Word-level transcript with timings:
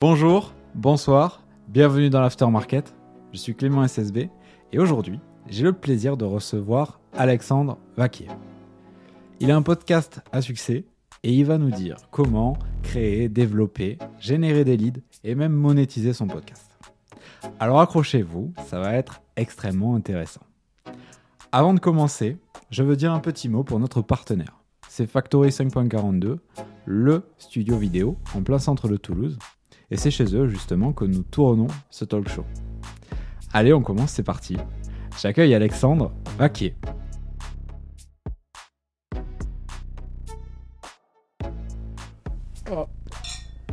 Bonjour, 0.00 0.54
bonsoir, 0.76 1.42
bienvenue 1.66 2.08
dans 2.08 2.20
l'Aftermarket. 2.20 2.94
Je 3.32 3.38
suis 3.38 3.56
Clément 3.56 3.84
SSB 3.84 4.30
et 4.72 4.78
aujourd'hui, 4.78 5.18
j'ai 5.48 5.64
le 5.64 5.72
plaisir 5.72 6.16
de 6.16 6.24
recevoir 6.24 7.00
Alexandre 7.16 7.78
Vaquier. 7.96 8.28
Il 9.40 9.50
a 9.50 9.56
un 9.56 9.62
podcast 9.62 10.20
à 10.30 10.40
succès 10.40 10.84
et 11.24 11.32
il 11.32 11.44
va 11.44 11.58
nous 11.58 11.72
dire 11.72 11.96
comment 12.12 12.56
créer, 12.84 13.28
développer, 13.28 13.98
générer 14.20 14.62
des 14.62 14.76
leads 14.76 15.00
et 15.24 15.34
même 15.34 15.52
monétiser 15.52 16.12
son 16.12 16.28
podcast. 16.28 16.70
Alors 17.58 17.80
accrochez-vous, 17.80 18.52
ça 18.68 18.78
va 18.78 18.94
être 18.94 19.20
extrêmement 19.34 19.96
intéressant. 19.96 20.42
Avant 21.50 21.74
de 21.74 21.80
commencer, 21.80 22.36
je 22.70 22.84
veux 22.84 22.94
dire 22.94 23.12
un 23.12 23.18
petit 23.18 23.48
mot 23.48 23.64
pour 23.64 23.80
notre 23.80 24.02
partenaire. 24.02 24.62
C'est 24.88 25.08
Factory 25.08 25.48
5.42, 25.48 26.38
le 26.84 27.24
studio 27.36 27.76
vidéo 27.76 28.16
en 28.36 28.44
plein 28.44 28.60
centre 28.60 28.86
de 28.86 28.96
Toulouse 28.96 29.40
et 29.90 29.96
c'est 29.96 30.10
chez 30.10 30.34
eux 30.36 30.48
justement 30.48 30.92
que 30.92 31.04
nous 31.04 31.22
tournons 31.22 31.68
ce 31.90 32.04
talk 32.04 32.28
show. 32.28 32.44
Allez, 33.52 33.72
on 33.72 33.82
commence, 33.82 34.12
c'est 34.12 34.22
parti. 34.22 34.56
J'accueille 35.20 35.54
Alexandre 35.54 36.12
Vaquier. 36.38 36.74
Oh. 42.70 42.86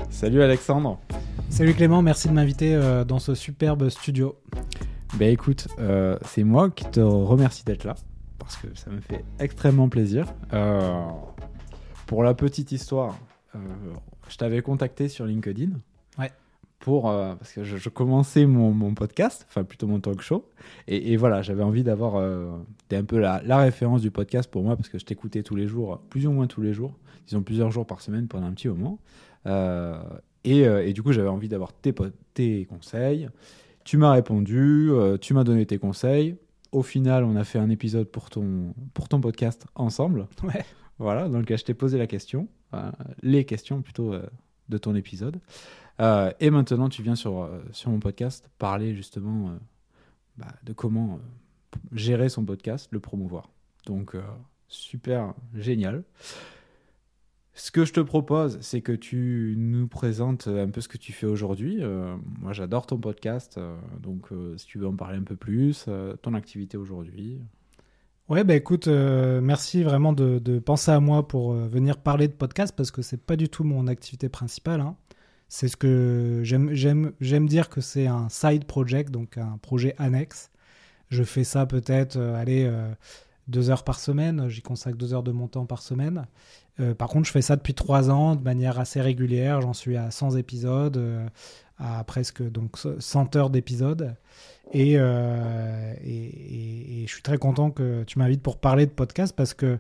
Salut 0.09 0.41
Alexandre. 0.41 0.99
Salut 1.49 1.73
Clément, 1.73 2.01
merci 2.01 2.29
de 2.29 2.33
m'inviter 2.33 2.73
euh, 2.73 3.03
dans 3.03 3.19
ce 3.19 3.35
superbe 3.35 3.89
studio. 3.89 4.37
Ben 5.15 5.31
écoute, 5.31 5.67
euh, 5.79 6.17
c'est 6.25 6.43
moi 6.43 6.69
qui 6.69 6.85
te 6.85 7.01
remercie 7.01 7.65
d'être 7.65 7.83
là, 7.83 7.95
parce 8.39 8.55
que 8.57 8.67
ça 8.73 8.89
me 8.89 9.01
fait 9.01 9.23
extrêmement 9.39 9.89
plaisir. 9.89 10.33
Euh, 10.53 11.05
pour 12.07 12.23
la 12.23 12.33
petite 12.33 12.71
histoire, 12.71 13.17
je 14.27 14.37
t'avais 14.37 14.61
contacté 14.61 15.07
sur 15.07 15.25
LinkedIn 15.25 15.71
pour 16.79 17.09
euh, 17.09 17.35
parce 17.35 17.51
que 17.51 17.63
je, 17.63 17.89
commençais 17.89 18.45
mon, 18.45 18.93
podcast, 18.93 19.45
enfin 19.49 19.63
plutôt 19.63 19.87
mon 19.87 19.99
talk 19.99 20.21
show, 20.21 20.47
et, 20.87 21.17
voilà, 21.17 21.41
j'avais 21.41 21.63
envie 21.63 21.83
d'avoir 21.83 22.15
euh, 22.15 22.57
un 22.91 23.03
peu 23.03 23.19
la, 23.19 23.57
référence 23.57 24.01
du 24.01 24.11
podcast 24.11 24.49
pour 24.49 24.63
moi 24.63 24.75
parce 24.75 24.89
que 24.89 24.99
je 24.99 25.05
t'écoutais 25.05 25.43
tous 25.43 25.55
les 25.55 25.67
jours, 25.67 26.01
plus 26.09 26.27
ou 26.27 26.31
moins 26.31 26.47
tous 26.47 26.61
les 26.61 26.73
jours, 26.73 26.93
disons 27.27 27.41
plusieurs 27.41 27.71
jours 27.71 27.85
par 27.85 28.01
semaine 28.01 28.27
pendant 28.27 28.47
un 28.47 28.53
petit 28.53 28.67
moment, 28.67 28.99
euh, 29.47 29.97
et, 30.43 30.93
du 30.93 31.01
coup 31.01 31.11
j'avais 31.11 31.29
envie 31.29 31.49
d'avoir 31.49 31.73
tes, 31.73 31.93
tes 32.33 32.65
conseils. 32.65 33.29
Tu 33.83 33.97
m'as 33.97 34.11
répondu, 34.11 34.91
tu 35.21 35.33
m'as 35.35 35.43
donné 35.43 35.65
tes 35.65 35.77
conseils. 35.77 36.35
Au 36.71 36.81
final, 36.81 37.23
on 37.23 37.35
a 37.35 37.43
fait 37.43 37.59
un 37.59 37.69
épisode 37.69 38.07
pour 38.07 38.31
ton, 38.31 38.73
pour 38.95 39.07
ton 39.07 39.21
podcast 39.21 39.65
ensemble. 39.75 40.27
Ouais. 40.43 40.65
Voilà, 40.97 41.29
donc 41.29 41.53
je 41.55 41.63
t'ai 41.63 41.73
posé 41.73 41.97
la 41.97 42.07
question, 42.07 42.47
les 43.21 43.45
questions 43.45 43.81
plutôt 43.81 44.13
de 44.69 44.77
ton 44.77 44.95
épisode. 44.95 45.39
Euh, 45.99 46.31
et 46.39 46.49
maintenant, 46.49 46.89
tu 46.89 47.01
viens 47.01 47.15
sur, 47.15 47.43
euh, 47.43 47.61
sur 47.71 47.89
mon 47.89 47.99
podcast 47.99 48.49
parler 48.57 48.95
justement 48.95 49.49
euh, 49.49 49.57
bah, 50.37 50.53
de 50.63 50.73
comment 50.73 51.19
gérer 51.93 52.29
son 52.29 52.43
podcast, 52.43 52.89
le 52.91 52.99
promouvoir. 52.99 53.49
Donc, 53.85 54.15
super 54.67 55.33
génial. 55.53 56.03
Ce 57.53 57.71
que 57.71 57.85
je 57.85 57.93
te 57.93 57.99
propose, 57.99 58.57
c'est 58.61 58.81
que 58.81 58.91
tu 58.91 59.55
nous 59.57 59.87
présentes 59.87 60.47
un 60.47 60.69
peu 60.69 60.81
ce 60.81 60.87
que 60.87 60.97
tu 60.97 61.13
fais 61.13 61.27
aujourd'hui. 61.27 61.81
moi, 62.39 62.51
j'adore 62.51 62.87
ton 62.87 62.97
podcast, 62.97 63.59
donc 64.01 64.29
si 64.57 64.65
tu 64.65 64.79
veux 64.79 64.87
en 64.87 64.95
parler 64.95 65.17
un 65.17 65.23
peu 65.23 65.35
plus, 65.35 65.85
ton 66.21 66.33
activité 66.33 66.77
aujourd'hui. 66.77 67.39
Ouais, 68.27 68.43
bah 68.43 68.55
écoute, 68.55 68.87
merci 68.87 69.83
vraiment 69.83 70.13
de, 70.13 70.59
penser 70.59 70.91
à 70.91 70.99
moi 70.99 71.27
pour 71.27 71.53
venir 71.53 71.97
parler 71.97 72.27
de 72.27 72.33
podcast 72.33 72.73
parce 72.75 72.89
que 72.89 73.01
c'est 73.03 73.23
pas 73.23 73.35
du 73.35 73.49
tout 73.49 73.63
mon 73.63 73.87
activité 73.87 74.29
principale. 74.29 74.81
Hein. 74.81 74.95
C'est 75.47 75.67
ce 75.67 75.77
que 75.77 76.41
j'aime 76.43 77.47
dire 77.47 77.69
que 77.69 77.81
c'est 77.81 78.07
un 78.07 78.29
side 78.29 78.65
project, 78.65 79.11
donc 79.11 79.37
un 79.37 79.57
projet 79.61 79.95
annexe. 79.97 80.49
Je 81.09 81.23
fais 81.23 81.43
ça 81.43 81.65
peut-être, 81.65 82.17
euh, 82.17 82.43
euh, 82.47 82.93
deux 83.47 83.69
heures 83.69 83.83
par 83.83 83.99
semaine. 83.99 84.49
J'y 84.49 84.61
consacre 84.61 84.97
deux 84.97 85.13
heures 85.13 85.23
de 85.23 85.31
mon 85.31 85.47
temps 85.47 85.65
par 85.65 85.81
semaine. 85.81 86.25
Euh, 86.79 86.93
par 86.93 87.09
contre, 87.09 87.27
je 87.27 87.31
fais 87.31 87.41
ça 87.41 87.55
depuis 87.55 87.73
trois 87.73 88.09
ans 88.09 88.35
de 88.35 88.41
manière 88.41 88.79
assez 88.79 89.01
régulière. 89.01 89.61
J'en 89.61 89.73
suis 89.73 89.97
à 89.97 90.09
100 90.11 90.35
épisodes, 90.35 91.01
à 91.77 92.03
presque 92.03 92.41
donc 92.41 92.77
100 92.99 93.35
heures 93.35 93.49
d'épisodes. 93.49 94.15
Et, 94.73 94.93
et, 94.93 94.97
je 97.05 97.11
suis 97.13 97.21
très 97.21 97.37
content 97.37 97.69
que 97.69 98.03
tu 98.03 98.17
m'invites 98.17 98.41
pour 98.41 98.57
parler 98.57 98.87
de 98.87 98.91
podcast 98.91 99.35
parce 99.35 99.53
que 99.53 99.77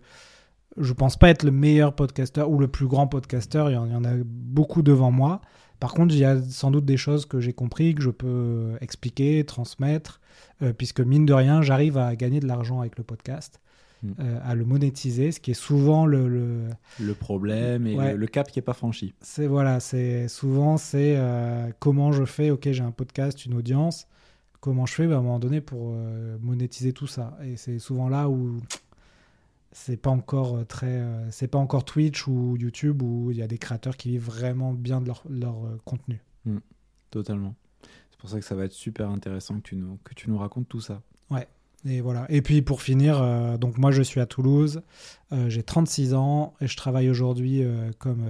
je 0.77 0.93
pense 0.93 1.17
pas 1.17 1.29
être 1.29 1.43
le 1.43 1.51
meilleur 1.51 1.95
podcasteur 1.95 2.51
ou 2.51 2.59
le 2.59 2.67
plus 2.67 2.85
grand 2.85 3.07
podcasteur. 3.07 3.71
Il 3.71 3.73
y 3.73 3.77
en 3.77 4.05
a 4.05 4.13
beaucoup 4.23 4.83
devant 4.83 5.09
moi. 5.09 5.41
Par 5.79 5.93
contre, 5.93 6.13
il 6.13 6.19
y 6.19 6.25
a 6.25 6.41
sans 6.41 6.71
doute 6.71 6.85
des 6.85 6.97
choses 6.97 7.25
que 7.25 7.39
j'ai 7.39 7.53
compris, 7.53 7.95
que 7.95 8.01
je 8.01 8.09
peux 8.09 8.73
expliquer, 8.81 9.43
transmettre, 9.43 10.21
euh, 10.61 10.73
puisque 10.73 11.01
mine 11.01 11.25
de 11.25 11.33
rien, 11.33 11.61
j'arrive 11.61 11.97
à 11.97 12.15
gagner 12.15 12.39
de 12.39 12.47
l'argent 12.47 12.79
avec 12.79 12.97
le 12.97 13.03
podcast, 13.03 13.59
hmm. 14.03 14.11
euh, 14.19 14.39
à 14.43 14.55
le 14.55 14.65
monétiser, 14.65 15.31
ce 15.31 15.39
qui 15.39 15.51
est 15.51 15.55
souvent 15.55 16.05
le... 16.05 16.69
Le, 16.99 17.13
problème 17.13 17.87
et 17.87 18.13
le, 18.13 18.27
cap 18.27 18.49
qui 18.49 18.59
n'est 18.59 18.63
pas 18.63 18.73
franchi. 18.73 19.13
C'est 19.21 19.47
voilà, 19.47 19.79
c'est 19.79 20.27
souvent 20.27 20.77
c'est 20.77 21.15
euh, 21.17 21.69
comment 21.79 22.11
je 22.11 22.25
fais, 22.25 22.49
ok 22.51 22.69
j'ai 22.71 22.83
un 22.83 22.91
podcast, 22.91 23.45
une 23.45 23.53
audience, 23.53 24.07
comment 24.61 24.85
je 24.85 24.93
fais 24.93 25.07
bah, 25.07 25.15
à 25.15 25.17
un 25.19 25.21
moment 25.21 25.39
donné 25.39 25.61
pour 25.61 25.93
monétiser 26.41 26.93
tout 26.93 27.07
ça. 27.07 27.37
Et 27.43 27.57
c'est 27.57 27.79
souvent 27.79 28.07
là 28.09 28.29
où 28.29 28.59
c'est 29.75 29.97
pas 29.97 30.09
encore 30.09 30.55
euh, 30.55 30.63
très 30.63 30.87
euh, 30.87 31.29
c'est 31.31 31.49
pas 31.49 31.57
encore 31.57 31.83
Twitch 31.83 32.27
ou 32.27 32.55
YouTube 32.57 33.01
où 33.01 33.29
il 33.31 33.37
y 33.37 33.41
a 33.41 33.47
des 33.47 33.57
créateurs 33.57 33.97
qui 33.97 34.09
vivent 34.09 34.23
vraiment 34.23 34.73
bien 34.73 35.01
de 35.01 35.07
leur, 35.07 35.21
leur 35.29 35.65
euh, 35.65 35.77
contenu. 35.83 36.21
Hmm. 36.45 36.59
totalement. 37.11 37.55
C'est 38.09 38.19
pour 38.19 38.29
ça 38.29 38.39
que 38.39 38.45
ça 38.45 38.55
va 38.55 38.65
être 38.65 38.71
super 38.71 39.09
intéressant 39.09 39.57
que 39.57 39.63
tu 39.63 39.75
nous 39.75 39.99
que 40.05 40.13
tu 40.13 40.29
nous 40.29 40.37
racontes 40.37 40.69
tout 40.69 40.79
ça. 40.79 41.01
Ouais. 41.29 41.47
Et 41.83 41.99
voilà. 41.99 42.25
Et 42.29 42.41
puis 42.41 42.61
pour 42.61 42.81
finir 42.81 43.59
donc 43.59 43.77
moi 43.77 43.91
je 43.91 44.01
suis 44.01 44.19
à 44.19 44.25
Toulouse 44.25 44.81
j'ai 45.47 45.61
36 45.61 46.13
ans 46.15 46.55
et 46.61 46.67
je 46.67 46.77
travaille 46.77 47.09
aujourd'hui 47.09 47.63
comme 47.99 48.23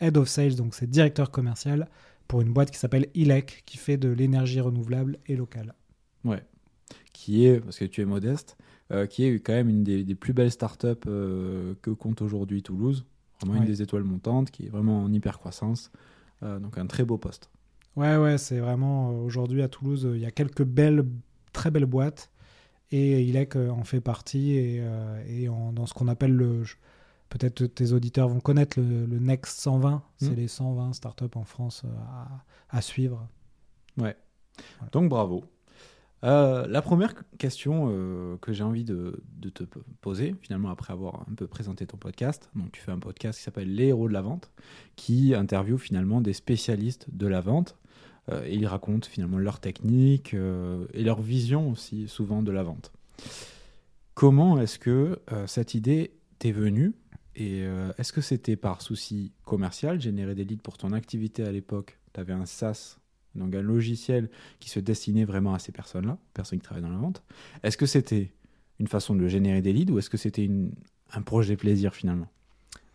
head 0.00 0.18
of 0.18 0.28
sales 0.28 0.56
donc 0.56 0.74
c'est 0.74 0.90
directeur 0.90 1.30
commercial 1.30 1.88
pour 2.28 2.42
une 2.42 2.52
boîte 2.52 2.70
qui 2.70 2.78
s'appelle 2.78 3.06
ILEC 3.14 3.62
qui 3.64 3.78
fait 3.78 3.96
de 3.96 4.10
l'énergie 4.10 4.60
renouvelable 4.60 5.18
et 5.26 5.36
locale. 5.36 5.74
Ouais. 6.24 6.42
Qui 7.14 7.46
est 7.46 7.60
parce 7.60 7.78
que 7.78 7.86
tu 7.86 8.02
es 8.02 8.04
modeste 8.04 8.58
euh, 8.92 9.06
qui 9.06 9.24
est 9.24 9.38
quand 9.38 9.52
même 9.52 9.68
une 9.68 9.84
des, 9.84 10.14
plus 10.16 10.32
belles 10.32 10.50
startups 10.50 10.88
euh, 11.06 11.74
que 11.80 11.90
compte 11.90 12.22
aujourd'hui 12.22 12.62
Toulouse. 12.62 13.04
Vraiment 13.40 13.60
une 13.60 13.66
des 13.66 13.82
étoiles 13.82 14.02
montantes, 14.02 14.50
qui 14.50 14.66
est 14.66 14.68
vraiment 14.68 15.04
en 15.04 15.12
hyper 15.12 15.38
croissance. 15.38 15.90
Euh, 16.42 16.58
donc 16.58 16.76
un 16.76 16.86
très 16.86 17.04
beau 17.04 17.16
poste. 17.16 17.50
Ouais, 17.96 18.16
ouais, 18.16 18.36
c'est 18.36 18.58
vraiment 18.58 19.10
aujourd'hui 19.10 19.62
à 19.62 19.68
Toulouse, 19.68 20.08
il 20.12 20.20
y 20.20 20.26
a 20.26 20.30
quelques 20.30 20.64
belles, 20.64 21.06
très 21.52 21.70
belles 21.70 21.86
boîtes 21.86 22.30
et 22.90 23.22
ILEC 23.22 23.56
en 23.56 23.84
fait 23.84 24.00
partie 24.00 24.52
et, 24.52 24.82
et 25.28 25.46
dans 25.46 25.86
ce 25.86 25.94
qu'on 25.94 26.08
appelle 26.08 26.32
le. 26.32 26.62
Peut-être 27.28 27.64
tes 27.66 27.92
auditeurs 27.92 28.28
vont 28.28 28.40
connaître 28.40 28.80
le, 28.80 29.18
Next 29.20 29.60
120, 29.60 30.02
c'est 30.16 30.30
mmh. 30.30 30.34
les 30.34 30.48
120 30.48 30.92
startups 30.94 31.36
en 31.36 31.44
France 31.44 31.84
à, 32.12 32.76
à 32.76 32.82
suivre. 32.82 33.28
Ouais. 33.96 34.16
Donc 34.90 35.08
bravo. 35.08 35.44
Euh, 36.22 36.66
la 36.66 36.82
première 36.82 37.14
question 37.38 37.88
euh, 37.90 38.36
que 38.38 38.52
j'ai 38.52 38.62
envie 38.62 38.84
de, 38.84 39.22
te 39.54 39.64
poser, 40.00 40.34
finalement, 40.42 40.70
après 40.70 40.92
avoir 40.92 41.26
un 41.30 41.34
peu 41.34 41.46
présenté 41.46 41.86
ton 41.86 41.96
podcast, 41.96 42.50
donc 42.54 42.72
tu 42.72 42.80
fais 42.80 42.92
un 42.92 42.98
podcast 42.98 43.38
qui 43.38 43.44
s'appelle 43.44 43.74
Les 43.74 43.86
héros 43.86 44.08
de 44.08 44.12
la 44.12 44.20
vente, 44.20 44.50
qui 44.96 45.34
interviewe 45.34 45.78
finalement 45.78 46.20
des 46.20 46.32
spécialistes 46.32 47.06
de 47.12 47.26
la 47.26 47.40
vente, 47.40 47.76
euh, 48.28 48.44
et 48.44 48.54
ils 48.54 48.66
racontent 48.66 49.08
finalement 49.08 49.38
leur 49.38 49.60
technique 49.60 50.34
et 50.34 51.02
leur 51.02 51.22
vision 51.22 51.70
aussi 51.70 52.06
souvent 52.06 52.42
de 52.42 52.52
la 52.52 52.62
vente. 52.62 52.92
Comment 54.14 54.60
est-ce 54.60 54.78
que 54.78 55.18
cette 55.46 55.72
idée 55.74 56.12
t'est 56.38 56.52
venue? 56.52 56.92
Et 57.36 57.62
est-ce 57.96 58.12
que 58.12 58.20
c'était 58.20 58.56
par 58.56 58.82
souci 58.82 59.32
commercial, 59.46 59.98
générer 59.98 60.34
des 60.34 60.44
leads 60.44 60.62
pour 60.62 60.76
ton 60.76 60.92
activité 60.92 61.42
à 61.42 61.52
l'époque? 61.52 61.98
Tu 62.12 62.20
avais 62.20 62.34
un 62.34 62.44
SaaS 62.44 62.99
donc 63.34 63.54
un 63.54 63.62
logiciel 63.62 64.30
qui 64.58 64.70
se 64.70 64.80
destinait 64.80 65.24
vraiment 65.24 65.54
à 65.54 65.58
ces 65.58 65.72
personnes-là, 65.72 66.18
personnes 66.34 66.58
qui 66.58 66.64
travaillent 66.64 66.82
dans 66.82 66.90
la 66.90 66.98
vente. 66.98 67.22
Est-ce 67.62 67.76
que 67.76 67.86
c'était 67.86 68.32
une 68.78 68.88
façon 68.88 69.14
de 69.14 69.28
générer 69.28 69.62
des 69.62 69.72
leads 69.72 69.92
ou 69.92 69.98
est-ce 69.98 70.10
que 70.10 70.16
c'était 70.16 70.50
un 71.12 71.22
projet 71.22 71.56
plaisir 71.56 71.94
finalement? 71.94 72.28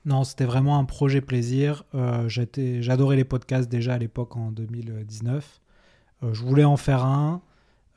Non, 0.06 0.24
c'était 0.24 0.46
vraiment 0.46 0.78
un 0.78 0.86
projet 0.86 1.22
plaisir. 1.22 1.84
Euh, 1.96 2.30
j'adorais 2.30 3.16
les 3.16 3.24
podcasts 3.24 3.70
déjà 3.70 3.96
à 3.96 3.98
l'époque 3.98 4.38
en 4.38 4.52
2019. 4.52 5.62
Euh, 6.24 6.34
je 6.34 6.44
voulais 6.44 6.64
en 6.64 6.78
faire 6.78 7.04
un. 7.04 7.42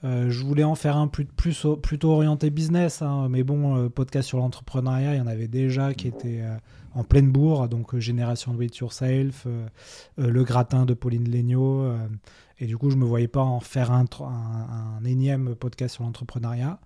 Euh, 0.04 0.30
je 0.30 0.44
voulais 0.44 0.64
en 0.64 0.74
faire 0.74 0.96
un 0.96 1.08
plutôt 1.08 2.10
orienté 2.10 2.50
business, 2.50 3.02
hein. 3.02 3.28
mais 3.28 3.42
bon, 3.42 3.90
podcast 3.90 4.28
sur 4.28 4.38
l'entrepreneuriat, 4.38 5.14
il 5.14 5.18
y 5.18 5.20
en 5.20 5.26
avait 5.26 5.48
déjà 5.48 5.92
qui 5.92 6.06
étaient 6.06 6.44
en 6.98 7.04
pleine 7.04 7.30
bourre, 7.30 7.68
donc 7.68 7.94
euh, 7.94 8.00
Génération 8.00 8.52
Do 8.52 8.60
It 8.60 8.76
Yourself, 8.76 9.44
euh, 9.46 9.66
euh, 10.18 10.30
Le 10.30 10.42
Gratin 10.42 10.84
de 10.84 10.94
Pauline 10.94 11.30
Legnaud. 11.30 11.92
et 12.58 12.66
du 12.66 12.76
coup, 12.76 12.90
je 12.90 12.96
ne 12.96 13.00
me 13.00 13.06
voyais 13.06 13.28
pas 13.28 13.42
en 13.42 13.60
faire 13.60 13.92
un, 13.92 14.04
énième 15.04 15.54
podcast 15.54 15.94
sur 15.94 16.04
l'entrepreneuriat. 16.04 16.80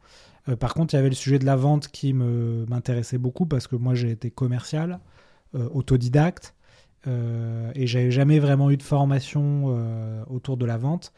par 0.61 0.75
contre, 0.75 0.93
il 0.93 0.97
y 0.97 1.01
avait 1.01 1.09
le 1.09 1.15
sujet 1.15 1.39
de 1.39 1.47
la 1.47 1.57
vente 1.57 1.89
qui 1.89 2.13
m'intéressait 2.13 3.17
beaucoup 3.17 3.47
parce 3.47 3.67
que 3.67 3.77
moi, 3.77 3.95
j'ai 3.95 4.11
été 4.11 4.31
commercial, 4.31 5.01
autodidacte. 5.55 6.55
Et 7.07 7.87
j'avais 7.87 8.11
jamais 8.11 8.39
vraiment 8.39 8.71
eu 8.71 8.77
de 8.77 8.83
formation 8.83 10.25
autour 10.29 10.59
de 10.59 10.67
la 10.67 10.77
vente. 10.77 11.13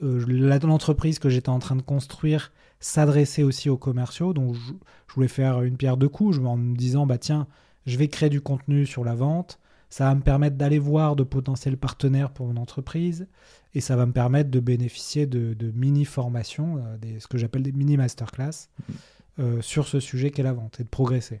L'entreprise 0.00 1.18
que 1.18 1.30
j'étais 1.30 1.48
en 1.48 1.58
train 1.58 1.76
de 1.76 1.82
construire 1.82 2.52
s'adressait 2.78 3.42
aussi 3.42 3.70
aux 3.70 3.78
commerciaux, 3.78 4.34
donc 4.34 4.54
je, 4.54 4.72
je, 5.08 5.14
voulais 5.14 5.28
faire 5.28 5.62
une 5.62 5.78
pierre 5.78 5.96
deux 5.96 6.10
coups, 6.10 6.38
en 6.38 6.58
me 6.58 6.76
disant 6.76 7.06
bah 7.06 7.16
tiens, 7.16 7.46
je 7.86 7.96
vais 7.96 8.08
créer 8.08 8.28
du 8.30 8.40
contenu 8.40 8.84
sur 8.86 9.04
la 9.04 9.14
vente, 9.14 9.58
ça 9.88 10.04
va 10.06 10.14
me 10.14 10.20
permettre 10.22 10.56
d'aller 10.56 10.78
voir 10.80 11.14
de 11.16 11.22
potentiels 11.22 11.76
partenaires 11.76 12.30
pour 12.32 12.46
mon 12.48 12.60
entreprise, 12.60 13.28
et 13.74 13.80
ça 13.80 13.94
va 13.96 14.06
me 14.06 14.12
permettre 14.12 14.50
de 14.50 14.60
bénéficier 14.60 15.26
de, 15.26 15.54
de 15.54 15.70
mini 15.70 16.04
formations, 16.04 16.78
euh, 16.78 16.96
des, 16.98 17.20
ce 17.20 17.28
que 17.28 17.38
j'appelle 17.38 17.62
des 17.62 17.72
mini 17.72 17.96
masterclass, 17.96 18.68
Mhm. 18.88 18.94
euh, 19.38 19.62
sur 19.62 19.86
ce 19.86 20.00
sujet 20.00 20.30
qu'est 20.30 20.42
la 20.42 20.52
vente 20.54 20.80
et 20.80 20.84
de 20.84 20.88
progresser. 20.88 21.40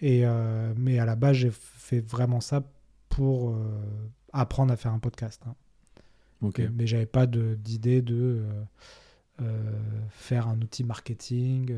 Et 0.00 0.22
euh, 0.24 0.72
mais 0.76 0.98
à 0.98 1.04
la 1.04 1.14
base, 1.16 1.36
j'ai 1.36 1.50
fait 1.52 2.00
vraiment 2.00 2.40
ça 2.40 2.62
pour 3.10 3.50
euh, 3.50 3.54
apprendre 4.32 4.72
à 4.72 4.76
faire 4.76 4.92
un 4.92 4.98
podcast. 4.98 5.42
hein. 5.46 5.54
Ok. 6.42 6.62
Mais 6.74 6.86
j'avais 6.86 7.04
pas 7.06 7.26
d'idée 7.26 8.00
de, 8.00 8.42
faire 10.10 10.48
un 10.48 10.60
outil 10.60 10.84
marketing 10.84 11.74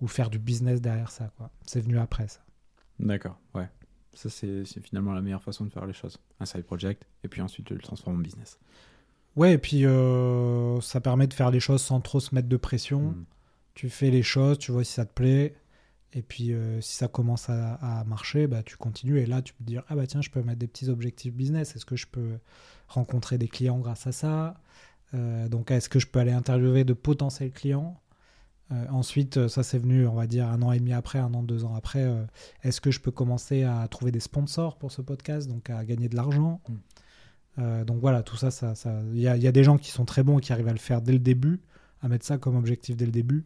ou 0.00 0.06
faire 0.06 0.30
du 0.30 0.38
business 0.38 0.80
derrière 0.80 1.10
ça. 1.10 1.30
C'est 1.66 1.80
venu 1.80 1.98
après 1.98 2.28
ça. 2.28 2.40
D'accord, 2.98 3.38
ouais. 3.54 3.68
Ça, 4.12 4.30
c'est 4.30 4.64
finalement 4.80 5.12
la 5.12 5.20
meilleure 5.22 5.42
façon 5.42 5.64
de 5.64 5.70
faire 5.70 5.86
les 5.86 5.92
choses. 5.92 6.18
Un 6.38 6.46
side 6.46 6.62
project, 6.62 7.04
et 7.24 7.28
puis 7.28 7.40
ensuite, 7.40 7.66
tu 7.66 7.74
le 7.74 7.80
transformes 7.80 8.16
en 8.16 8.20
business. 8.20 8.58
Ouais, 9.36 9.54
et 9.54 9.58
puis 9.58 9.84
euh, 9.84 10.80
ça 10.80 11.00
permet 11.00 11.26
de 11.26 11.34
faire 11.34 11.50
les 11.50 11.58
choses 11.58 11.82
sans 11.82 12.00
trop 12.00 12.20
se 12.20 12.34
mettre 12.34 12.48
de 12.48 12.56
pression. 12.56 13.10
Mm. 13.10 13.24
Tu 13.74 13.90
fais 13.90 14.10
les 14.10 14.22
choses, 14.22 14.58
tu 14.58 14.70
vois 14.70 14.84
si 14.84 14.92
ça 14.92 15.04
te 15.04 15.12
plaît. 15.12 15.56
Et 16.12 16.22
puis 16.22 16.52
euh, 16.52 16.80
si 16.80 16.94
ça 16.94 17.08
commence 17.08 17.50
à, 17.50 17.74
à 17.74 18.04
marcher, 18.04 18.46
bah, 18.46 18.62
tu 18.62 18.76
continues. 18.76 19.18
Et 19.18 19.26
là, 19.26 19.42
tu 19.42 19.52
peux 19.52 19.64
te 19.64 19.68
dire, 19.68 19.82
ah 19.88 19.96
bah 19.96 20.06
tiens, 20.06 20.22
je 20.22 20.30
peux 20.30 20.42
mettre 20.42 20.60
des 20.60 20.68
petits 20.68 20.88
objectifs 20.88 21.34
business. 21.34 21.74
Est-ce 21.74 21.84
que 21.84 21.96
je 21.96 22.06
peux 22.06 22.38
rencontrer 22.86 23.36
des 23.36 23.48
clients 23.48 23.80
grâce 23.80 24.06
à 24.06 24.12
ça? 24.12 24.54
Euh, 25.14 25.48
Donc 25.48 25.72
est-ce 25.72 25.88
que 25.88 25.98
je 25.98 26.06
peux 26.06 26.20
aller 26.20 26.30
interviewer 26.32 26.84
de 26.84 26.92
potentiels 26.92 27.50
clients? 27.50 28.00
Euh, 28.72 28.86
Ensuite, 28.90 29.36
euh, 29.36 29.48
ça 29.48 29.62
c'est 29.62 29.78
venu, 29.78 30.06
on 30.06 30.14
va 30.14 30.26
dire, 30.26 30.48
un 30.48 30.62
an 30.62 30.72
et 30.72 30.78
demi 30.78 30.92
après, 30.92 31.18
un 31.18 31.32
an, 31.34 31.42
deux 31.42 31.64
ans 31.64 31.74
après. 31.74 32.02
euh, 32.02 32.24
est-ce 32.62 32.80
que 32.80 32.90
je 32.90 33.00
peux 33.00 33.10
commencer 33.10 33.62
à 33.62 33.86
trouver 33.88 34.10
des 34.10 34.20
sponsors 34.20 34.76
pour 34.78 34.90
ce 34.90 35.02
podcast, 35.02 35.48
donc 35.48 35.68
à 35.70 35.84
gagner 35.84 36.08
de 36.08 36.16
l'argent 36.16 36.60
Mm. 36.68 36.72
Euh, 37.60 37.84
donc 37.84 38.00
voilà, 38.00 38.24
tout 38.24 38.36
ça, 38.36 38.50
ça, 38.50 38.74
ça- 38.74 39.00
il 39.12 39.20
y, 39.20 39.28
a, 39.28 39.36
il 39.36 39.42
y 39.42 39.46
a 39.46 39.52
des 39.52 39.62
gens 39.62 39.78
qui 39.78 39.92
sont 39.92 40.04
très 40.04 40.24
bons 40.24 40.38
et 40.38 40.40
qui 40.40 40.52
arrivent 40.52 40.66
à 40.66 40.72
le 40.72 40.78
faire 40.78 41.00
dès 41.00 41.12
le 41.12 41.20
début, 41.20 41.60
à 42.02 42.08
mettre 42.08 42.26
ça 42.26 42.36
comme 42.36 42.56
objectif 42.56 42.96
dès 42.96 43.06
le 43.06 43.12
début. 43.12 43.44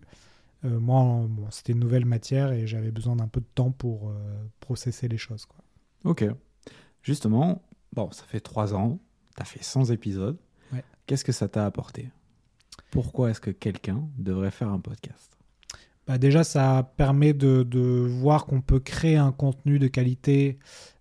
Moi, 0.65 1.27
bon, 1.29 1.47
c'était 1.51 1.73
une 1.75 1.79
nouvelle 1.79 2.07
matière 2.07 2.51
et 2.53 2.67
j'avais 2.67 2.91
besoin 2.91 3.17
d'un 3.17 3.29
peu 3.29 3.41
de 3.41 3.47
temps 3.55 3.71
pour 3.71 4.13
processer 4.61 5.09
les 5.09 5.19
choses. 5.19 5.45
Quoi. 5.45 5.63
Ok. 6.05 6.25
Justement, 7.03 7.61
bon, 7.93 8.11
ça 8.11 8.25
fait 8.25 8.41
trois 8.41 8.75
ans, 8.75 8.99
tu 9.37 9.43
as 9.43 9.45
fait 9.45 9.63
100 9.63 9.85
épisodes. 9.91 10.39
Ouais. 10.73 10.83
Qu'est-ce 11.07 11.25
que 11.25 11.33
ça 11.33 11.47
t'a 11.49 11.67
apporté? 11.67 12.09
Pourquoi 12.91 13.31
est-ce 13.31 13.41
que 13.41 13.51
quelqu'un 13.51 14.03
devrait 14.19 14.51
faire 14.51 14.69
un 14.69 14.81
podcast? 14.81 15.37
Bah 16.07 16.17
déjà, 16.19 16.43
ça 16.43 16.91
permet 16.97 17.35
de, 17.35 17.63
de 17.65 17.81
voir 18.09 18.47
qu'on 18.47 18.63
peut 18.63 18.81
créer 18.81 19.17
un 19.17 19.31
contenu 19.33 19.79
de 19.79 19.89
qualité 19.89 20.59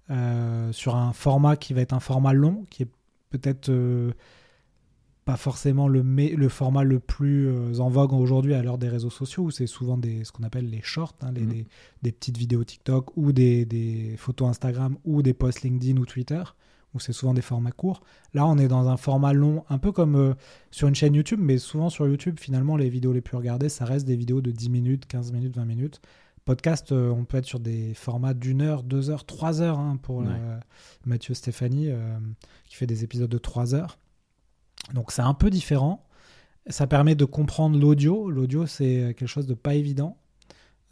euh, 0.09 0.71
sur 0.74 0.95
un 0.95 1.13
format 1.13 1.56
qui 1.56 1.74
va 1.74 1.81
être 1.81 1.94
un 1.94 2.00
format 2.01 2.33
long, 2.33 2.65
qui 2.69 2.83
est 2.83 2.89
peut-être 3.29 3.69
euh, 3.69 4.12
pas 5.24 5.38
forcément 5.38 5.88
le, 5.88 6.03
format 6.50 6.83
le 6.83 7.00
plus 7.00 7.47
euh, 7.47 7.80
en 7.80 7.89
vogue 7.89 8.13
aujourd'hui 8.13 8.53
à 8.53 8.62
l'heure 8.63 8.77
des 8.77 8.89
réseaux 8.89 9.09
sociaux, 9.09 9.44
où 9.44 9.51
c'est 9.51 9.68
souvent 9.68 9.97
des, 9.97 10.23
ce 10.25 10.31
qu'on 10.31 10.44
appelle 10.44 10.69
les 10.69 10.81
shorts, 10.81 11.15
hein, 11.21 11.31
les, 11.33 11.41
Mhm. 11.41 11.50
des, 11.50 11.68
des 12.03 12.12
petites 12.12 12.38
vidéos 12.38 12.63
TikTok 12.63 13.15
ou 13.18 13.31
des, 13.31 13.65
des 13.65 14.15
photos 14.18 14.50
Instagram 14.50 14.97
ou 15.06 15.21
des 15.21 15.33
posts 15.33 15.62
LinkedIn 15.63 16.00
ou 16.00 16.06
Twitter, 16.06 16.44
où 16.97 16.99
c'est 16.99 17.13
souvent 17.13 17.33
des 17.33 17.41
formats 17.41 17.71
courts. 17.71 18.01
Là, 18.33 18.45
on 18.45 18.57
est 18.57 18.67
dans 18.67 18.88
un 18.89 18.97
format 18.97 19.31
long, 19.33 19.63
un 19.69 19.77
peu 19.77 19.91
comme 19.91 20.15
euh, 20.15 20.33
sur 20.71 20.88
une 20.88 20.95
chaîne 20.95 21.13
YouTube, 21.15 21.39
mais 21.41 21.57
souvent 21.57 21.89
sur 21.89 22.07
YouTube, 22.07 22.38
finalement, 22.39 22.75
les 22.75 22.89
vidéos 22.89 23.13
les 23.13 23.21
plus 23.21 23.38
regardées, 23.38 23.69
ça 23.69 23.85
reste 23.85 24.05
des 24.05 24.15
vidéos 24.15 24.41
de 24.41 24.51
10 24.51 24.69
minutes, 24.69 25.05
15 25.07 25.31
minutes, 25.31 25.55
20 25.55 25.65
minutes. 25.65 26.01
Podcast, 26.45 26.91
euh, 26.91 27.09
on 27.09 27.23
peut 27.25 27.38
être 27.38 27.45
sur 27.45 27.59
des 27.59 27.94
formats 27.94 28.33
d'une 28.33 28.61
heure, 28.61 28.83
deux 28.83 29.09
heures, 29.09 29.25
trois 29.25 29.61
heures 29.61 29.79
hein, 29.79 29.97
pour 30.01 30.17
Ouais. 30.19 30.27
euh, 30.29 30.59
Mathieu 31.05 31.33
Stéphanie, 31.33 31.89
qui 32.67 32.75
fait 32.75 32.88
des 32.88 33.03
épisodes 33.03 33.29
de 33.29 33.38
trois 33.38 33.73
heures. 33.75 33.97
Donc 34.94 35.11
c'est 35.11 35.21
un 35.21 35.33
peu 35.33 35.49
différent. 35.49 36.03
Ça 36.67 36.85
permet 36.88 37.15
de 37.15 37.25
comprendre 37.25 37.79
l'audio. 37.79 38.29
L'audio, 38.29 38.65
c'est 38.65 39.13
quelque 39.17 39.27
chose 39.27 39.47
de 39.47 39.53
pas 39.53 39.75
évident. 39.75 40.17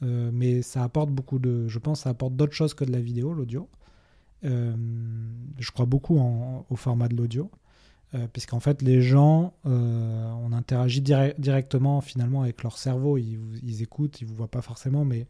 Euh, 0.04 0.30
mais 0.34 0.62
ça 0.62 0.84
apporte 0.84 1.10
beaucoup 1.10 1.40
de. 1.40 1.68
Je 1.70 1.80
pense 1.80 2.00
que 2.00 2.04
ça 2.04 2.10
apporte 2.10 2.36
d'autres 2.36 2.54
choses 2.54 2.74
que 2.74 2.84
de 2.84 2.92
la 2.92 3.00
vidéo, 3.00 3.34
l'audio. 3.34 3.70
Euh, 4.46 4.76
je 5.60 5.72
crois 5.72 5.86
beaucoup 5.86 6.18
en- 6.20 6.66
au 6.70 6.76
format 6.76 7.08
de 7.08 7.16
l'audio. 7.16 7.50
Euh, 8.14 8.28
puisqu'en 8.32 8.60
fait, 8.62 8.82
les 8.82 9.02
gens, 9.02 9.54
euh, 9.66 10.32
on 10.44 10.54
interagit 10.54 11.02
dire- 11.02 11.34
directement 11.38 12.00
finalement 12.02 12.44
avec 12.44 12.62
leur 12.64 12.78
cerveau. 12.78 13.18
Ils, 13.18 13.36
vous- 13.38 13.58
ils 13.64 13.82
écoutent, 13.82 14.22
ils 14.22 14.28
vous 14.28 14.36
voient 14.36 14.48
pas 14.52 14.62
forcément, 14.62 15.04
mais 15.04 15.28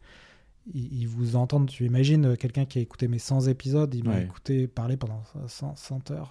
ils, 0.74 1.06
vous 1.06 1.36
entendent. 1.36 1.68
Tu 1.68 1.84
imagines 1.86 2.36
quelqu'un 2.36 2.64
qui 2.64 2.78
a 2.78 2.82
écouté 2.82 3.08
mes 3.08 3.18
100 3.18 3.48
épisodes, 3.48 3.92
il 3.94 4.04
m'a 4.04 4.16
Ouais. 4.16 4.24
écouté 4.24 4.66
parler 4.68 4.96
pendant 4.96 5.22
100, 5.48 5.74
100 5.74 6.10
heures. 6.10 6.30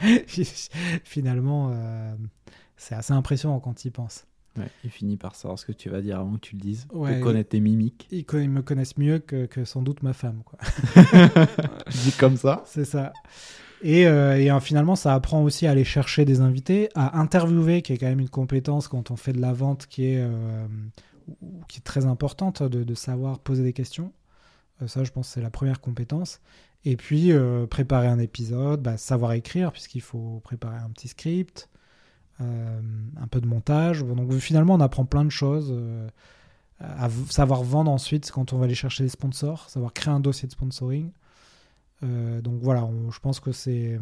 finalement, 1.04 1.70
euh, 1.72 2.14
c'est 2.76 2.94
assez 2.94 3.12
impressionnant 3.12 3.58
quand 3.60 3.84
il 3.84 3.90
pense. 3.90 4.26
Ouais, 4.56 4.70
il 4.84 4.90
finit 4.90 5.16
par 5.16 5.34
savoir 5.34 5.58
ce 5.58 5.66
que 5.66 5.72
tu 5.72 5.88
vas 5.88 6.00
dire 6.00 6.18
avant 6.18 6.34
que 6.34 6.40
tu 6.40 6.56
le 6.56 6.60
dises, 6.60 6.86
Ouais, 6.92 7.20
connaître 7.20 7.50
tes 7.50 7.60
mimiques. 7.60 8.08
Ils, 8.10 8.24
me 8.50 8.62
connaissent 8.62 8.96
mieux 8.96 9.18
que, 9.18 9.46
que 9.46 9.64
sans 9.64 9.82
doute 9.82 10.02
ma 10.02 10.12
femme. 10.12 10.42
Quoi. 10.44 10.58
Dit 11.90 12.12
comme 12.18 12.36
ça. 12.36 12.62
C'est 12.66 12.84
ça. 12.84 13.12
Et, 13.82 14.06
euh, 14.06 14.38
et, 14.38 14.60
finalement, 14.60 14.96
ça 14.96 15.14
apprend 15.14 15.42
aussi 15.42 15.66
à 15.66 15.72
aller 15.72 15.84
chercher 15.84 16.24
des 16.24 16.40
invités, 16.40 16.88
à 16.94 17.18
interviewer, 17.18 17.82
qui 17.82 17.92
est 17.92 17.98
quand 17.98 18.06
même 18.06 18.20
une 18.20 18.28
compétence 18.28 18.88
quand 18.88 19.10
on 19.10 19.16
fait 19.16 19.32
de 19.32 19.40
la 19.40 19.52
vente 19.52 19.86
qui 19.86 20.06
est, 20.06 20.20
euh, 20.20 20.66
ou- 21.42 21.60
qui 21.68 21.78
est 21.78 21.82
très 21.84 22.06
importante, 22.06 22.62
de, 22.62 22.84
de 22.84 22.94
savoir 22.94 23.38
poser 23.38 23.62
des 23.62 23.72
questions. 23.72 24.12
Euh, 24.82 24.86
ça, 24.86 25.04
je 25.04 25.10
pense, 25.10 25.28
c'est 25.28 25.42
la 25.42 25.50
première 25.50 25.80
compétence. 25.80 26.40
Et 26.84 26.96
puis, 26.96 27.32
préparer 27.68 28.06
un 28.06 28.20
épisode, 28.20 28.80
bah, 28.80 28.96
savoir 28.96 29.32
écrire, 29.32 29.72
puisqu'il 29.72 30.02
faut 30.02 30.40
préparer 30.44 30.76
un 30.76 30.88
petit 30.90 31.08
script, 31.08 31.68
un 32.40 33.26
peu 33.30 33.40
de 33.40 33.46
montage. 33.46 34.02
Donc, 34.04 34.32
finalement, 34.34 34.74
on 34.74 34.80
apprend 34.80 35.04
plein 35.04 35.24
de 35.24 35.30
choses. 35.30 35.70
euh, 35.72 36.08
à 36.78 37.08
savoir 37.30 37.62
vendre 37.62 37.90
ensuite 37.90 38.30
quand 38.30 38.52
on 38.52 38.58
va 38.58 38.66
aller 38.66 38.74
chercher 38.74 39.02
des 39.02 39.08
sponsors, 39.08 39.70
savoir 39.70 39.94
créer 39.94 40.12
un 40.12 40.20
dossier 40.20 40.46
de 40.46 40.52
sponsoring. 40.52 41.10
Euh, 42.02 42.42
donc 42.42 42.60
voilà, 42.60 42.84
on- 42.84 43.10
je 43.10 43.18
pense 43.20 43.40
que 43.40 43.50
c'est 43.52 43.98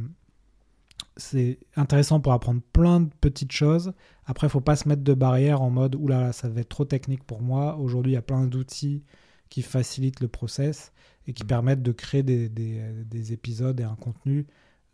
c'est 1.16 1.58
intéressant 1.76 2.18
pour 2.20 2.32
apprendre 2.32 2.60
plein 2.72 3.00
de 3.00 3.10
petites 3.20 3.52
choses. 3.52 3.92
Après, 4.26 4.46
il 4.46 4.50
faut 4.50 4.60
pas 4.60 4.76
se 4.76 4.88
mettre 4.88 5.02
de 5.02 5.14
barrière 5.14 5.62
en 5.62 5.70
mode 5.70 5.94
oula, 5.94 6.32
ça 6.32 6.48
va 6.48 6.60
être 6.60 6.68
trop 6.68 6.84
technique 6.84 7.22
pour 7.24 7.40
moi. 7.42 7.76
Aujourd'hui, 7.76 8.12
il 8.12 8.14
y 8.14 8.18
a 8.18 8.22
plein 8.22 8.46
d'outils 8.46 9.02
qui 9.50 9.62
facilitent 9.62 10.20
le 10.20 10.28
process 10.28 10.92
et 11.28 11.32
qui 11.32 11.44
permettent 11.44 11.82
de 11.82 11.92
créer 11.92 12.22
des, 12.24 12.48
des- 12.48 12.82
des 13.04 13.32
épisodes 13.32 13.78
et 13.78 13.84
un 13.84 13.94
contenu 13.96 14.46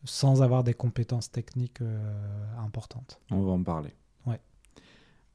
sans 0.04 0.42
avoir 0.42 0.64
des 0.64 0.75
compétences 0.75 1.30
techniques 1.30 1.80
euh, 1.83 1.99
importantes. 2.64 3.21
On 3.30 3.42
va 3.42 3.52
en 3.52 3.62
parler. 3.62 3.90
Ouais. 4.26 4.40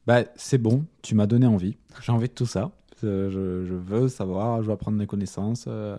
Bah, 0.07 0.23
c'est 0.35 0.57
bon, 0.57 0.85
tu 1.01 1.15
m'as 1.15 1.27
donné 1.27 1.45
envie. 1.47 1.77
J'ai 2.01 2.11
envie 2.11 2.27
de 2.27 2.33
tout 2.33 2.45
ça. 2.45 2.71
Euh, 3.03 3.29
Je, 3.29 3.67
je 3.67 3.73
veux 3.75 4.07
savoir, 4.07 4.61
je 4.61 4.67
veux 4.67 4.73
apprendre 4.73 4.97
des 4.97 5.07
connaissances. 5.07 5.65
euh. 5.67 5.97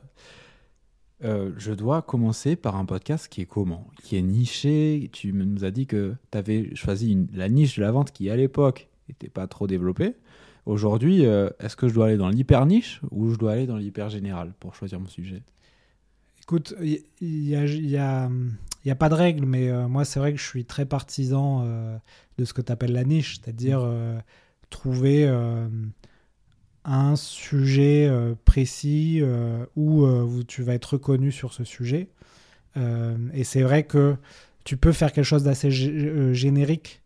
Je 1.21 1.73
dois 1.73 2.03
commencer 2.03 2.57
par 2.57 2.77
un 2.77 2.85
podcast 2.85 3.29
qui 3.29 3.41
est 3.41 3.47
comment? 3.47 3.87
Qui 4.03 4.17
est 4.17 4.23
niché. 4.23 5.09
Tu 5.13 5.33
nous 5.33 5.65
as 5.65 5.71
dit 5.71 5.87
que 5.87 6.15
tu 6.31 6.39
avais 6.39 6.75
choisi 6.75 7.13
une- 7.13 7.29
la 7.33 7.49
niche 7.49 7.77
de 7.77 7.83
la 7.83 7.91
vente 7.91 8.13
qui, 8.13 8.29
à 8.31 8.37
l'époque, 8.37 8.89
n'était 9.09 9.29
pas 9.31 9.47
trop 9.47 9.67
développée. 9.67 10.15
Aujourd'hui, 10.67 11.25
euh, 11.25 11.49
est-ce 11.59 11.75
que 11.77 11.89
je 11.89 11.95
dois 11.95 12.07
aller 12.09 12.17
dans 12.19 12.29
l'hyper 12.29 12.67
niche 12.67 13.01
ou 13.13 13.31
je 13.31 13.39
dois 13.39 13.53
aller 13.53 13.67
dans 13.67 13.77
l'hyper 13.79 14.11
général 14.11 14.53
pour 14.61 14.75
choisir 14.75 15.01
mon 15.01 15.07
sujet? 15.07 15.43
Écoute, 16.47 16.75
il 16.81 17.03
n'y 17.21 17.57
a, 17.57 17.67
y 17.67 17.97
a, 17.97 18.31
il 18.85 18.89
y 18.89 18.91
a 18.91 18.95
pas 18.95 19.09
de 19.09 19.15
règle, 19.15 19.45
mais 19.45 19.69
euh, 19.69 19.89
moi, 19.89 20.05
c'est 20.05 20.21
vrai 20.21 20.33
que 20.33 20.39
je 20.39 20.47
suis 20.47 20.65
très 20.65 20.87
partisan 20.87 21.65
euh, 21.67 21.99
de 22.39 22.45
ce 22.45 22.53
que 22.55 22.63
tu 22.63 22.71
appelles 22.71 22.93
la 22.93 23.03
niche, 23.03 23.41
c'est-à-dire 23.43 23.81
euh, 23.83 24.17
trouver 24.71 25.27
un 26.85 27.17
sujet 27.17 28.09
précis 28.45 29.23
où, 29.75 30.07
où 30.07 30.45
tu 30.45 30.63
vas 30.63 30.75
être 30.75 30.95
reconnu 30.95 31.33
sur 31.33 31.53
ce 31.53 31.65
sujet. 31.65 32.11
Et 32.77 33.45
c'est 33.45 33.63
vrai 33.63 33.85
que 33.85 34.17
tu 34.65 34.77
peux 34.77 34.93
faire 34.93 35.13
quelque 35.13 35.25
chose 35.25 35.45
d'assez 35.45 35.71
gé- 35.71 36.33
générique 36.33 37.03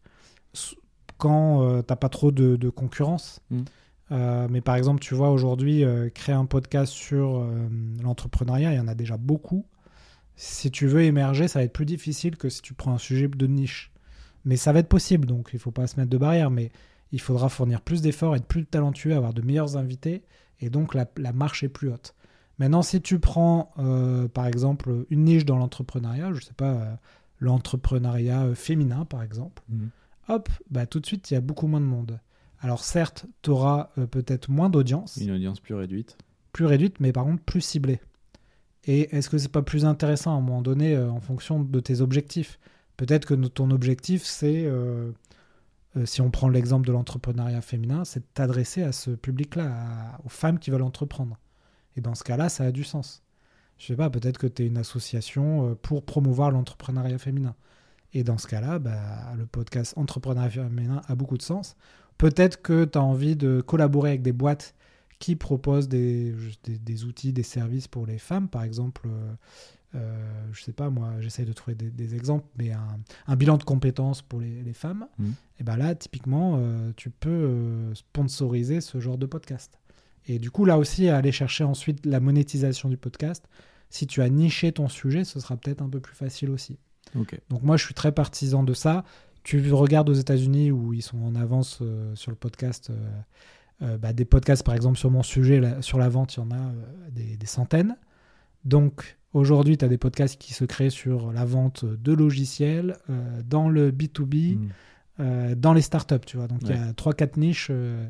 quand 1.20 1.62
euh, 1.62 1.82
t'as 1.82 1.96
pas 1.96 2.08
trop 2.08 2.32
de, 2.32 2.56
de 2.56 2.70
concurrence. 2.70 3.40
Mm. 3.50 3.62
Euh, 4.12 4.48
mais 4.50 4.60
par 4.60 4.76
exemple, 4.76 5.00
tu 5.00 5.14
vois, 5.14 5.30
aujourd'hui, 5.30 5.84
euh, 5.84 6.10
créer 6.10 6.34
un 6.34 6.46
podcast 6.46 6.92
sur 6.92 7.38
euh, 7.38 7.68
l'entrepreneuriat, 8.02 8.72
il 8.72 8.76
y 8.76 8.80
en 8.80 8.88
a 8.88 8.94
déjà 8.94 9.16
beaucoup. 9.16 9.64
Si 10.36 10.70
tu 10.70 10.86
veux 10.86 11.02
émerger, 11.02 11.48
ça 11.48 11.58
va 11.60 11.64
être 11.64 11.72
plus 11.72 11.86
difficile 11.86 12.36
que 12.36 12.48
si 12.48 12.62
tu 12.62 12.74
prends 12.74 12.92
un 12.94 12.98
sujet 12.98 13.28
de 13.28 13.46
niche. 13.46 13.92
Mais 14.44 14.56
ça 14.56 14.72
va 14.72 14.78
être 14.80 14.88
possible, 14.88 15.26
donc 15.26 15.50
il 15.52 15.58
faut 15.58 15.70
pas 15.70 15.86
se 15.86 15.98
mettre 15.98 16.10
de 16.10 16.18
barrière. 16.18 16.50
Mais 16.50 16.72
il 17.12 17.20
faudra 17.20 17.48
fournir 17.48 17.82
plus 17.82 18.00
d'efforts, 18.02 18.34
être 18.36 18.46
plus 18.46 18.64
talentueux, 18.66 19.14
avoir 19.14 19.34
de 19.34 19.42
meilleurs 19.42 19.76
invités, 19.76 20.22
et 20.60 20.70
donc 20.70 20.94
la, 20.94 21.06
la 21.16 21.32
marche 21.32 21.62
est 21.62 21.68
plus 21.68 21.88
haute. 21.90 22.14
Maintenant, 22.58 22.82
si 22.82 23.00
tu 23.00 23.18
prends, 23.18 23.72
par 24.34 24.46
exemple, 24.46 25.06
une 25.10 25.24
niche 25.24 25.44
dans 25.46 25.56
l'entrepreneuriat, 25.56 26.32
je 26.34 26.40
sais 26.44 26.52
pas, 26.54 26.98
l'entrepreneuriat 27.40 28.54
féminin, 28.54 29.04
par 29.04 29.22
exemple, 29.22 29.62
Mhm. 29.68 29.90
hop, 30.28 30.48
bah, 30.70 30.86
tout 30.86 31.00
de 31.00 31.06
suite, 31.06 31.30
il 31.30 31.34
y 31.34 31.36
a 31.36 31.40
beaucoup 31.40 31.66
moins 31.66 31.80
de 31.80 31.86
monde. 31.86 32.20
Alors 32.60 32.84
certes, 32.84 33.26
tu 33.42 33.50
auras 33.50 33.90
peut-être 34.10 34.50
moins 34.50 34.68
d'audience, 34.70 35.16
Une 35.16 35.30
audience 35.30 35.60
plus 35.60 35.74
réduite. 35.74 36.16
plus 36.52 36.66
réduite, 36.66 37.00
mais 37.00 37.12
par 37.12 37.24
contre 37.24 37.42
plus 37.42 37.60
ciblée. 37.62 38.00
Et 38.84 39.14
est-ce 39.16 39.28
que 39.30 39.38
c'est 39.38 39.48
pas 39.52 39.62
plus 39.62 39.84
intéressant 39.84 40.32
à 40.34 40.38
un 40.38 40.40
moment 40.40 40.62
donné 40.62 40.94
euh, 40.94 41.10
en 41.10 41.20
fonction 41.20 41.60
de 41.62 41.80
tes 41.80 42.00
objectifs? 42.00 42.58
Peut-être 42.96 43.26
que 43.26 43.34
ton 43.34 43.70
objectif, 43.70 44.24
c'est, 44.24 44.64
euh, 44.66 45.10
euh, 45.96 46.06
si 46.06 46.20
on 46.22 46.30
prend 46.30 46.48
l'exemple 46.48 46.86
de 46.86 46.92
l'entrepreneuriat 46.92 47.60
féminin, 47.62 48.04
c'est 48.04 48.20
de 48.20 48.26
t'adresser 48.34 48.82
à 48.82 48.92
ce 48.92 49.10
public-là, 49.10 49.66
à- 49.70 50.20
aux 50.24 50.28
femmes 50.30 50.58
qui 50.58 50.70
veulent 50.70 50.82
entreprendre. 50.82 51.38
Et 51.96 52.00
dans 52.00 52.14
ce 52.14 52.24
cas-là, 52.24 52.48
ça 52.48 52.64
a 52.64 52.72
du 52.72 52.84
sens. 52.84 53.22
Je 53.78 53.86
sais 53.86 53.96
pas, 53.96 54.10
peut-être 54.10 54.38
que 54.38 54.46
tu 54.46 54.62
es 54.62 54.66
une 54.66 54.76
association 54.78 55.70
euh, 55.70 55.74
pour 55.74 56.04
promouvoir 56.04 56.50
l'entrepreneuriat 56.50 57.18
féminin. 57.18 57.54
Et 58.12 58.24
dans 58.24 58.38
ce 58.38 58.46
cas-là, 58.48 58.78
bah, 58.78 58.98
le 59.36 59.46
podcast 59.46 59.94
Entrepreneuriat 59.96 60.50
féminin 60.64 61.00
a 61.06 61.14
beaucoup 61.14 61.36
de 61.38 61.42
sens. 61.42 61.76
Peut-être 62.20 62.60
que 62.60 62.84
tu 62.84 62.98
as 62.98 63.02
envie 63.02 63.34
de 63.34 63.62
collaborer 63.62 64.10
avec 64.10 64.20
des 64.20 64.34
boîtes 64.34 64.74
qui 65.20 65.36
proposent 65.36 65.88
des, 65.88 66.34
des, 66.64 66.76
des 66.76 67.04
outils, 67.04 67.32
des 67.32 67.42
services 67.42 67.88
pour 67.88 68.04
les 68.06 68.18
femmes. 68.18 68.46
Par 68.46 68.62
exemple, 68.62 69.08
euh, 69.08 69.32
euh, 69.94 70.46
je 70.52 70.62
sais 70.62 70.74
pas, 70.74 70.90
moi, 70.90 71.12
j'essaie 71.20 71.46
de 71.46 71.52
trouver 71.54 71.74
des, 71.74 71.90
des 71.90 72.14
exemples, 72.14 72.44
mais 72.58 72.72
un, 72.72 73.00
un 73.26 73.36
bilan 73.36 73.56
de 73.56 73.64
compétences 73.64 74.20
pour 74.20 74.38
les, 74.38 74.62
les 74.62 74.74
femmes. 74.74 75.06
Mhm. 75.18 75.34
Et 75.60 75.64
ben 75.64 75.78
là, 75.78 75.94
typiquement, 75.94 76.56
euh, 76.58 76.92
tu 76.94 77.08
peux 77.08 77.30
euh, 77.30 77.94
sponsoriser 77.94 78.82
ce 78.82 79.00
genre 79.00 79.16
de 79.16 79.24
podcast. 79.24 79.78
Et 80.26 80.38
du 80.38 80.50
coup, 80.50 80.66
là 80.66 80.76
aussi, 80.76 81.08
aller 81.08 81.32
chercher 81.32 81.64
ensuite 81.64 82.04
la 82.04 82.20
monétisation 82.20 82.90
du 82.90 82.98
podcast. 82.98 83.48
Si 83.88 84.06
tu 84.06 84.20
as 84.20 84.28
niché 84.28 84.72
ton 84.72 84.90
sujet, 84.90 85.24
ce 85.24 85.40
sera 85.40 85.56
peut-être 85.56 85.80
un 85.80 85.88
peu 85.88 86.00
plus 86.00 86.14
facile 86.14 86.50
aussi. 86.50 86.78
Donc 87.48 87.62
moi, 87.62 87.76
je 87.78 87.84
suis 87.84 87.94
très 87.94 88.12
partisan 88.12 88.62
de 88.62 88.74
ça. 88.74 89.04
Tu 89.42 89.72
regardes 89.72 90.08
aux 90.10 90.14
États-Unis 90.14 90.70
où 90.70 90.92
ils 90.92 91.02
sont 91.02 91.18
en 91.22 91.34
avance 91.34 91.78
euh, 91.82 92.14
sur 92.14 92.30
le 92.30 92.36
podcast. 92.36 92.90
euh, 92.90 92.94
euh, 93.82 93.96
bah, 93.98 94.12
des 94.12 94.26
podcasts, 94.26 94.62
par 94.62 94.74
exemple, 94.74 94.98
sur 94.98 95.10
mon 95.10 95.22
sujet, 95.22 95.58
là, 95.60 95.80
sur 95.80 95.96
la 95.98 96.08
vente, 96.10 96.34
il 96.36 96.40
y 96.40 96.42
en 96.42 96.50
a 96.50 96.72
des, 97.10 97.36
des 97.38 97.46
centaines. 97.46 97.96
Donc 98.66 99.16
aujourd'hui, 99.32 99.78
tu 99.78 99.84
as 99.86 99.88
des 99.88 99.96
podcasts 99.96 100.38
qui 100.38 100.52
se 100.52 100.66
créent 100.66 100.90
sur 100.90 101.32
la 101.32 101.46
vente 101.46 101.86
de 101.86 102.12
logiciels, 102.12 102.98
dans 103.48 103.70
le 103.70 103.90
B2B, 103.90 104.56
Mhm. 104.56 104.68
euh, 105.20 105.54
dans 105.54 105.72
les 105.72 105.80
startups, 105.80 106.20
tu 106.26 106.36
vois. 106.36 106.46
Donc 106.46 106.60
il 106.64 106.68
y 106.68 106.72
a 106.78 106.92
3-4 106.92 107.38
niches 107.38 107.68
euh, 107.70 108.06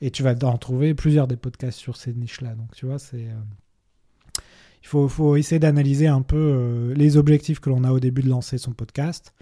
et 0.00 0.10
tu 0.10 0.24
vas 0.24 0.34
en 0.42 0.58
trouver 0.58 0.92
plusieurs 0.94 1.28
des 1.28 1.36
podcasts 1.36 1.78
sur 1.78 1.96
ces 1.96 2.12
niches-là. 2.12 2.56
Donc 2.56 2.74
tu 2.74 2.86
vois, 2.86 2.98
c'est. 2.98 3.28
euh, 3.28 4.40
il 4.82 4.88
faut, 4.88 5.06
faut 5.08 5.36
essayer 5.36 5.60
d'analyser 5.60 6.08
un 6.08 6.22
peu 6.22 6.92
les 6.96 7.16
objectifs 7.16 7.60
que 7.60 7.70
l'on 7.70 7.84
a 7.84 7.92
au 7.92 8.00
début 8.00 8.22
de 8.22 8.28
lancer 8.28 8.58
son 8.58 8.72
podcast. 8.72 9.32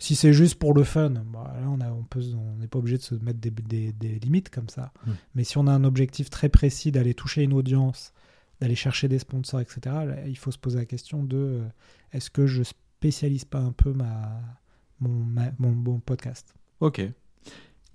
Si 0.00 0.16
c'est 0.16 0.32
juste 0.32 0.54
pour 0.56 0.74
le 0.74 0.82
fun, 0.82 1.10
bah, 1.10 1.54
là 1.60 1.68
on 1.68 1.80
a- 1.80 1.92
on 1.92 2.02
peut- 2.02 2.24
on 2.34 2.56
n'est 2.56 2.66
pas 2.68 2.78
obligé 2.78 2.96
de 2.96 3.02
se 3.02 3.14
mettre 3.16 3.38
des, 3.38 3.50
des- 3.50 3.92
des 3.92 4.18
limites 4.18 4.48
comme 4.50 4.68
ça. 4.68 4.92
Mm. 5.06 5.10
Mais 5.36 5.44
si 5.44 5.58
on 5.58 5.66
a 5.66 5.72
un 5.72 5.84
objectif 5.84 6.30
très 6.30 6.48
précis 6.48 6.90
d'aller 6.90 7.12
toucher 7.14 7.42
une 7.42 7.52
audience, 7.52 8.12
d'aller 8.60 8.74
chercher 8.74 9.08
des 9.08 9.18
sponsors, 9.18 9.60
etc., 9.60 9.80
là, 9.84 10.26
il 10.26 10.36
faut 10.38 10.50
se 10.50 10.58
poser 10.58 10.78
la 10.78 10.86
question 10.86 11.22
de 11.22 11.36
euh, 11.36 11.62
est-ce 12.12 12.30
que 12.30 12.46
je 12.46 12.62
spécialise 12.62 13.44
pas 13.44 13.60
un 13.60 13.72
peu 13.72 13.92
ma, 13.92 14.40
mon, 15.00 15.10
ma- 15.22 15.52
mon, 15.58 15.70
mon 15.72 16.00
podcast? 16.00 16.54
Ok. 16.80 16.98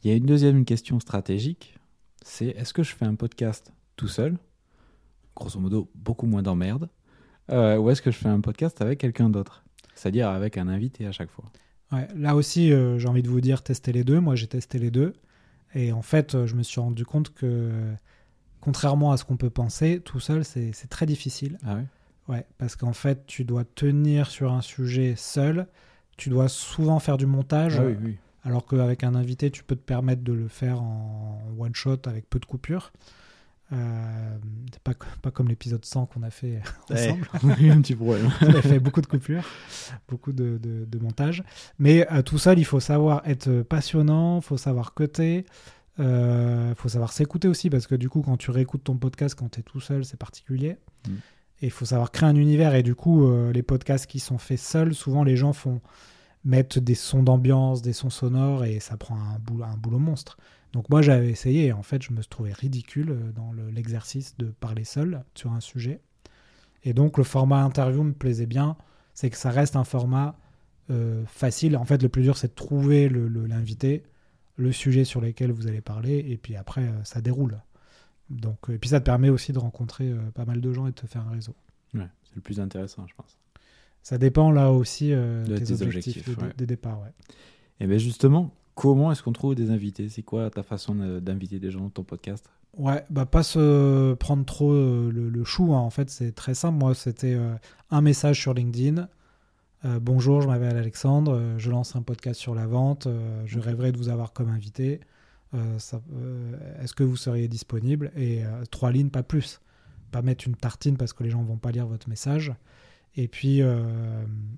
Il 0.04 0.10
y 0.10 0.14
a 0.14 0.16
une 0.16 0.26
deuxième 0.28 0.64
question 0.64 1.00
stratégique, 1.00 1.76
c'est 2.24 2.48
est-ce 2.50 2.74
que 2.74 2.84
je 2.84 2.94
fais 2.96 3.06
un 3.06 3.16
podcast 3.16 3.74
tout 3.96 4.08
seul, 4.08 4.38
grosso 5.36 5.60
modo 5.60 5.90
beaucoup 5.96 6.28
moins 6.28 6.44
d'emmerde, 6.44 6.88
euh, 7.50 7.78
ou 7.78 7.90
est-ce 7.90 8.04
que 8.04 8.12
je 8.12 8.18
fais 8.18 8.30
un 8.30 8.42
podcast 8.42 8.80
avec 8.82 9.00
quelqu'un 9.00 9.30
d'autre, 9.32 9.64
c'est-à-dire 9.96 10.30
avec 10.30 10.58
un 10.60 10.68
invité 10.68 11.08
à 11.08 11.12
chaque 11.12 11.32
fois 11.32 11.46
Ouais, 11.92 12.08
là 12.16 12.36
aussi, 12.36 12.72
euh, 12.72 12.98
j'ai 12.98 13.08
envie 13.08 13.24
de 13.24 13.30
vous 13.30 13.42
dire, 13.42 13.64
testez 13.64 13.92
les 13.92 14.04
deux. 14.04 14.20
Moi, 14.20 14.36
j'ai 14.36 14.48
testé 14.48 14.80
les 14.80 14.92
deux. 14.92 15.14
Et 15.74 15.92
en 15.92 16.02
fait, 16.02 16.36
euh, 16.36 16.48
je 16.48 16.56
me 16.56 16.64
suis 16.64 16.80
rendu 16.80 17.06
compte 17.06 17.34
que, 17.34 17.72
contrairement 18.62 19.12
à 19.12 19.18
ce 19.18 19.26
qu'on 19.26 19.38
peut 19.38 19.50
penser, 19.50 20.02
tout 20.04 20.20
seul, 20.20 20.44
c'est 20.46 20.90
très 20.90 21.06
difficile. 21.06 21.58
Ah 21.66 21.76
ouais? 21.76 21.86
Ouais, 22.28 22.46
parce 22.58 22.76
qu'en 22.76 22.94
fait, 22.94 23.26
tu 23.28 23.44
dois 23.44 23.64
tenir 23.64 24.32
sur 24.32 24.52
un 24.52 24.62
sujet 24.62 25.14
seul. 25.16 25.68
Tu 26.18 26.30
dois 26.30 26.48
souvent 26.48 27.00
faire 27.00 27.18
du 27.18 27.28
montage. 27.28 27.78
Ah 27.80 27.86
oui, 27.86 27.96
oui. 28.04 28.18
Alors 28.44 28.66
qu'avec 28.66 29.04
un 29.04 29.16
invité, 29.16 29.52
tu 29.52 29.64
peux 29.64 29.76
te 29.76 29.82
permettre 29.82 30.24
de 30.24 30.34
le 30.34 30.48
faire 30.48 30.82
en 30.82 31.42
one 31.58 31.76
shot 31.76 31.98
avec 32.06 32.30
peu 32.30 32.40
de 32.40 32.46
coupures. 32.46 32.92
Euh, 33.74 34.38
c'est 34.72 34.82
pas, 34.84 34.94
pas 35.24 35.32
comme 35.32 35.48
l'épisode 35.48 35.84
100 35.84 36.06
qu'on 36.06 36.22
a 36.24 36.30
fait 36.30 36.62
ensemble. 36.92 37.28
Ouais, 37.44 37.70
un 37.70 37.82
petit 37.82 37.96
problème. 37.96 38.30
On 38.42 38.54
a 38.54 38.62
fait 38.62 38.80
beaucoup 38.80 39.02
de 39.02 39.08
coupures, 39.08 39.44
beaucoup 40.08 40.34
de, 40.34 40.60
de- 40.62 40.86
de 40.86 41.00
montage. 41.00 41.44
Mais 41.80 42.08
euh, 42.12 42.22
tout 42.22 42.38
seul, 42.38 42.60
il 42.60 42.66
faut 42.66 42.80
savoir 42.80 43.22
être 43.28 43.64
passionnant, 43.64 44.38
il 44.38 44.44
faut 44.44 44.58
savoir 44.58 44.94
cutter, 44.94 45.46
il 45.98 46.74
faut 46.76 46.90
savoir 46.90 47.12
s'écouter 47.14 47.48
aussi, 47.48 47.70
parce 47.70 47.88
que 47.88 47.96
du 47.96 48.10
coup, 48.10 48.22
quand 48.22 48.38
tu 48.38 48.52
réécoutes 48.52 48.84
ton 48.84 48.98
podcast 48.98 49.34
quand 49.34 49.50
tu 49.50 49.62
es 49.62 49.64
tout 49.64 49.80
seul, 49.82 50.06
c'est 50.06 50.18
particulier. 50.18 50.78
Mm. 51.08 51.14
Et 51.62 51.68
il 51.68 51.72
faut 51.72 51.86
savoir 51.86 52.12
créer 52.12 52.30
un 52.30 52.36
univers. 52.36 52.76
Et 52.76 52.84
du 52.84 52.96
coup, 52.96 53.26
euh, 53.26 53.52
les 53.52 53.64
podcasts 53.64 54.06
qui 54.08 54.20
sont 54.20 54.38
faits 54.38 54.60
seuls, 54.60 54.94
souvent 54.94 55.24
les 55.24 55.38
gens 55.38 55.54
font 55.54 55.82
mettre 56.44 56.80
des 56.80 56.96
sons 56.96 57.24
d'ambiance, 57.24 57.82
des 57.82 57.94
sons 57.94 58.10
sonores, 58.12 58.66
et 58.66 58.80
ça 58.80 58.98
prend 58.98 59.16
un 59.16 59.40
boulot, 59.40 59.64
un 59.64 59.78
boulot 59.78 59.98
monstre. 60.00 60.38
Donc 60.76 60.90
moi, 60.90 61.02
j'avais 61.02 61.30
essayé, 61.30 61.68
et 61.68 61.72
en 61.74 61.82
fait, 61.84 62.04
je 62.04 62.12
me 62.12 62.22
trouvais 62.24 62.52
ridicule 62.54 63.10
euh, 63.12 63.32
dans 63.32 63.52
le- 63.54 63.70
l'exercice 63.70 64.36
de 64.38 64.48
parler 64.48 64.84
seul 64.84 65.24
sur 65.34 65.52
un 65.54 65.62
sujet. 65.62 66.02
Et 66.84 66.94
donc 66.94 67.18
le 67.18 67.24
format 67.24 67.64
interview 67.64 68.04
me 68.04 68.12
plaisait 68.14 68.46
bien, 68.46 68.76
c'est 69.14 69.30
que 69.30 69.38
ça 69.38 69.50
reste 69.50 69.76
un 69.78 69.86
format 69.86 70.38
euh, 70.92 71.24
facile. 71.26 71.78
En 71.78 71.86
fait, 71.86 72.04
le 72.04 72.10
plus 72.10 72.22
dur, 72.24 72.38
c'est 72.38 72.50
de 72.50 72.54
trouver 72.54 73.10
le- 73.10 73.28
le- 73.28 73.48
l'invité, 73.48 74.04
le, 74.58 74.72
sujet 74.72 75.04
sur 75.06 75.20
lequel 75.22 75.52
vous 75.52 75.66
allez 75.68 75.82
parler, 75.82 76.24
et 76.30 76.38
puis 76.38 76.56
après, 76.56 76.84
euh, 76.84 77.04
ça 77.06 77.22
déroule. 77.22 77.60
Donc, 78.30 78.58
et 78.70 78.78
puis 78.78 78.90
ça 78.90 79.00
te 79.00 79.06
permet 79.06 79.30
aussi 79.30 79.54
de 79.54 79.60
rencontrer 79.60 80.12
pas 80.34 80.46
mal 80.46 80.60
de 80.62 80.74
gens 80.74 80.86
et 80.88 80.92
de 80.92 80.96
te 80.96 81.08
faire 81.08 81.26
un 81.28 81.32
réseau. 81.32 81.56
Ouais, 81.94 82.08
c'est 82.24 82.36
le 82.36 82.42
plus 82.42 82.60
intéressant, 82.60 83.08
je 83.08 83.14
pense. 83.16 83.38
Ça 84.04 84.18
dépend 84.18 84.52
là 84.52 84.72
aussi 84.72 85.14
euh, 85.14 85.44
De 85.46 85.58
tes 85.58 85.64
tes 85.64 85.82
objectifs, 85.82 86.28
objectifs, 86.28 86.38
de- 86.38 86.58
des 86.58 86.66
départs. 86.68 87.00
Ouais. 87.02 87.12
Et 87.80 87.88
bien 87.88 87.98
justement, 87.98 88.52
comment 88.76 89.12
est-ce 89.12 89.24
qu'on 89.24 89.32
trouve 89.34 89.56
des 89.56 89.72
invités? 89.72 90.10
C'est 90.10 90.22
quoi 90.24 90.50
ta 90.50 90.64
façon 90.64 90.96
d'inviter 91.20 91.60
des 91.60 91.72
gens 91.72 91.82
dans 91.82 91.90
ton 91.90 92.04
podcast? 92.04 92.50
Ouais, 92.78 93.06
bah 93.10 93.26
pas 93.26 93.42
se 93.44 94.14
prendre 94.16 94.44
trop 94.46 94.72
euh, 94.74 95.10
le, 95.12 95.30
le 95.30 95.44
chou. 95.46 95.74
hein. 95.74 95.80
En 95.80 95.90
fait, 95.90 96.10
c'est 96.10 96.34
très 96.34 96.54
simple. 96.54 96.78
Moi, 96.78 96.94
c'était 96.94 97.34
euh, 97.34 97.54
un 97.90 98.02
message 98.02 98.42
sur 98.42 98.54
LinkedIn. 98.54 99.08
Euh, 99.86 100.00
bonjour, 100.02 100.42
je 100.42 100.48
m'appelle 100.48 100.76
Alexandre. 100.76 101.54
je 101.58 101.72
lance 101.72 101.96
un 101.96 102.02
podcast 102.02 102.40
sur 102.40 102.54
la 102.54 102.68
vente. 102.68 103.08
je 103.46 103.60
rêverais 103.60 103.92
de 103.94 103.98
vous 103.98 104.10
avoir 104.10 104.34
comme 104.34 104.50
invité. 104.50 105.00
Euh, 105.54 105.78
euh, 106.14 106.82
Est-ce 106.84 106.94
que 106.94 107.04
vous 107.04 107.16
seriez 107.16 107.48
disponible? 107.48 108.12
Et 108.18 108.42
trois 108.72 108.92
lignes, 108.92 109.10
pas 109.10 109.24
plus. 109.24 109.62
Pas 110.12 110.22
mettre 110.22 110.48
une 110.48 110.56
tartine 110.56 110.98
parce 110.98 111.14
que 111.14 111.24
les 111.24 111.30
gens 111.30 111.44
vont 111.44 111.58
pas 111.58 111.72
lire 111.72 111.88
votre 111.88 112.10
message. 112.10 112.54
Et 113.16 113.30
puis, 113.30 113.62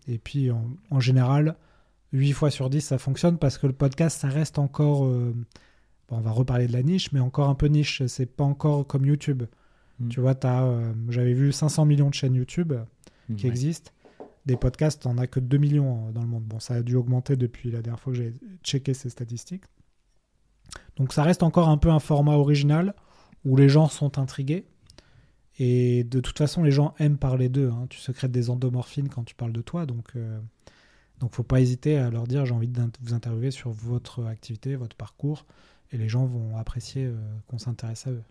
et 0.07 0.17
puis 0.17 0.49
en, 0.49 0.65
en 0.89 0.99
général, 0.99 1.55
8 2.13 2.31
fois 2.33 2.49
sur 2.51 2.69
10, 2.69 2.81
ça 2.81 2.97
fonctionne 2.97 3.37
parce 3.37 3.57
que 3.57 3.67
le 3.67 3.73
podcast, 3.73 4.19
ça 4.21 4.27
reste 4.29 4.59
encore. 4.59 5.05
euh, 5.05 5.33
bon, 6.09 6.17
on 6.17 6.21
va 6.21 6.31
reparler 6.31 6.67
de 6.67 6.73
la 6.73 6.83
niche, 6.83 7.11
mais 7.11 7.19
encore 7.19 7.49
un 7.49 7.55
peu 7.55 7.67
niche. 7.67 8.03
C'est 8.07 8.25
pas 8.25 8.43
encore 8.45 8.85
comme 8.87 9.05
YouTube. 9.05 9.43
Mm. 9.99 10.09
Tu 10.09 10.19
vois, 10.21 10.35
euh, 10.45 10.93
j'avais 11.09 11.33
vu 11.33 11.51
500 11.51 11.85
millions 11.85 12.09
de 12.09 12.13
chaînes 12.13 12.35
YouTube 12.35 12.73
qui 13.35 13.45
Ouais. 13.45 13.49
existent. 13.51 13.91
Des 14.45 14.55
podcasts, 14.55 15.01
t'en 15.01 15.17
as 15.17 15.27
que 15.27 15.41
2 15.41 15.57
millions 15.57 16.07
euh, 16.07 16.11
dans 16.11 16.21
le 16.21 16.27
monde. 16.27 16.43
Bon, 16.45 16.59
ça 16.59 16.75
a 16.75 16.81
dû 16.81 16.95
augmenter 16.95 17.35
depuis 17.35 17.69
la 17.71 17.81
dernière 17.81 17.99
fois 17.99 18.13
que 18.13 18.19
j'ai 18.19 18.33
checké 18.63 18.93
ces 18.93 19.09
statistiques. 19.09 19.65
Donc 20.95 21.11
ça 21.13 21.23
reste 21.23 21.43
encore 21.43 21.67
un 21.69 21.77
peu 21.77 21.89
un 21.89 21.99
format 21.99 22.33
original 22.35 22.93
où 23.45 23.55
les 23.57 23.67
gens 23.69 23.87
sont 23.87 24.17
intrigués. 24.19 24.65
Et 25.59 26.03
de 26.03 26.19
toute 26.19 26.37
façon, 26.37 26.63
les 26.63 26.71
gens 26.71 26.93
aiment 26.99 27.17
parler 27.17 27.49
d'eux. 27.49 27.69
hein. 27.71 27.87
Tu 27.89 27.99
secrètes 27.99 28.31
des 28.31 28.49
endomorphines 28.49 29.09
quand 29.09 29.23
tu 29.23 29.33
parles 29.35 29.51
de 29.53 29.61
toi. 29.61 29.85
Donc, 29.85 30.09
euh, 30.15 30.39
donc 31.19 31.33
faut 31.33 31.43
pas 31.43 31.59
hésiter 31.59 31.97
à 31.97 32.09
leur 32.09 32.27
dire 32.27 32.45
j'ai 32.45 32.53
envie 32.53 32.67
de 32.67 32.81
vous 33.01 33.13
interviewer 33.13 33.51
sur 33.51 33.71
votre 33.71 34.25
activité, 34.25 34.75
votre 34.75 34.95
parcours. 34.95 35.45
Et 35.91 35.97
les 35.97 36.09
gens 36.09 36.25
vont 36.25 36.57
apprécier 36.57 37.05
euh, 37.05 37.15
qu'on 37.47 37.57
s'intéresse 37.57 38.07
à 38.07 38.11
eux. 38.11 38.23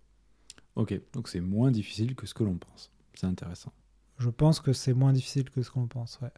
Ok, 0.75 0.99
donc 1.15 1.29
c'est 1.29 1.41
moins 1.41 1.71
difficile 1.71 2.15
que 2.15 2.27
ce 2.27 2.35
que 2.35 2.45
l'on 2.45 2.59
pense. 2.59 2.91
C'est 3.15 3.27
intéressant. 3.27 3.73
Je 4.19 4.29
pense 4.29 4.61
que 4.61 4.75
c'est 4.75 4.93
moins 4.93 5.15
difficile 5.15 5.49
que 5.49 5.63
ce 5.63 5.71
qu'on 5.71 5.87
pense. 5.87 6.21
Ouais. 6.21 6.31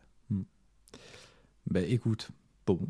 Ben 1.71 1.85
écoute, 1.87 2.31
bon, 2.67 2.81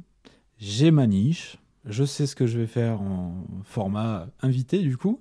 j'ai 0.59 0.93
ma 0.93 1.09
niche, 1.09 1.59
je 1.85 2.05
sais 2.05 2.27
ce 2.27 2.37
que 2.37 2.47
je 2.47 2.59
vais 2.59 2.67
faire 2.69 3.00
en 3.00 3.45
format 3.65 4.29
invité 4.41 4.79
du 4.79 4.97
coup, 4.97 5.21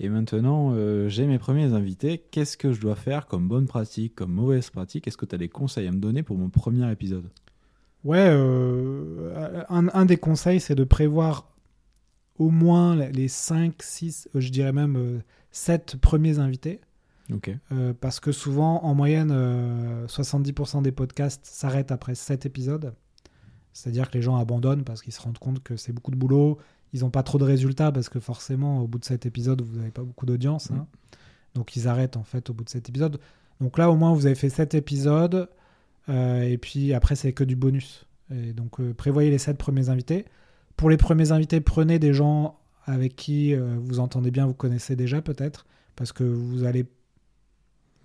et 0.00 0.08
maintenant 0.08 0.70
euh, 0.72 1.08
j'ai 1.08 1.26
mes 1.26 1.38
premiers 1.38 1.74
invités. 1.74 2.18
Qu'est-ce 2.30 2.56
que 2.56 2.72
je 2.72 2.80
dois 2.80 2.96
faire 2.96 3.26
comme 3.26 3.46
bonne 3.46 3.66
pratique, 3.66 4.14
comme 4.14 4.32
mauvaise 4.32 4.70
pratique? 4.70 5.06
Est-ce 5.06 5.18
que 5.18 5.26
tu 5.26 5.34
as 5.34 5.38
des 5.38 5.50
conseils 5.50 5.86
à 5.86 5.92
me 5.92 5.98
donner 5.98 6.22
pour 6.22 6.38
mon 6.38 6.48
premier 6.48 6.90
épisode? 6.90 7.28
Ouais, 8.04 8.28
euh, 8.30 9.64
un, 9.68 9.88
un 9.88 10.04
des 10.04 10.16
conseils, 10.18 10.60
c'est 10.60 10.74
de 10.74 10.84
prévoir 10.84 11.48
au 12.38 12.50
moins 12.50 12.96
les 12.96 13.28
5, 13.28 13.74
6, 13.82 14.28
je 14.34 14.48
dirais 14.50 14.72
même 14.72 15.22
7 15.50 15.96
premiers 15.96 16.38
invités. 16.38 16.80
Ok. 17.32 17.50
Euh, 17.72 17.94
parce 17.98 18.20
que 18.20 18.32
souvent, 18.32 18.82
en 18.84 18.94
moyenne, 18.94 19.30
euh, 19.32 20.06
70% 20.06 20.82
des 20.82 20.92
podcasts 20.92 21.46
s'arrêtent 21.46 21.92
après 21.92 22.14
7 22.14 22.44
épisodes. 22.44 22.94
C'est-à-dire 23.72 24.10
que 24.10 24.18
les 24.18 24.22
gens 24.22 24.36
abandonnent 24.36 24.84
parce 24.84 25.00
qu'ils 25.00 25.12
se 25.14 25.20
rendent 25.22 25.38
compte 25.38 25.62
que 25.62 25.76
c'est 25.76 25.92
beaucoup 25.92 26.10
de 26.10 26.16
boulot. 26.16 26.58
Ils 26.92 27.00
n'ont 27.00 27.10
pas 27.10 27.22
trop 27.22 27.38
de 27.38 27.44
résultats 27.44 27.90
parce 27.90 28.08
que 28.08 28.20
forcément, 28.20 28.80
au 28.80 28.86
bout 28.86 28.98
de 28.98 29.04
7 29.04 29.26
épisodes, 29.26 29.62
vous 29.62 29.78
n'avez 29.78 29.90
pas 29.90 30.02
beaucoup 30.02 30.26
d'audience. 30.26 30.70
hein. 30.70 30.86
Donc 31.54 31.76
ils 31.76 31.88
arrêtent 31.88 32.16
en 32.16 32.24
fait 32.24 32.50
au 32.50 32.52
bout 32.52 32.64
de 32.64 32.68
7 32.68 32.88
épisodes. 32.88 33.18
Donc 33.60 33.78
là, 33.78 33.90
au 33.90 33.96
moins, 33.96 34.12
vous 34.12 34.26
avez 34.26 34.34
fait 34.34 34.50
7 34.50 34.74
épisodes. 34.74 35.48
Euh, 36.08 36.42
et 36.42 36.58
puis 36.58 36.92
après, 36.94 37.14
c'est 37.16 37.32
que 37.32 37.44
du 37.44 37.56
bonus. 37.56 38.06
Et 38.34 38.52
donc 38.52 38.80
euh, 38.80 38.92
prévoyez 38.94 39.30
les 39.30 39.38
7 39.38 39.56
premiers 39.58 39.88
invités. 39.88 40.24
Pour 40.76 40.90
les 40.90 40.96
premiers 40.96 41.30
invités, 41.32 41.60
prenez 41.60 41.98
des 41.98 42.12
gens 42.12 42.58
avec 42.86 43.16
qui 43.16 43.54
euh, 43.54 43.76
vous 43.80 44.00
entendez 44.00 44.30
bien, 44.30 44.46
vous 44.46 44.54
connaissez 44.54 44.96
déjà 44.96 45.22
peut-être. 45.22 45.66
Parce 45.96 46.12
que 46.12 46.24
vous 46.24 46.64
allez 46.64 46.86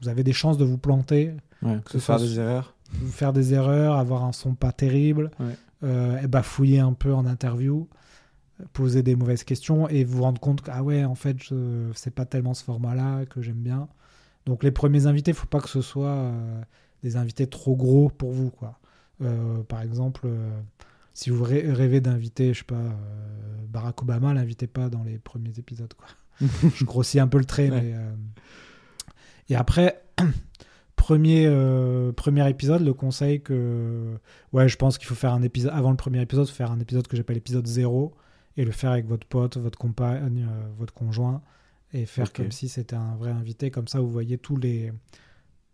vous 0.02 0.08
avez 0.10 0.24
des 0.24 0.34
chances 0.34 0.58
de 0.58 0.64
vous 0.66 0.78
planter, 0.78 1.34
Ouais, 1.62 1.78
Que 1.84 1.92
ce 1.92 1.98
faire 1.98 2.20
soit- 2.20 2.28
des 2.28 2.40
erreurs. 2.40 2.74
faire 3.12 3.34
des 3.34 3.54
erreurs, 3.54 3.96
avoir 3.98 4.24
un 4.24 4.32
son 4.32 4.54
pas 4.56 4.72
terrible, 4.72 5.30
Ouais. 5.42 5.56
euh, 5.84 6.22
et 6.22 6.28
bafouiller 6.28 6.80
un 6.80 6.94
peu 6.94 7.14
en 7.14 7.26
interview, 7.26 7.90
poser 8.72 9.04
des 9.04 9.16
mauvaises 9.18 9.44
questions 9.44 9.90
et 9.90 10.04
vous 10.06 10.22
rendre 10.24 10.40
compte 10.40 10.62
que 10.62 10.72
ah 10.74 10.84
ouais 10.84 11.04
en 11.06 11.16
fait 11.16 11.42
je- 11.42 11.90
c'est 11.96 12.14
pas 12.14 12.26
tellement 12.26 12.54
ce 12.54 12.64
format-là 12.64 13.26
que 13.26 13.42
j'aime 13.42 13.62
bien. 13.62 13.88
Donc 14.46 14.64
les 14.64 14.72
premiers 14.72 15.06
invités, 15.06 15.34
faut 15.34 15.48
pas 15.48 15.60
que 15.60 15.70
ce 15.70 15.82
soit 15.82 16.08
euh, 16.08 16.62
des 17.04 17.16
invités 17.18 17.48
trop 17.48 17.76
gros 17.76 18.10
pour 18.10 18.32
vous 18.32 18.50
quoi. 18.50 18.80
Euh, 19.22 19.64
par 19.64 19.82
exemple, 19.82 20.22
euh, 20.26 20.50
si 21.14 21.30
vous 21.30 21.44
rê- 21.44 21.72
rêvez 21.72 22.00
d'inviter, 22.02 22.54
je 22.54 22.60
sais 22.60 22.66
pas, 22.66 22.76
euh, 22.76 22.92
Barack 23.68 24.02
Obama, 24.02 24.34
l'invitez 24.34 24.68
pas 24.68 24.90
dans 24.90 25.04
les 25.04 25.18
premiers 25.18 25.58
épisodes 25.58 25.94
quoi. 25.94 26.08
je 26.76 26.86
grossis 26.86 27.20
un 27.20 27.28
peu 27.28 27.38
le 27.38 27.46
trait, 27.46 27.70
Ouais. 27.70 27.82
mais 27.82 27.96
et 29.50 29.56
après. 29.56 30.02
Premier, 30.96 31.50
premier 32.16 32.48
épisode, 32.50 32.84
le 32.84 32.94
conseil 32.94 33.42
que. 33.42 34.16
Ouais, 34.54 34.68
je 34.70 34.76
pense 34.78 34.98
qu'il 35.00 35.08
faut 35.08 35.16
faire 35.16 35.34
un 35.34 35.42
épisode. 35.42 35.72
Avant 35.74 35.90
le 35.90 35.98
premier 35.98 36.22
épisode, 36.22 36.48
faire 36.50 36.72
un 36.72 36.80
épisode 36.80 37.08
que 37.08 37.18
j'appelle 37.18 37.38
épisode 37.38 37.66
0 37.66 38.14
et 38.58 38.66
le 38.66 38.70
faire 38.72 38.92
avec 38.92 39.08
votre 39.08 39.26
pote, 39.26 39.58
votre 39.58 39.80
compagne, 39.80 40.46
votre 40.78 40.94
conjoint 40.94 41.42
et 41.94 42.06
faire 42.06 42.32
comme 42.32 42.52
si 42.52 42.70
c'était 42.70 42.98
un 42.98 43.16
vrai 43.16 43.32
invité. 43.32 43.72
Comme 43.72 43.88
ça, 43.88 44.00
vous 44.02 44.12
voyez 44.12 44.38
tous 44.38 44.58
les, 44.58 44.92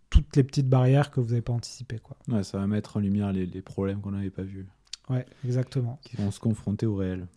toutes 0.10 0.36
les 0.36 0.44
petites 0.44 0.70
barrières 0.70 1.12
que 1.12 1.20
vous 1.20 1.30
n'avez 1.30 1.42
pas 1.42 1.54
anticipées. 1.54 2.00
Quoi. 2.00 2.16
Ouais, 2.30 2.44
ça 2.44 2.58
va 2.58 2.68
mettre 2.68 2.98
en 2.98 3.00
lumière 3.00 3.32
les, 3.34 3.46
les 3.46 3.62
problèmes 3.62 4.02
qu'on 4.02 4.12
n'avait 4.12 4.30
pas 4.30 4.44
vus, 4.44 4.66
Ouais, 5.10 5.26
exactement. 5.44 6.00
qui 6.04 6.16
vont 6.18 6.32
se 6.32 6.40
confronter 6.40 6.86
au 6.86 6.96
réel. 6.96 7.28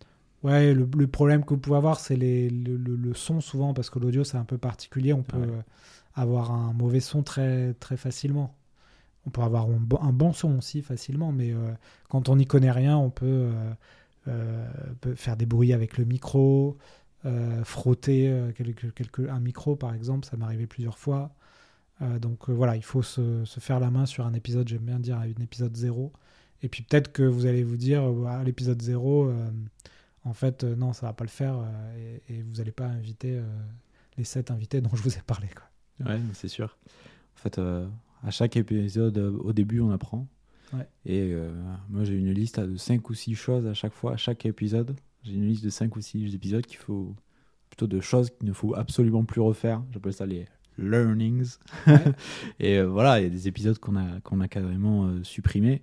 Ouais, 0.43 0.73
le, 0.73 0.87
le 0.97 1.07
problème 1.07 1.43
que 1.43 1.49
vous 1.53 1.59
pouvez 1.59 1.75
avoir, 1.77 1.99
c'est 1.99 2.15
les, 2.15 2.49
le, 2.49 2.77
le- 2.77 2.95
le 2.95 3.13
son 3.13 3.41
souvent, 3.41 3.73
parce 3.73 3.89
que 3.89 3.99
l'audio, 3.99 4.23
c'est 4.23 4.37
un 4.37 4.45
peu 4.45 4.57
particulier. 4.57 5.11
On 5.13 5.23
peut 5.23 5.37
Ouais. 5.37 5.47
euh, 5.49 5.61
avoir 6.15 6.51
un 6.51 6.71
mauvais 6.73 7.01
son 7.01 7.23
très, 7.23 7.73
très 7.73 7.97
facilement. 7.97 8.55
On 9.27 9.31
peut 9.31 9.41
avoir 9.41 9.65
un 9.65 9.77
bon, 9.79 9.99
un 10.01 10.13
bon 10.13 10.31
son 10.31 10.57
aussi 10.57 10.81
facilement, 10.81 11.31
mais 11.33 11.51
euh, 11.51 11.71
quand 12.07 12.29
on 12.29 12.37
n'y 12.37 12.45
connaît 12.45 12.71
rien, 12.71 12.97
on 12.97 13.09
peut, 13.09 13.25
euh, 13.25 13.73
euh, 14.29 14.67
peut 15.01 15.13
faire 15.15 15.35
des 15.35 15.45
bruits 15.45 15.73
avec 15.73 15.97
le 15.97 16.05
micro, 16.05 16.77
frotter 17.63 18.33
quelque, 18.55 18.87
quelque- 18.87 19.27
un 19.29 19.39
micro, 19.39 19.75
par 19.75 19.93
exemple. 19.93 20.25
Ça 20.25 20.37
m'est 20.37 20.45
arrivé 20.45 20.67
plusieurs 20.67 20.97
fois. 20.97 21.31
Euh, 22.01 22.19
donc 22.19 22.49
euh, 22.49 22.53
voilà, 22.53 22.75
il 22.75 22.83
faut 22.83 23.01
se, 23.01 23.43
se 23.45 23.59
faire 23.59 23.79
la 23.79 23.91
main 23.91 24.05
sur 24.05 24.25
un 24.25 24.33
épisode, 24.33 24.67
j'aime 24.67 24.83
bien 24.83 24.99
dire 24.99 25.17
un 25.17 25.41
épisode 25.41 25.75
zéro. 25.75 26.13
Et 26.61 26.69
puis 26.69 26.83
peut-être 26.83 27.11
que 27.11 27.23
vous 27.23 27.45
allez 27.45 27.63
vous 27.63 27.77
dire, 27.77 28.03
euh, 28.03 28.25
à 28.25 28.43
l'épisode 28.43 28.81
zéro, 28.81 29.31
en 30.25 30.33
fait, 30.33 30.63
non, 30.63 30.93
ça 30.93 31.07
va 31.07 31.13
pas 31.13 31.23
le 31.23 31.29
faire 31.29 31.55
et, 31.97 32.21
et 32.33 32.41
vous 32.41 32.55
n'allez 32.57 32.71
pas 32.71 32.85
inviter 32.85 33.41
les 34.17 34.23
sept 34.23 34.51
invités 34.51 34.81
dont 34.81 34.89
je 34.93 35.01
vous 35.01 35.17
ai 35.17 35.21
parlé. 35.25 35.47
Quoi. 35.55 36.11
Ouais, 36.11 36.19
c'est 36.33 36.47
sûr. 36.47 36.77
En 37.35 37.41
fait, 37.41 37.57
euh, 37.57 37.87
à 38.23 38.31
chaque 38.31 38.57
épisode, 38.57 39.17
au 39.17 39.53
début, 39.53 39.79
on 39.79 39.91
apprend. 39.91 40.27
Ouais. 40.73 40.87
Et 41.05 41.31
euh, 41.33 41.51
moi, 41.89 42.03
j'ai 42.03 42.15
une 42.15 42.31
liste 42.31 42.59
de 42.59 42.75
5 42.77 43.09
ou 43.09 43.13
6 43.13 43.35
choses 43.35 43.65
à 43.65 43.73
chaque 43.73 43.93
fois, 43.93 44.13
à 44.13 44.17
chaque 44.17 44.45
épisode. 44.45 44.95
J'ai 45.23 45.33
une 45.33 45.47
liste 45.47 45.63
de 45.63 45.69
5 45.69 45.95
ou 45.95 46.01
6 46.01 46.35
épisodes 46.35 46.65
qu'il 46.65 46.77
faut. 46.77 47.15
plutôt 47.69 47.87
de 47.87 47.99
choses 48.01 48.29
qu'il 48.29 48.47
ne 48.47 48.53
faut 48.53 48.75
absolument 48.75 49.23
plus 49.23 49.41
refaire. 49.41 49.81
J'appelle 49.91 50.13
ça 50.13 50.25
les 50.25 50.47
learnings. 50.79 51.57
Ouais. 51.87 51.93
et 52.59 52.77
euh, 52.79 52.87
voilà, 52.87 53.19
il 53.19 53.23
y 53.23 53.27
a 53.27 53.29
des 53.29 53.47
épisodes 53.47 53.77
qu'on 53.79 53.95
a, 53.95 54.19
qu'on 54.23 54.39
a 54.41 54.47
carrément 54.47 55.05
euh, 55.07 55.23
supprimés. 55.23 55.81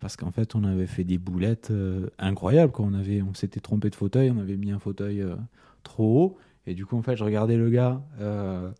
Parce 0.00 0.16
qu'en 0.16 0.30
fait, 0.30 0.54
on 0.54 0.64
avait 0.64 0.86
fait 0.86 1.04
des 1.04 1.16
boulettes 1.18 1.70
euh, 1.70 2.08
incroyables. 2.18 2.72
Quoi. 2.72 2.84
On, 2.86 2.94
avait, 2.94 3.22
on 3.22 3.32
s'était 3.34 3.60
trompé 3.60 3.88
de 3.90 3.94
fauteuil, 3.94 4.30
on 4.30 4.38
avait 4.38 4.56
mis 4.56 4.70
un 4.70 4.78
fauteuil 4.78 5.22
euh, 5.22 5.34
trop 5.82 6.22
haut. 6.22 6.38
Et 6.66 6.74
du 6.74 6.84
coup, 6.86 6.96
en 6.96 7.02
fait, 7.02 7.16
je 7.16 7.24
regardais 7.24 7.56
le 7.56 7.70
gars 7.70 8.02
euh, 8.20 8.70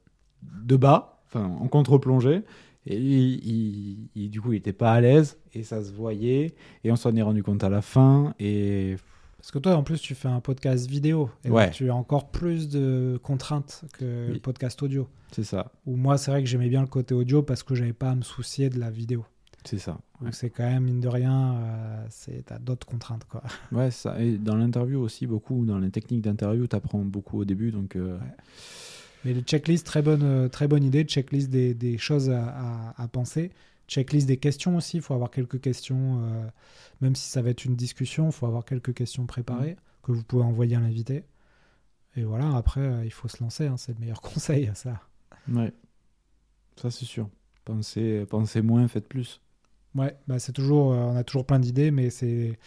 de 0.42 0.76
bas, 0.76 1.22
enfin 1.26 1.44
en 1.46 1.68
contre-plongée. 1.68 2.42
Et 2.86 2.98
lui, 2.98 3.40
il, 3.42 4.08
il- 4.14 4.30
du 4.30 4.42
coup, 4.42 4.52
il 4.52 4.56
était 4.56 4.74
pas 4.74 4.92
à 4.92 5.00
l'aise 5.00 5.38
et 5.54 5.62
ça 5.62 5.82
se 5.82 5.92
voyait. 5.92 6.54
Et 6.84 6.92
on 6.92 6.96
s'en 6.96 7.14
est 7.16 7.22
rendu 7.22 7.42
compte 7.42 7.64
à 7.64 7.70
la 7.70 7.80
fin. 7.80 8.34
Et 8.38 8.96
Parce 9.44 9.52
que 9.52 9.58
toi, 9.58 9.76
en 9.76 9.82
plus, 9.82 10.00
tu 10.00 10.14
fais 10.14 10.28
un 10.28 10.40
podcast 10.40 10.88
vidéo. 10.88 11.28
Et 11.44 11.50
Ouais. 11.50 11.66
donc, 11.66 11.74
tu 11.74 11.90
as 11.90 11.94
encore 11.94 12.30
plus 12.30 12.66
de 12.70 13.20
contraintes 13.22 13.84
que 13.92 14.28
Oui. 14.28 14.32
le 14.34 14.40
podcast 14.40 14.82
audio. 14.82 15.06
c'est 15.32 15.44
ça, 15.44 15.70
Ou 15.84 15.96
moi, 15.96 16.16
c'est 16.16 16.30
vrai 16.30 16.42
que 16.42 16.48
j'aimais 16.48 16.70
bien 16.70 16.80
le 16.80 16.86
côté 16.86 17.12
audio 17.12 17.42
parce 17.42 17.62
que 17.62 17.74
j'avais 17.74 17.92
pas 17.92 18.10
à 18.12 18.14
me 18.14 18.22
soucier 18.22 18.70
de 18.70 18.78
la 18.80 18.90
vidéo. 18.90 19.26
c'est 19.66 19.78
ça. 19.78 19.92
Ouais, 20.20 20.26
Donc 20.26 20.34
c'est 20.34 20.48
quand 20.48 20.62
même, 20.62 20.84
mine 20.84 21.00
de 21.00 21.08
rien, 21.08 21.56
euh, 21.56 22.06
c'est 22.08 22.44
t'as 22.46 22.58
d'autres 22.58 22.86
contraintes. 22.86 23.24
Quoi. 23.26 23.42
Ouais, 23.72 23.90
ça. 23.90 24.18
Et 24.18 24.38
dans 24.38 24.56
l'interview 24.56 24.98
aussi, 25.00 25.26
beaucoup, 25.26 25.66
dans 25.66 25.78
les 25.78 25.90
techniques 25.90 26.22
d'interview, 26.22 26.66
tu 26.66 26.76
apprends 26.76 27.00
beaucoup 27.04 27.40
au 27.40 27.44
début. 27.44 27.70
Donc, 27.70 27.96
euh, 27.96 28.16
Ouais. 28.18 28.24
Mais 29.26 29.34
le 29.34 29.40
checklist, 29.42 29.84
très 29.86 30.00
bonne, 30.02 30.22
euh, 30.22 30.48
très 30.48 30.68
bonne 30.68 30.84
idée. 30.84 31.04
Checklist 31.04 31.50
des, 31.50 31.74
des 31.74 31.98
choses 31.98 32.30
à, 32.30 32.44
à- 32.46 33.02
à 33.02 33.08
penser. 33.08 33.50
Checklist 33.88 34.26
des 34.26 34.38
questions 34.38 34.76
aussi. 34.76 34.98
Il 34.98 35.02
faut 35.02 35.14
avoir 35.14 35.30
quelques 35.30 35.60
questions, 35.60 36.22
euh, 36.24 36.48
même 37.00 37.14
si 37.16 37.28
ça 37.28 37.42
va 37.42 37.50
être 37.50 37.64
une 37.64 37.76
discussion, 37.76 38.26
il 38.26 38.32
faut 38.32 38.46
avoir 38.46 38.64
quelques 38.64 38.94
questions 38.94 39.26
préparées 39.26 39.76
que 40.02 40.12
vous 40.12 40.22
pouvez 40.24 40.44
envoyer 40.44 40.76
à 40.76 40.80
l'invité. 40.80 41.24
Et 42.16 42.24
voilà, 42.24 42.56
après, 42.56 42.80
euh, 42.80 43.04
il 43.04 43.12
faut 43.12 43.28
se 43.28 43.42
lancer. 43.42 43.66
hein, 43.66 43.76
c'est 43.76 43.92
le 43.94 44.00
meilleur 44.00 44.20
conseil 44.22 44.68
à 44.68 44.74
ça. 44.74 45.00
ouais. 45.48 45.72
Ça, 46.76 46.90
c'est 46.90 47.04
sûr. 47.04 47.28
Pensez, 47.64 48.26
pensez 48.26 48.62
moins, 48.62 48.86
faites 48.88 49.08
plus. 49.08 49.40
Ouais, 49.94 50.16
bah 50.26 50.38
c'est 50.38 50.52
toujours, 50.52 50.92
euh, 50.92 50.96
on 50.98 51.16
a 51.16 51.24
toujours 51.24 51.46
plein 51.46 51.60
d'idées, 51.60 51.90
mais 51.90 52.10
c'est 52.10 52.58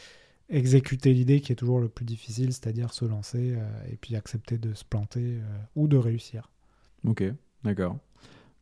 exécuter 0.49 1.13
l'idée 1.13 1.41
qui 1.41 1.51
est 1.51 1.55
toujours 1.55 1.79
le 1.79 1.89
plus 1.89 2.05
difficile, 2.05 2.53
c'est-à-dire 2.53 2.93
se 2.93 3.05
lancer 3.05 3.55
euh, 3.57 3.85
et 3.91 3.97
puis 3.97 4.15
accepter 4.15 4.57
de 4.57 4.73
se 4.73 4.85
planter 4.85 5.39
ou 5.75 5.87
de 5.87 5.97
réussir. 5.97 6.51
Ok, 7.05 7.23
d'accord. 7.63 7.97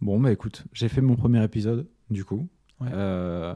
Bon, 0.01 0.19
bah 0.19 0.31
écoute, 0.31 0.65
j'ai 0.73 0.89
fait 0.89 1.01
mon 1.01 1.15
premier 1.15 1.43
épisode, 1.43 1.87
du 2.09 2.23
coup. 2.25 2.47
Ouais. 2.79 2.89
Euh, 2.93 3.55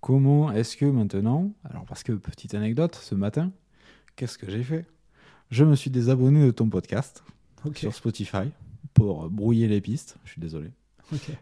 comment 0.00 0.52
est-ce 0.52 0.76
que 0.76 0.84
maintenant, 0.84 1.52
alors 1.64 1.84
parce 1.84 2.02
que 2.02 2.12
petite 2.12 2.54
anecdote, 2.54 2.94
ce 2.94 3.14
matin, 3.14 3.50
qu'est-ce 4.16 4.38
que 4.38 4.50
j'ai 4.50 4.62
fait? 4.62 4.86
Je 5.50 5.64
me 5.64 5.74
suis 5.74 5.90
désabonné 5.90 6.44
de 6.46 6.50
ton 6.50 6.68
podcast 6.68 7.24
sur 7.74 7.94
Spotify 7.94 8.50
pour 8.94 9.28
brouiller 9.30 9.66
les 9.68 9.80
pistes. 9.80 10.16
Je 10.24 10.32
suis 10.32 10.40
désolé, 10.40 10.70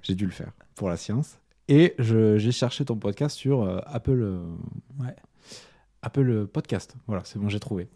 j'ai 0.02 0.14
dû 0.14 0.24
le 0.24 0.30
faire 0.32 0.52
pour 0.74 0.88
la 0.88 0.96
science. 0.96 1.38
Et 1.68 1.94
j'ai 1.98 2.52
cherché 2.52 2.84
ton 2.84 2.96
podcast 2.96 3.36
sur 3.36 3.62
euh, 3.62 3.80
Apple, 3.86 4.20
euh, 4.22 4.42
Ouais. 4.98 5.14
Apple 6.00 6.46
Podcast. 6.46 6.96
Voilà, 7.06 7.22
c'est 7.24 7.38
bon, 7.38 7.48
j'ai 7.48 7.60
trouvé. 7.60 7.88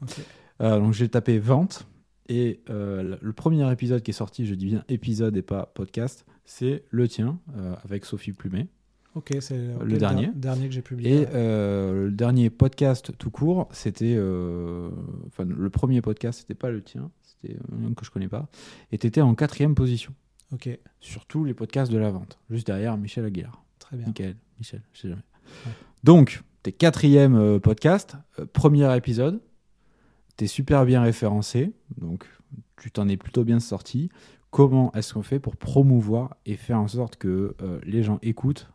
donc 0.61 0.93
j'ai 0.93 1.09
tapé 1.09 1.39
vente 1.39 1.87
et 2.29 2.61
euh, 2.71 3.17
le- 3.21 3.33
premier 3.33 3.71
épisode 3.73 4.03
qui 4.03 4.11
est 4.11 4.15
sorti, 4.15 4.47
je 4.47 4.55
dis 4.55 4.67
bien 4.67 4.85
épisode 4.89 5.37
et 5.37 5.43
pas 5.43 5.67
podcast, 5.75 6.25
c'est 6.45 6.85
le 6.91 7.09
tien 7.09 7.39
euh, 7.57 7.75
avec 7.85 8.05
Sophie 8.05 8.33
Plumet. 8.33 8.69
Ok, 9.15 9.31
c'est 9.41 9.59
Le 9.85 9.99
dernier. 9.99 10.27
der- 10.29 10.35
dernier 10.37 10.69
que 10.69 10.75
j'ai 10.75 10.81
publié. 10.83 11.23
Et 11.23 11.27
euh, 11.35 12.05
le 12.07 12.11
dernier 12.13 12.49
podcast 12.49 13.13
tout 13.19 13.31
court, 13.31 13.69
c'était 13.73 14.17
enfin 15.27 15.45
le 15.45 15.71
premier 15.71 16.01
podcast, 16.01 16.41
c'était 16.41 16.55
pas 16.55 16.71
le 16.71 16.83
tien, 16.83 17.11
c'était 17.23 17.57
un 17.73 17.93
que 17.95 18.05
je 18.07 18.11
connais 18.11 18.29
pas, 18.29 18.49
et 18.91 18.99
t'étais 18.99 19.21
en 19.21 19.35
quatrième 19.35 19.75
position 19.75 20.15
Ok, 20.53 20.69
sur 21.01 21.25
tous 21.27 21.45
les 21.45 21.55
podcasts 21.55 21.91
de 21.91 21.97
la 21.99 22.11
vente, 22.11 22.39
juste 22.51 22.67
derrière 22.67 22.97
Michel 22.99 23.25
Aguilar. 23.25 23.65
très 23.79 23.97
bien. 23.97 24.07
Michael, 24.07 24.37
Michel, 24.59 24.83
je 24.93 25.01
sais 25.01 25.09
jamais. 25.09 25.23
Ouais. 25.67 25.73
Donc, 26.05 26.43
t'es 26.63 26.73
quatrième 26.73 27.59
podcast, 27.61 28.17
premier 28.53 28.95
épisode, 28.97 29.41
t'es 30.37 30.47
super 30.47 30.85
bien 30.85 31.03
référencé, 31.03 31.73
donc 31.97 32.27
tu 32.77 32.91
t'en 32.91 33.09
es 33.09 33.17
plutôt 33.17 33.45
bien 33.45 33.61
sorti. 33.61 34.11
Comment 34.51 34.93
est-ce 34.93 35.15
qu'on 35.15 35.23
fait 35.23 35.39
pour 35.39 35.57
promouvoir 35.57 36.37
et 36.45 36.57
faire 36.57 36.79
en 36.79 36.89
sorte 36.89 37.17
que 37.17 37.57
euh, 37.63 37.81
les 37.85 38.03
gens 38.03 38.19
écoutent 38.23 38.71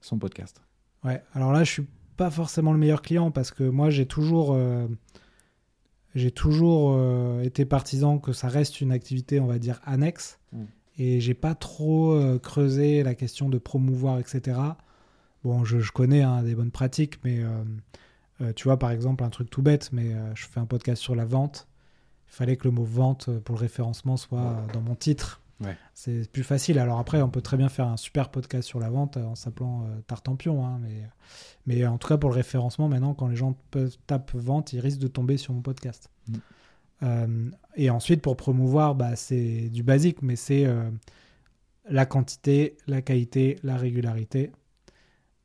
son 0.00 0.18
podcast? 0.18 0.62
Ouais, 1.04 1.22
alors 1.34 1.52
là, 1.52 1.64
je 1.64 1.70
suis 1.70 1.86
pas 2.16 2.30
forcément 2.30 2.72
le 2.72 2.78
meilleur 2.78 3.02
client 3.02 3.30
parce 3.30 3.50
que 3.50 3.64
moi, 3.64 3.90
j'ai 3.90 4.06
toujours, 4.06 4.52
euh, 4.54 4.86
j'ai 6.14 6.30
toujours 6.30 6.92
euh, 6.94 7.42
été 7.42 7.64
partisan 7.64 8.18
que 8.18 8.32
ça 8.32 8.48
reste 8.48 8.80
une 8.80 8.92
activité, 8.92 9.40
on 9.40 9.46
va 9.46 9.58
dire, 9.58 9.80
annexe. 9.84 10.38
Mm. 10.52 10.64
Et 10.98 11.20
j'ai 11.20 11.34
pas 11.34 11.54
trop 11.54 12.20
creusé 12.42 13.02
la 13.02 13.14
question 13.14 13.48
de 13.48 13.56
promouvoir, 13.56 14.18
etc. 14.18 14.58
Bon, 15.44 15.64
je, 15.64 15.80
je 15.80 15.92
connais 15.92 16.20
hein, 16.20 16.42
des 16.42 16.54
bonnes 16.54 16.70
pratiques, 16.70 17.18
mais 17.24 17.42
euh, 18.40 18.52
tu 18.54 18.64
vois, 18.64 18.78
par 18.78 18.90
exemple, 18.90 19.24
un 19.24 19.30
truc 19.30 19.50
tout 19.50 19.62
bête, 19.62 19.90
mais 19.92 20.14
euh, 20.14 20.34
je 20.34 20.46
fais 20.46 20.60
un 20.60 20.66
podcast 20.66 21.00
sur 21.02 21.14
la 21.14 21.24
vente. 21.24 21.68
Il 22.28 22.32
fallait 22.32 22.56
que 22.56 22.64
le 22.64 22.72
mot 22.72 22.84
vente 22.84 23.28
euh, 23.28 23.40
pour 23.40 23.56
le 23.56 23.60
référencement 23.60 24.16
soit 24.16 24.66
dans 24.72 24.80
mon 24.80 24.94
titre. 24.94 25.40
Ouais. 25.60 25.76
C'est 25.94 26.30
plus 26.30 26.42
facile. 26.42 26.78
Alors 26.78 26.98
après, 26.98 27.20
on 27.20 27.28
peut 27.28 27.42
très 27.42 27.56
bien 27.56 27.68
faire 27.68 27.86
un 27.86 27.96
super 27.96 28.30
podcast 28.30 28.66
sur 28.66 28.80
la 28.80 28.88
vente 28.88 29.16
en 29.16 29.34
s'appelant 29.34 29.84
euh, 29.84 30.00
Tartampion. 30.06 30.64
hein, 30.64 30.78
mais, 30.80 31.02
mais 31.66 31.86
en 31.86 31.98
tout 31.98 32.08
cas, 32.08 32.16
pour 32.16 32.30
le 32.30 32.36
référencement, 32.36 32.88
maintenant, 32.88 33.14
quand 33.14 33.28
les 33.28 33.36
gens 33.36 33.56
peuvent, 33.70 33.96
tapent 34.06 34.34
vente, 34.34 34.72
ils 34.72 34.80
risquent 34.80 35.00
de 35.00 35.08
tomber 35.08 35.36
sur 35.36 35.52
mon 35.52 35.60
podcast. 35.60 36.10
Mm. 36.28 36.34
Euh, 37.02 37.50
et 37.76 37.90
ensuite, 37.90 38.22
pour 38.22 38.36
promouvoir, 38.36 38.94
bah, 38.94 39.16
c'est 39.16 39.68
du 39.68 39.82
basique, 39.82 40.22
mais 40.22 40.36
c'est 40.36 40.64
euh, 40.64 40.90
la 41.88 42.06
quantité, 42.06 42.76
la 42.86 43.02
qualité, 43.02 43.58
la 43.62 43.76
régularité. 43.76 44.52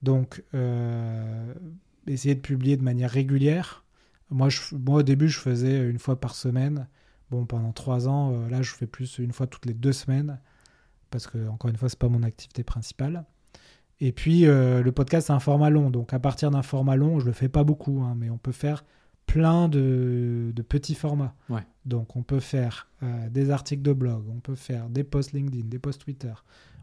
Donc, 0.01 0.43
essayer 2.07 2.35
de 2.35 2.41
publier 2.41 2.77
de 2.77 2.83
manière 2.83 3.09
régulière. 3.11 3.83
Moi, 4.29 4.49
je, 4.49 4.75
moi, 4.75 4.99
au 4.99 5.03
début, 5.03 5.29
je 5.29 5.39
faisais 5.39 5.89
une 5.89 5.99
fois 5.99 6.19
par 6.19 6.35
semaine. 6.35 6.87
Bon, 7.31 7.45
pendant 7.45 7.71
trois 7.71 8.07
ans, 8.07 8.33
euh, 8.33 8.49
là, 8.49 8.61
je 8.61 8.71
fais 8.73 8.87
plus 8.87 9.19
une 9.19 9.31
fois 9.31 9.47
toutes 9.47 9.65
les 9.65 9.73
deux 9.73 9.93
semaines. 9.93 10.39
Parce 11.11 11.27
que, 11.27 11.47
encore 11.47 11.69
une 11.69 11.77
fois, 11.77 11.89
c'est 11.89 11.99
pas 11.99 12.09
mon 12.09 12.23
activité 12.23 12.63
principale. 12.63 13.25
Et 13.99 14.11
puis, 14.11 14.45
euh, 14.45 14.81
le 14.83 14.91
podcast, 14.91 15.27
c'est 15.27 15.33
un 15.33 15.39
format 15.39 15.69
long. 15.69 15.89
Donc, 15.89 16.13
à 16.13 16.19
partir 16.19 16.51
d'un 16.51 16.63
format 16.63 16.95
long, 16.95 17.19
je 17.19 17.25
le 17.25 17.31
fais 17.31 17.49
pas 17.49 17.63
beaucoup, 17.63 18.01
hein, 18.01 18.15
mais 18.17 18.29
on 18.29 18.37
peut 18.37 18.51
faire 18.51 18.83
plein 19.25 19.69
de, 19.69 20.51
de 20.53 20.61
petits 20.61 20.95
formats. 20.95 21.35
Ouais. 21.49 21.65
Donc, 21.85 22.15
on 22.15 22.23
peut 22.23 22.39
faire 22.39 22.89
euh, 23.03 23.29
des 23.29 23.49
articles 23.49 23.81
de 23.81 23.93
blog, 23.93 24.23
on 24.29 24.39
peut 24.39 24.55
faire 24.55 24.89
des 24.89 25.03
posts 25.03 25.33
LinkedIn, 25.33 25.67
des 25.67 25.79
posts 25.79 26.01
Twitter. 26.01 26.33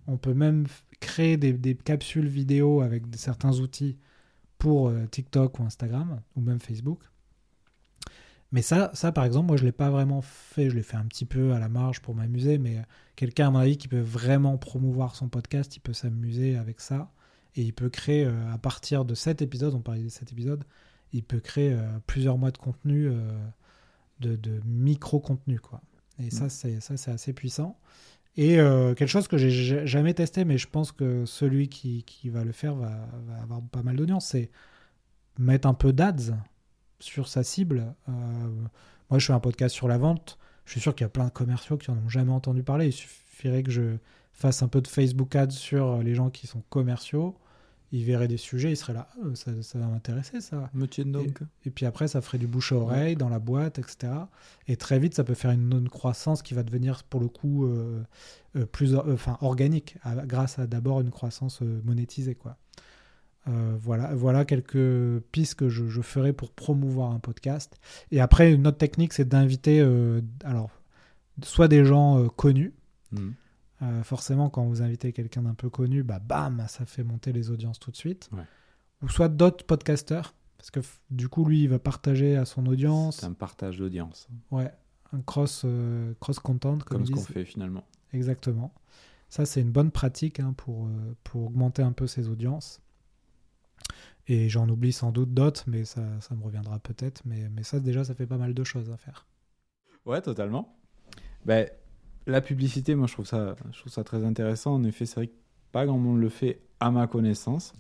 On 0.07 0.17
peut 0.17 0.35
même 0.35 0.67
créer 1.01 1.37
des, 1.37 1.53
des 1.53 1.75
capsules 1.75 2.27
vidéo 2.27 2.81
avec 2.81 3.05
certains 3.15 3.61
outils 3.61 3.97
pour 4.63 4.91
euh, 4.91 5.07
TikTok 5.11 5.59
ou 5.59 5.65
Instagram, 5.65 6.21
ou 6.37 6.41
même 6.41 6.61
Facebook. 6.61 7.01
Mais 8.53 8.63
ça, 8.63 8.93
ça 8.95 9.11
par 9.11 9.25
exemple, 9.25 9.49
moi, 9.49 9.57
je 9.57 9.63
ne 9.63 9.69
l'ai 9.69 9.73
pas 9.73 9.91
vraiment 9.91 10.23
fait. 10.23 10.71
Je 10.71 10.77
l'ai 10.77 10.85
fait 10.85 10.97
un 10.97 11.07
petit 11.07 11.25
peu 11.25 11.53
à 11.53 11.59
la 11.59 11.69
marge 11.69 12.01
pour 12.01 12.15
m'amuser, 12.15 12.59
mais 12.59 12.81
quelqu'un, 13.17 13.49
à 13.49 13.51
mon 13.51 13.59
avis, 13.59 13.77
qui 13.77 13.89
peut 13.89 13.99
vraiment 13.99 14.57
promouvoir 14.59 15.17
son 15.17 15.29
podcast, 15.29 15.75
il 15.75 15.81
peut 15.81 15.93
s'amuser 15.95 16.57
avec 16.57 16.81
ça. 16.81 17.11
Et 17.57 17.63
il 17.63 17.73
peut 17.73 17.89
créer, 17.91 18.25
euh, 18.25 18.53
à 18.53 18.59
partir 18.59 19.05
de 19.05 19.17
7 19.17 19.43
épisodes, 19.43 19.75
on 19.75 19.81
parlait 19.81 20.05
de 20.05 20.09
7 20.09 20.31
épisodes, 20.31 20.63
il 21.13 21.25
peut 21.25 21.41
créer 21.41 21.73
euh, 21.73 21.99
plusieurs 22.07 22.39
mois 22.39 22.53
de 22.53 22.59
contenu, 22.59 23.09
euh, 23.09 23.15
de, 24.21 24.37
de 24.37 24.61
micro-contenu, 24.65 25.59
quoi. 25.59 25.81
Et 26.21 26.31
ça, 26.31 26.45
Mm. 26.47 26.51
c'est 26.51 26.81
ça, 26.81 26.97
c'est 26.97 27.11
assez 27.11 27.33
puissant. 27.33 27.77
Et 28.37 28.59
euh, 28.59 28.95
quelque 28.95 29.09
chose 29.09 29.29
que 29.29 29.37
j'ai 29.37 29.51
ja- 29.51 29.85
jamais 29.87 30.15
testé, 30.15 30.45
mais 30.45 30.57
je 30.59 30.67
pense 30.69 30.91
que 30.93 31.27
celui 31.27 31.69
qui, 31.69 32.03
qui 32.05 32.31
va 32.31 32.45
le 32.45 32.53
faire 32.53 32.75
va, 32.75 32.91
avoir 33.43 33.61
pas 33.63 33.83
mal 33.83 33.97
d'audience, 33.97 34.27
c'est 34.29 34.51
mettre 35.39 35.69
un 35.69 35.75
peu 35.75 35.93
d'ads 35.93 36.35
sur 36.99 37.29
sa 37.29 37.43
cible. 37.43 37.95
Euh, 38.09 38.13
moi, 39.11 39.19
je 39.19 39.27
fais 39.27 39.33
un 39.33 39.41
podcast 39.41 39.75
sur 39.75 39.89
la 39.89 39.99
vente. 39.99 40.39
Je 40.65 40.73
suis 40.73 40.81
sûr 40.81 40.95
qu'il 40.95 41.05
y 41.05 41.07
a 41.07 41.11
plein 41.11 41.27
de 41.27 41.31
commerciaux 41.31 41.77
qui 41.77 41.91
en 41.91 41.99
ont 41.99 42.09
jamais 42.09 42.33
entendu 42.33 42.63
parler. 42.63 42.87
Il 42.87 42.93
suffirait 42.93 43.63
que 43.63 43.71
je 43.71 43.97
fasse 44.33 44.63
un 44.63 44.69
peu 44.69 44.81
de 44.81 44.89
Facebook 44.89 45.35
ads 45.37 45.51
sur 45.51 45.99
les 45.99 46.15
gens 46.15 46.31
qui 46.31 46.47
sont 46.47 46.63
commerciaux. 46.71 47.37
Ils 47.95 48.05
verraient 48.05 48.27
des 48.29 48.39
sujets, 48.39 48.71
ils 48.73 48.77
seraient 48.77 48.95
là, 48.95 49.07
Ah, 49.23 49.27
ça, 49.35 49.51
ça 49.63 49.79
va 49.79 49.87
m'intéresser 49.87 50.41
ça. 50.41 50.71
Me 50.73 50.87
tiens 50.87 51.05
donc. 51.05 51.41
Et 51.67 51.71
puis 51.71 51.85
après, 51.85 52.09
ça 52.09 52.23
ferait 52.23 52.39
du 52.39 52.47
bouche 52.47 52.73
à 52.73 52.77
oreille 52.77 53.17
dans 53.17 53.29
la 53.29 53.39
boîte, 53.39 53.79
etc. 53.79 54.13
Et 54.67 54.77
très 54.77 54.99
vite, 54.99 55.15
ça 55.15 55.25
peut 55.25 55.35
faire 55.35 55.51
une, 55.51 55.71
une 55.73 55.89
croissance 55.91 56.41
qui 56.43 56.55
va 56.55 56.63
devenir, 56.63 57.05
pour 57.05 57.21
le 57.21 57.29
coup, 57.29 57.67
euh, 57.67 58.03
euh, 58.57 58.65
plus 58.65 58.95
euh, 58.95 59.17
organique, 59.43 59.97
à- 60.03 60.25
grâce 60.27 60.59
à 60.59 60.67
d'abord 60.67 61.03
une 61.03 61.11
croissance 61.11 61.61
euh, 61.61 61.83
monétisée. 61.85 62.35
Quoi. 62.35 62.57
Euh, 63.49 63.77
voilà, 63.79 64.15
voilà 64.15 64.45
quelques 64.47 65.21
pistes 65.33 65.57
que 65.57 65.69
je, 65.69 65.89
je 65.89 66.01
ferai 66.01 66.33
pour 66.33 66.51
promouvoir 66.53 67.11
un 67.11 67.19
podcast. 67.19 67.77
Et 68.11 68.21
après, 68.23 68.53
une 68.55 68.67
autre 68.67 68.79
technique, 68.79 69.13
c'est 69.13 69.29
d'inviter 69.29 69.81
euh, 69.81 70.21
alors, 70.45 70.71
soit 71.43 71.69
des 71.69 71.85
gens 71.85 72.19
euh, 72.25 72.29
connus. 72.29 72.73
Mhm. 73.11 73.35
Euh, 73.83 74.03
forcément, 74.05 74.49
quand 74.49 74.65
vous 74.65 74.83
invitez 74.83 75.13
quelqu'un 75.13 75.43
d'un 75.43 75.55
peu 75.55 75.69
connu, 75.69 76.03
bah, 76.03 76.21
bam, 76.21 76.65
ça 76.69 76.87
fait 76.87 77.03
monter 77.03 77.33
les 77.33 77.51
audiences 77.51 77.81
tout 77.81 77.91
de 77.91 77.97
suite. 77.97 78.31
Ouais. 78.33 78.45
Ou 79.03 79.09
soit 79.09 79.29
d'autres 79.29 79.65
podcasteurs, 79.65 80.35
parce 80.57 80.71
que 80.71 80.81
du 81.11 81.29
coup, 81.29 81.45
lui, 81.45 81.65
il 81.65 81.69
va 81.69 81.81
partager 81.81 82.37
à 82.37 82.45
son 82.45 82.67
audience. 82.67 83.19
C'est 83.19 83.27
un 83.27 83.33
partage 83.33 83.79
d'audience, 83.79 84.29
Ouais, 84.53 84.73
un 85.13 85.21
cross, 85.21 85.63
euh, 85.65 86.15
cross 86.21 86.39
content, 86.39 86.79
comme, 86.79 86.99
comme 86.99 87.07
ce 87.07 87.13
qu'on 87.13 87.21
fait 87.23 87.45
finalement. 87.45 87.85
Exactement. 88.13 88.73
Ça, 89.29 89.47
c'est 89.47 89.63
une 89.63 89.73
bonne 89.73 89.91
pratique 89.91 90.39
hein, 90.39 90.55
pour, 90.57 90.87
euh, 90.87 91.17
pour 91.25 91.47
augmenter 91.47 91.83
un 91.83 91.93
peu 91.93 92.07
ses 92.07 92.29
audiences. 92.29 92.81
Et 94.29 94.49
j'en 94.49 94.69
oublie 94.69 94.93
sans 94.93 95.11
doute 95.11 95.35
d'autres, 95.35 95.65
mais 95.67 95.85
ça, 95.85 96.03
ça 96.21 96.35
me 96.37 96.45
reviendra 96.45 96.79
peut-être. 96.79 97.23
Mais, 97.25 97.49
mais 97.49 97.65
ça, 97.65 97.81
déjà, 97.81 98.05
ça 98.05 98.15
fait 98.15 98.27
pas 98.27 98.37
mal 98.37 98.55
de 98.55 98.63
choses 98.63 98.91
à 98.91 98.97
faire. 98.97 99.27
Ouais, 100.05 100.21
totalement. 100.21 100.79
Ben, 101.45 101.69
la 102.27 102.41
publicité, 102.41 102.95
moi, 102.95 103.07
je 103.07 103.15
trouve 103.15 103.27
ça, 103.27 103.57
je 103.73 103.79
trouve 103.81 103.93
ça 103.93 104.05
très 104.05 104.25
intéressant. 104.25 104.75
En 104.75 104.85
effet, 104.85 105.07
c'est 105.07 105.17
vrai 105.17 105.27
que 105.29 105.35
pas 105.73 105.87
grand 105.87 105.99
monde 105.99 106.21
le 106.21 106.29
fait 106.29 106.61
à 106.81 106.91
ma 106.91 107.07
connaissance. 107.07 107.73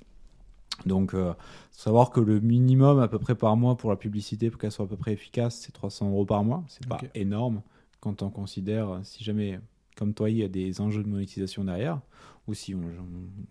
Donc, 0.86 1.14
euh, 1.14 1.34
savoir 1.70 2.10
que 2.10 2.20
le 2.20 2.40
minimum 2.40 2.98
à 3.00 3.08
peu 3.08 3.18
près 3.18 3.34
par 3.34 3.56
mois 3.56 3.76
pour 3.76 3.90
la 3.90 3.96
publicité, 3.96 4.50
pour 4.50 4.60
qu'elle 4.60 4.72
soit 4.72 4.86
à 4.86 4.88
peu 4.88 4.96
près 4.96 5.12
efficace, 5.12 5.56
c'est 5.60 5.72
300 5.72 6.10
euros 6.10 6.24
par 6.24 6.44
mois. 6.44 6.64
C'est 6.68 6.86
pas 6.88 6.96
Ok. 7.02 7.10
énorme 7.14 7.62
quand 8.00 8.22
on 8.22 8.30
considère, 8.30 8.88
euh, 8.90 9.00
si 9.04 9.22
jamais, 9.22 9.60
comme 9.96 10.14
toi, 10.14 10.30
il 10.30 10.38
y 10.38 10.42
a 10.42 10.48
des 10.48 10.80
enjeux 10.80 11.02
de 11.04 11.08
monétisation 11.08 11.64
derrière, 11.64 12.00
ou 12.48 12.54
si 12.54 12.74
on, 12.74 12.80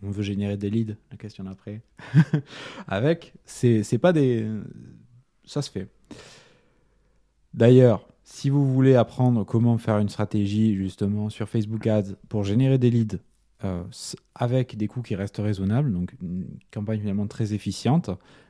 on 0.02 0.10
veut 0.10 0.22
générer 0.22 0.56
des 0.58 0.68
leads, 0.68 0.96
la 1.10 1.16
question 1.16 1.44
d'après, 1.44 1.80
avec, 2.86 3.32
c'est 3.44 3.98
pas 3.98 4.12
des. 4.12 4.46
Ça 5.44 5.62
se 5.62 5.70
fait. 5.70 5.88
D'ailleurs, 7.54 8.06
si 8.32 8.48
vous 8.48 8.66
voulez 8.66 8.94
apprendre 8.94 9.44
comment 9.44 9.76
faire 9.76 9.98
une 9.98 10.08
stratégie 10.08 10.74
justement 10.74 11.28
sur 11.28 11.50
Facebook 11.50 11.86
Ads 11.86 12.14
pour 12.30 12.44
générer 12.44 12.78
des 12.78 12.90
leads 12.90 13.18
euh, 13.62 13.84
avec 14.34 14.74
des 14.78 14.88
coûts 14.88 15.02
qui 15.02 15.14
restent 15.14 15.36
raisonnables, 15.36 15.92
donc 15.92 16.14
une 16.22 16.46
campagne 16.72 17.00
finalement 17.00 17.26
très 17.26 17.52
efficiente, 17.52 18.08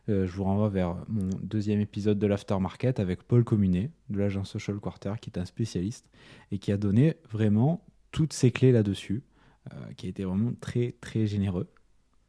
euh, 0.08 0.24
je 0.24 0.36
vous 0.36 0.44
renvoie 0.44 0.68
vers 0.68 0.96
mon 1.08 1.28
deuxième 1.42 1.80
épisode 1.80 2.20
de 2.20 2.26
l'Aftermarket 2.28 3.00
avec 3.00 3.24
Paul 3.24 3.42
Communet 3.42 3.90
de 4.08 4.20
l'agence 4.20 4.50
Social 4.50 4.78
Quarter 4.78 5.14
qui 5.20 5.30
est 5.30 5.38
un 5.38 5.44
spécialiste 5.46 6.06
et 6.52 6.58
qui 6.58 6.70
a 6.70 6.76
donné 6.76 7.16
vraiment 7.28 7.84
toutes 8.12 8.34
ses 8.34 8.52
clés 8.52 8.70
là-dessus, 8.70 9.24
euh, 9.72 9.92
qui 9.96 10.06
a 10.06 10.10
été 10.10 10.22
vraiment 10.22 10.52
très 10.60 10.94
très 11.00 11.26
généreux. 11.26 11.66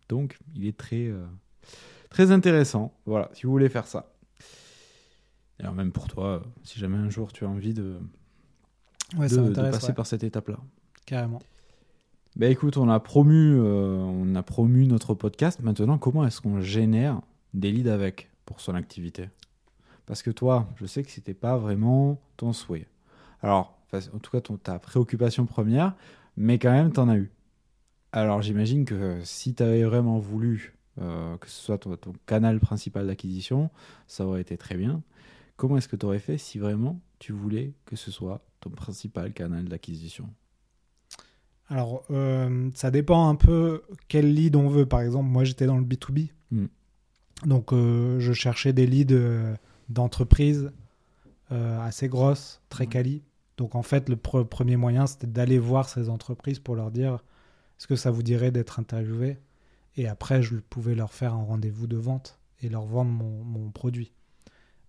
Donc 0.10 0.40
il 0.56 0.66
est 0.66 0.76
très, 0.76 1.12
très 2.10 2.32
intéressant. 2.32 2.98
Voilà, 3.06 3.30
si 3.34 3.44
vous 3.44 3.52
voulez 3.52 3.70
faire 3.70 3.86
ça. 3.86 4.13
Alors 5.60 5.74
même 5.74 5.92
pour 5.92 6.08
toi, 6.08 6.42
si 6.64 6.80
jamais 6.80 6.98
un 6.98 7.10
jour 7.10 7.32
tu 7.32 7.46
as 7.46 7.50
envie 7.50 7.74
de, 7.74 8.00
Ouais, 9.18 9.28
de, 9.28 9.52
passer 9.54 9.88
ouais, 9.88 9.94
par 9.94 10.08
cette 10.08 10.24
étape-là. 10.24 10.58
carrément. 11.06 11.40
Ben 12.36 12.52
écoute, 12.52 12.78
on 12.78 12.90
a 12.90 13.00
promu, 13.00 13.54
euh, 13.60 13.98
on 13.98 14.34
a 14.34 14.42
promu 14.42 14.88
notre 14.88 15.14
podcast. 15.14 15.60
Maintenant, 15.62 16.00
comment 16.00 16.26
est-ce 16.26 16.42
qu'on 16.42 16.62
génère 16.62 17.22
des 17.54 17.72
leads 17.72 17.92
avec 17.92 18.32
pour 18.46 18.60
son 18.60 18.74
activité? 18.74 19.30
Parce 20.08 20.24
que 20.24 20.32
toi, 20.32 20.68
je 20.78 20.88
sais 20.88 21.04
que 21.04 21.12
c'était 21.12 21.36
pas 21.36 21.58
vraiment 21.58 22.20
ton 22.38 22.52
souhait. 22.52 22.88
Alors, 23.44 23.78
en 23.94 24.18
tout 24.18 24.32
cas, 24.32 24.42
ton, 24.42 24.58
ta 24.58 24.80
préoccupation 24.80 25.46
première, 25.46 25.94
mais 26.36 26.58
quand 26.58 26.72
même, 26.72 26.92
tu 26.92 27.00
en 27.00 27.08
as 27.08 27.18
eu. 27.18 27.32
Alors, 28.12 28.42
j'imagine 28.42 28.86
que 28.86 29.20
si 29.24 29.54
tu 29.54 29.62
avais 29.62 29.84
vraiment 29.84 30.18
voulu 30.18 30.76
euh, 31.02 31.38
que 31.38 31.48
ce 31.48 31.62
soit 31.62 31.78
ton, 31.78 31.96
ton 31.98 32.14
canal 32.26 32.60
principal 32.60 33.06
d'acquisition, 33.06 33.70
ça 34.08 34.26
aurait 34.26 34.42
été 34.42 34.58
très 34.58 34.76
bien. 34.76 35.04
Comment 35.56 35.78
est-ce 35.78 35.88
que 35.88 35.96
tu 35.96 36.06
aurais 36.06 36.20
fait 36.20 36.38
si 36.38 36.58
vraiment 36.60 37.00
tu 37.20 37.32
voulais 37.32 37.74
que 37.86 37.96
ce 37.96 38.12
soit 38.12 38.42
ton 38.60 38.70
principal 38.70 39.34
canal 39.34 39.66
d'acquisition? 39.66 40.30
Alors, 41.70 42.04
euh, 42.12 42.70
ça 42.74 42.92
dépend 42.92 43.30
un 43.30 43.36
peu 43.36 43.84
quel 44.08 44.34
lead 44.34 44.56
on 44.56 44.68
veut. 44.68 44.86
Par 44.86 45.02
exemple, 45.02 45.30
moi, 45.30 45.44
j'étais 45.44 45.66
dans 45.66 45.78
le 45.78 45.84
B2B. 45.86 46.30
Mm. 46.52 46.66
Donc, 47.46 47.72
euh, 47.74 48.20
je 48.20 48.34
cherchais 48.34 48.74
des 48.74 48.86
leads 48.86 49.14
euh, 49.14 49.56
d'entreprises 49.90 50.72
assez 51.50 52.08
grosses, 52.08 52.62
très 52.70 52.86
Ouais. 52.86 52.90
quali. 52.90 53.22
Donc, 53.58 53.76
en 53.76 53.84
fait, 53.84 54.10
le 54.10 54.16
pre- 54.16 54.44
premier 54.44 54.76
moyen, 54.76 55.06
c'était 55.06 55.28
d'aller 55.28 55.60
voir 55.60 55.88
ces 55.88 56.10
entreprises 56.10 56.58
pour 56.58 56.76
leur 56.76 56.90
dire 56.90 57.20
est-ce 57.78 57.86
que 57.86 57.96
ça 57.96 58.10
vous 58.10 58.24
dirait 58.24 58.50
d'être 58.50 58.80
interviewé 58.80 59.38
Et 59.96 60.08
après, 60.08 60.42
je 60.42 60.56
pouvais 60.56 60.96
leur 60.96 61.14
faire 61.14 61.36
un 61.36 61.44
rendez-vous 61.44 61.86
de 61.86 61.98
vente 61.98 62.40
et 62.64 62.70
leur 62.70 62.86
vendre 62.86 63.12
mon, 63.12 63.44
mon 63.44 63.70
produit. 63.70 64.14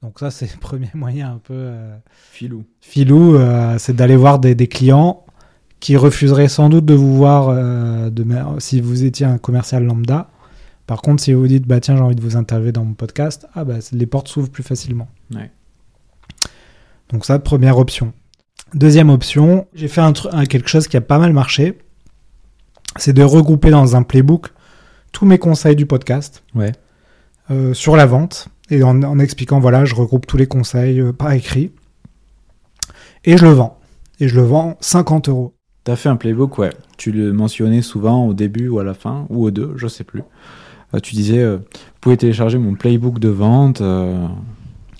Donc, 0.05 0.19
ça, 0.19 0.31
c'est 0.31 0.53
le 0.53 0.59
premier 0.61 0.91
moyen 0.95 1.33
un 1.33 1.39
peu. 1.39 1.55
euh, 1.55 1.97
Filou. 2.31 2.65
filou, 2.83 3.37
euh, 3.37 3.77
c'est 3.79 3.97
d'aller 3.97 4.17
voir 4.17 4.39
des, 4.39 4.55
des 4.55 4.67
clients 4.69 5.25
qui 5.81 5.97
refuseraient 5.97 6.49
sans 6.49 6.69
doute 6.69 6.85
de 6.85 6.93
vous 6.93 7.17
voir 7.17 7.49
euh, 7.49 8.11
de 8.11 8.25
si 8.59 8.83
vous 8.83 9.05
étiez 9.05 9.25
un 9.25 9.39
commercial 9.39 9.83
lambda. 9.83 10.29
Par 10.87 11.01
contre, 11.01 11.23
si 11.23 11.33
vous 11.33 11.47
dites, 11.47 11.67
bah 11.67 11.81
tiens, 11.81 11.97
j'ai 11.97 12.03
envie 12.03 12.15
de 12.15 12.21
vous 12.21 12.37
interviewer 12.37 12.71
dans 12.73 12.85
mon 12.85 12.93
podcast, 12.93 13.47
ah 13.55 13.65
bah, 13.65 13.77
les 13.93 14.05
portes 14.07 14.29
s'ouvrent 14.29 14.51
plus 14.51 14.63
facilement. 14.63 15.09
Ouais. 15.35 15.51
Donc 17.09 17.25
ça, 17.25 17.39
première 17.39 17.79
option. 17.79 18.13
Deuxième 18.75 19.09
option, 19.09 19.67
j'ai 19.73 19.89
fait 19.89 20.03
un, 20.03 20.13
quelque 20.45 20.69
chose 20.69 20.87
qui 20.87 20.99
a 20.99 21.01
pas 21.01 21.19
mal 21.19 21.33
marché, 21.33 21.79
c'est 22.97 23.15
de 23.15 23.23
regrouper 23.23 23.71
dans 23.71 23.97
un 23.97 24.03
playbook 24.03 24.49
tous 25.13 25.25
mes 25.25 25.39
conseils 25.39 25.77
du 25.77 25.87
podcast 25.87 26.45
Ouais. 26.55 26.73
sur 27.73 27.97
la 27.97 28.05
vente 28.05 28.49
et 28.71 28.83
en, 28.83 29.03
en 29.03 29.19
expliquant 29.19 29.61
voilà, 29.61 29.85
je 29.85 29.95
regroupe 29.95 30.27
tous 30.27 30.37
les 30.37 30.47
conseils 30.47 31.01
euh, 31.01 31.13
par 31.13 31.33
écrit 31.33 31.73
et 33.25 33.37
je 33.37 33.45
le 33.45 33.53
vends. 33.53 33.79
Et 34.21 34.29
je 34.29 34.37
le 34.37 34.43
vends 34.43 34.77
50 34.81 35.29
euros. 35.29 35.55
Tu 35.85 35.91
as 35.91 35.97
fait 35.97 36.09
un 36.09 36.17
playbook, 36.17 36.59
ouais. 36.59 36.71
Tu 36.97 37.13
le 37.13 37.33
mentionnais 37.33 37.83
souvent 37.83 38.27
au 38.27 38.35
début 38.35 38.69
ou 38.69 38.79
à 38.79 38.85
la 38.85 38.95
fin, 38.95 39.27
ou 39.29 39.45
aux 39.45 39.51
deux, 39.51 39.73
je 39.77 39.89
sais 39.89 40.05
plus. 40.05 40.23
Euh, 40.95 41.01
tu 41.01 41.15
disais, 41.15 41.41
euh, 41.41 41.57
vous 41.57 42.01
pouvez 42.01 42.17
télécharger 42.17 42.59
mon 42.59 42.75
playbook 42.75 43.19
de 43.19 43.29
vente 43.29 43.81
euh, 43.81 44.27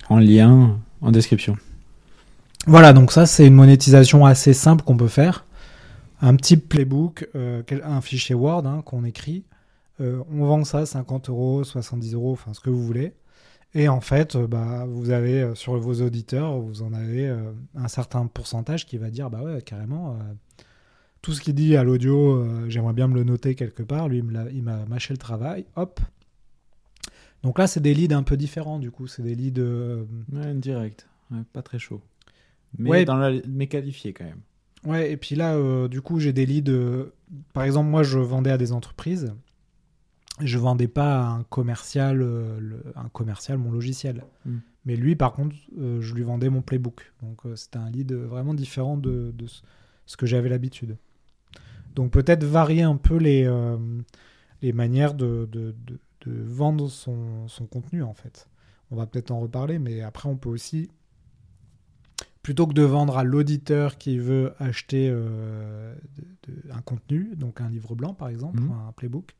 en 0.09 0.19
lien 0.19 0.77
en 1.01 1.11
description. 1.11 1.57
Voilà, 2.67 2.93
donc 2.93 3.11
ça 3.11 3.25
c'est 3.25 3.45
une 3.45 3.53
monétisation 3.53 4.25
assez 4.25 4.53
simple 4.53 4.83
qu'on 4.83 4.97
peut 4.97 5.07
faire. 5.07 5.45
Un 6.21 6.35
petit 6.35 6.57
playbook, 6.57 7.29
un 7.35 8.01
fichier 8.01 8.33
Word 8.33 8.65
hein, 8.65 8.81
qu'on 8.83 9.03
écrit. 9.03 9.43
On 9.99 10.45
vend 10.45 10.63
ça 10.63 10.85
50 10.85 11.29
euros, 11.29 11.63
70 11.63 12.15
euros, 12.15 12.31
enfin 12.31 12.53
ce 12.53 12.59
que 12.59 12.71
vous 12.71 12.81
voulez. 12.81 13.13
Et 13.77 13.89
en 13.89 13.99
fait, 13.99 14.35
euh, 14.35 14.47
bah, 14.47 14.85
vous 14.87 15.09
avez 15.09 15.41
euh, 15.41 15.53
sur 15.55 15.77
vos 15.77 16.01
auditeurs, 16.01 16.57
vous 16.59 16.81
en 16.81 16.93
avez 16.93 17.27
euh, 17.27 17.51
un 17.75 17.89
certain 17.89 18.25
pourcentage 18.25 18.85
qui 18.85 18.97
va 18.97 19.09
dire, 19.09 19.29
bah 19.29 19.43
ouais, 19.43 19.61
carrément, 19.61 20.13
euh, 20.13 20.63
tout 21.21 21.33
ce 21.33 21.41
qu'il 21.41 21.55
dit 21.55 21.75
à 21.75 21.83
l'audio, 21.83 22.37
euh, 22.37 22.69
j'aimerais 22.69 22.93
bien 22.93 23.07
me 23.09 23.15
le 23.15 23.25
noter 23.25 23.53
quelque 23.53 23.83
part. 23.83 24.07
Lui, 24.07 24.23
il 24.53 24.63
m'a 24.63 24.85
mâché 24.85 25.13
le 25.13 25.17
travail. 25.17 25.65
Hop. 25.75 25.99
Donc 27.43 27.59
là, 27.59 27.67
c'est 27.67 27.81
des 27.81 27.93
leads 27.93 28.15
un 28.15 28.23
peu 28.23 28.37
différents, 28.37 28.79
du 28.79 28.91
coup. 28.91 29.07
C'est 29.07 29.21
des 29.23 29.35
leads. 29.35 29.61
Ouais, 30.31 30.53
direct. 30.53 31.07
Ouais, 31.29 31.41
pas 31.51 31.61
très 31.61 31.77
chaud. 31.77 32.01
Mais, 32.77 32.89
Ouais. 32.89 33.05
dans 33.05 33.17
la... 33.17 33.31
mais 33.47 33.67
qualifié 33.67 34.13
quand 34.13 34.23
même. 34.25 34.39
Ouais, 34.85 35.11
et 35.11 35.17
puis 35.17 35.35
là, 35.35 35.87
du 35.87 36.01
coup, 36.01 36.19
j'ai 36.19 36.31
des 36.31 36.45
leads. 36.45 36.71
par 37.53 37.63
exemple, 37.63 37.89
moi, 37.89 38.03
je 38.03 38.19
vendais 38.19 38.51
à 38.51 38.57
des 38.57 38.71
entreprises. 38.71 39.33
Je 40.41 40.57
vendais 40.57 40.87
pas 40.89 41.21
à 41.21 41.27
un 41.29 41.43
commercial, 41.43 42.21
euh, 42.21 42.59
le- 42.59 42.83
un 42.95 43.07
commercial 43.09 43.57
mon 43.57 43.71
logiciel. 43.71 44.23
Mm. 44.45 44.57
Mais 44.85 44.95
lui, 44.95 45.15
par 45.15 45.33
contre, 45.33 45.55
euh, 45.79 46.01
je 46.01 46.13
lui 46.13 46.23
vendais 46.23 46.49
mon 46.49 46.61
playbook. 46.61 47.13
Donc, 47.23 47.45
euh, 47.45 47.55
c'était 47.55 47.77
un 47.77 47.89
lead 47.89 48.11
vraiment 48.13 48.53
différent 48.53 48.97
de, 48.97 49.33
de 49.35 49.47
ce- 49.47 50.17
que 50.17 50.25
j'avais 50.25 50.49
l'habitude. 50.49 50.97
Donc, 51.95 52.11
peut-être 52.11 52.43
varier 52.43 52.83
un 52.83 52.97
peu 52.97 53.15
les, 53.17 53.49
les 54.61 54.73
manières 54.73 55.13
de, 55.13 55.47
de, 55.51 55.73
de- 55.87 55.99
vendre 56.43 56.89
son, 56.89 57.47
son 57.47 57.65
contenu, 57.67 58.01
en 58.03 58.13
fait. 58.13 58.49
On 58.91 58.95
va 58.95 59.05
peut-être 59.07 59.31
en 59.31 59.39
reparler, 59.39 59.79
mais 59.79 60.01
après, 60.01 60.27
on 60.27 60.35
peut 60.37 60.49
aussi 60.49 60.89
plutôt 62.41 62.67
que 62.67 62.73
de 62.73 62.81
vendre 62.83 63.17
à 63.17 63.23
l'auditeur 63.23 63.97
qui 63.97 64.17
veut 64.19 64.53
acheter 64.59 65.09
euh, 65.11 65.95
de- 66.17 66.51
de- 66.53 66.71
un 66.71 66.81
contenu, 66.81 67.35
donc 67.35 67.61
un 67.61 67.69
livre 67.69 67.95
blanc 67.95 68.13
par 68.13 68.27
exemple, 68.29 68.59
ou 68.69 68.73
un 68.73 68.91
playbook, 68.91 69.35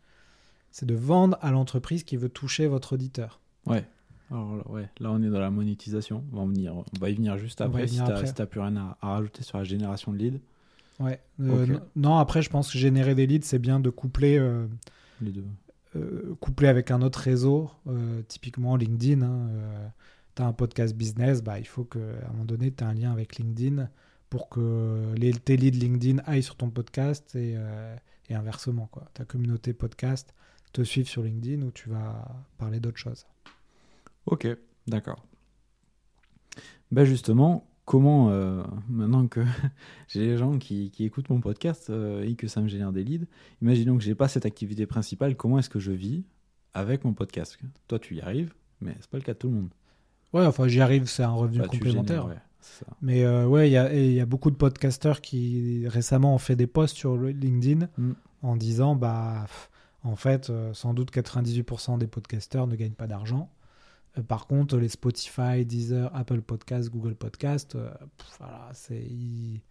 c'est 0.75 0.85
de 0.85 0.93
vendre 0.93 1.37
à 1.41 1.51
l'entreprise 1.51 2.03
qui 2.03 2.17
veut 2.17 2.27
toucher 2.27 2.67
votre 2.67 2.95
auditeur. 2.95 3.39
Ouais. 3.65 3.85
Alors 4.29 4.57
là, 4.57 4.63
ouais, 4.69 4.89
là 4.99 5.09
on 5.13 5.23
est 5.23 5.29
dans 5.29 5.39
la 5.39 5.49
monétisation. 5.49 6.25
On 6.33 6.35
va, 6.35 6.41
en 6.41 6.47
venir, 6.47 6.75
on 6.75 6.99
va 6.99 7.09
y 7.09 7.15
venir 7.15 7.37
juste 7.37 7.61
après 7.61 7.87
si 7.87 7.95
si 7.95 8.33
t'as 8.33 8.45
plus 8.45 8.59
rien 8.59 8.75
à, 8.75 8.97
à 9.01 9.09
rajouter 9.13 9.41
sur 9.41 9.57
la 9.57 9.63
génération 9.63 10.11
de 10.11 10.17
leads. 10.17 10.41
Ouais. 10.99 11.21
Euh, 11.39 11.79
Non, 11.95 12.17
après 12.17 12.41
je 12.41 12.49
pense 12.49 12.73
que 12.73 12.77
générer 12.77 13.15
des 13.15 13.25
leads, 13.25 13.45
c'est 13.45 13.57
bien 13.57 13.79
de 13.79 13.89
coupler, 13.89 14.37
euh, 14.37 14.67
Les 15.21 15.31
deux. 15.31 15.45
euh, 15.95 16.35
coupler 16.41 16.67
avec 16.67 16.91
un 16.91 17.01
autre 17.01 17.19
réseau, 17.19 17.71
typiquement 18.27 18.75
LinkedIn. 18.75 19.21
Hein, 19.21 19.47
tu 20.35 20.41
as 20.41 20.45
un 20.45 20.51
podcast 20.51 20.93
business, 20.93 21.41
bah, 21.41 21.57
il 21.57 21.67
faut 21.67 21.85
qu'à 21.85 21.99
un 21.99 22.31
moment 22.33 22.43
donné, 22.43 22.73
tu 22.73 22.83
aies 22.83 22.87
un 22.87 22.93
lien 22.93 23.13
avec 23.13 23.37
LinkedIn 23.37 23.87
pour 24.29 24.49
que 24.49 25.13
les, 25.15 25.31
tes 25.31 25.55
leads 25.55 25.79
LinkedIn 25.79 26.21
aillent 26.25 26.43
sur 26.43 26.57
ton 26.57 26.69
podcast 26.69 27.33
et, 27.37 27.55
et 28.27 28.35
inversement. 28.35 28.89
Quoi. 28.91 29.05
Ta 29.13 29.23
communauté 29.23 29.71
podcast 29.71 30.33
te 30.75 30.83
suive 30.83 31.07
sur 31.07 31.23
LinkedIn 31.23 31.61
où 31.63 31.71
tu 31.71 31.89
vas 31.89 32.45
parler 32.57 32.79
d'autres 32.79 32.97
choses. 32.97 33.25
Ok, 34.25 34.47
d'accord. 34.87 35.25
Ben 36.91 37.03
justement, 37.03 37.67
comment, 37.85 38.29
euh, 38.29 38.63
maintenant 38.89 39.27
que 39.27 39.41
j'ai 40.07 40.21
les 40.25 40.37
gens 40.37 40.57
qui, 40.57 40.91
qui 40.91 41.03
écoutent 41.05 41.29
mon 41.29 41.41
podcast 41.41 41.89
euh, 41.89 42.23
et 42.23 42.35
que 42.35 42.47
ça 42.47 42.61
me 42.61 42.67
génère 42.67 42.91
des 42.91 43.03
leads, 43.03 43.25
imaginons 43.61 43.97
que 43.97 44.03
j'ai 44.03 44.15
pas 44.15 44.27
cette 44.27 44.45
activité 44.45 44.85
principale, 44.85 45.35
comment 45.35 45.59
est-ce 45.59 45.69
que 45.69 45.79
je 45.79 45.91
vis 45.91 46.23
avec 46.73 47.03
mon 47.05 47.13
podcast? 47.13 47.57
Toi, 47.87 47.99
tu 47.99 48.15
y 48.15 48.21
arrives, 48.21 48.53
mais 48.81 48.95
c'est 48.99 49.09
pas 49.09 49.17
le 49.17 49.23
cas 49.23 49.33
de 49.33 49.39
tout 49.39 49.47
le 49.49 49.53
monde. 49.55 49.69
Ouais, 50.33 50.45
enfin 50.45 50.67
j'y 50.67 50.81
arrive, 50.81 51.05
c'est 51.07 51.23
un 51.23 51.31
revenu 51.31 51.59
Bah, 51.59 51.67
complémentaire. 51.67 52.23
génères, 52.23 52.35
ouais, 52.35 52.41
ça. 52.59 52.85
Mais 53.01 53.23
euh, 53.23 53.45
ouais, 53.47 53.69
il 53.69 53.71
y 53.73 53.77
a, 53.77 53.93
et 53.93 54.07
il 54.07 54.13
y 54.13 54.19
a 54.19 54.25
beaucoup 54.25 54.51
de 54.51 54.55
podcasteurs 54.57 55.21
qui 55.21 55.87
récemment 55.87 56.35
ont 56.35 56.39
fait 56.39 56.55
des 56.55 56.67
posts 56.67 56.97
sur 56.97 57.15
LinkedIn 57.17 57.87
Mm. 57.97 58.11
en 58.41 58.55
disant 58.57 58.95
bah 58.95 59.43
pff, 59.47 59.69
en 60.05 60.15
fait 60.15 60.49
euh, 60.49 60.73
sans 60.73 60.93
doute 60.93 61.11
98% 61.11 61.97
des 61.97 62.07
podcasteurs 62.07 62.67
ne 62.67 62.75
gagnent 62.75 62.91
pas 62.93 63.07
d'argent. 63.07 63.51
Euh, 64.17 64.21
par 64.23 64.47
contre, 64.47 64.77
les 64.77 64.87
Spotify, 64.89 65.65
Deezer, 65.65 66.15
Apple 66.15 66.41
Podcast, 66.41 66.89
Google 66.89 67.15
Podcast, 67.15 67.75
euh, 67.75 67.89
pff, 68.17 68.35
voilà, 68.39 68.69
c'est 68.73 69.01
ils- 69.03 69.61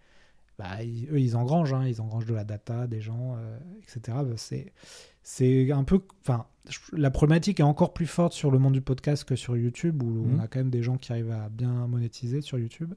bah, 0.59 0.83
ils- 0.83 1.09
eux 1.11 1.19
ils 1.21 1.37
engrangent, 1.37 1.73
hein, 1.73 1.87
ils 1.87 2.01
engrangent 2.01 2.27
de 2.27 2.35
la 2.35 2.45
data, 2.45 2.87
des 2.87 3.01
gens, 3.01 3.37
euh, 3.39 3.59
etc. 3.83 4.01
Bah, 4.25 4.35
c'est 4.37 4.73
c'est 5.23 5.73
un 5.73 5.85
peu, 5.85 6.01
enfin, 6.21 6.45
la 6.93 7.11
problématique 7.11 7.59
est 7.61 7.65
encore 7.65 7.95
plus 7.95 8.07
forte 8.07 8.33
sur 8.35 8.51
le 8.51 8.59
monde 8.59 8.75
du 8.75 8.83
podcast 8.83 9.25
que 9.25 9.37
sur 9.37 9.57
YouTube 9.57 10.03
où 10.03 10.07
Mhm. 10.07 10.35
on 10.35 10.39
a 10.41 10.49
quand 10.49 10.59
même 10.61 10.71
des 10.71 10.83
gens 10.83 10.99
qui 10.99 11.13
arrivent 11.13 11.31
à 11.31 11.49
bien 11.49 11.87
monétiser 11.87 12.43
sur 12.43 12.59
YouTube. 12.59 12.93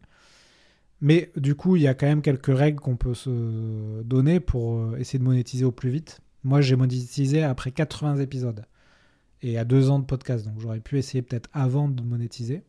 Mais 1.00 1.32
du 1.38 1.56
coup, 1.56 1.76
il 1.76 1.84
y 1.84 1.88
a 1.88 1.94
quand 1.94 2.08
même 2.08 2.22
quelques 2.22 2.56
règles 2.56 2.80
qu'on 2.80 2.98
peut 2.98 3.14
se 3.14 4.02
donner 4.04 4.40
pour 4.40 4.98
essayer 4.98 5.20
de 5.20 5.24
monétiser 5.24 5.64
au 5.64 5.72
plus 5.72 5.90
vite. 5.92 6.20
Moi, 6.48 6.62
j'ai 6.62 6.78
monétisé 6.78 7.44
après 7.44 7.72
80 7.72 8.20
épisodes 8.22 8.64
et 9.42 9.58
à 9.58 9.66
deux 9.66 9.90
ans 9.90 10.00
de 10.00 10.06
podcast, 10.06 10.46
donc 10.46 10.62
j'aurais 10.62 10.80
pu 10.80 10.98
essayer 10.98 11.22
peut-être 11.22 11.50
avant 11.52 11.90
de 11.90 12.02
monétiser. 12.02 12.64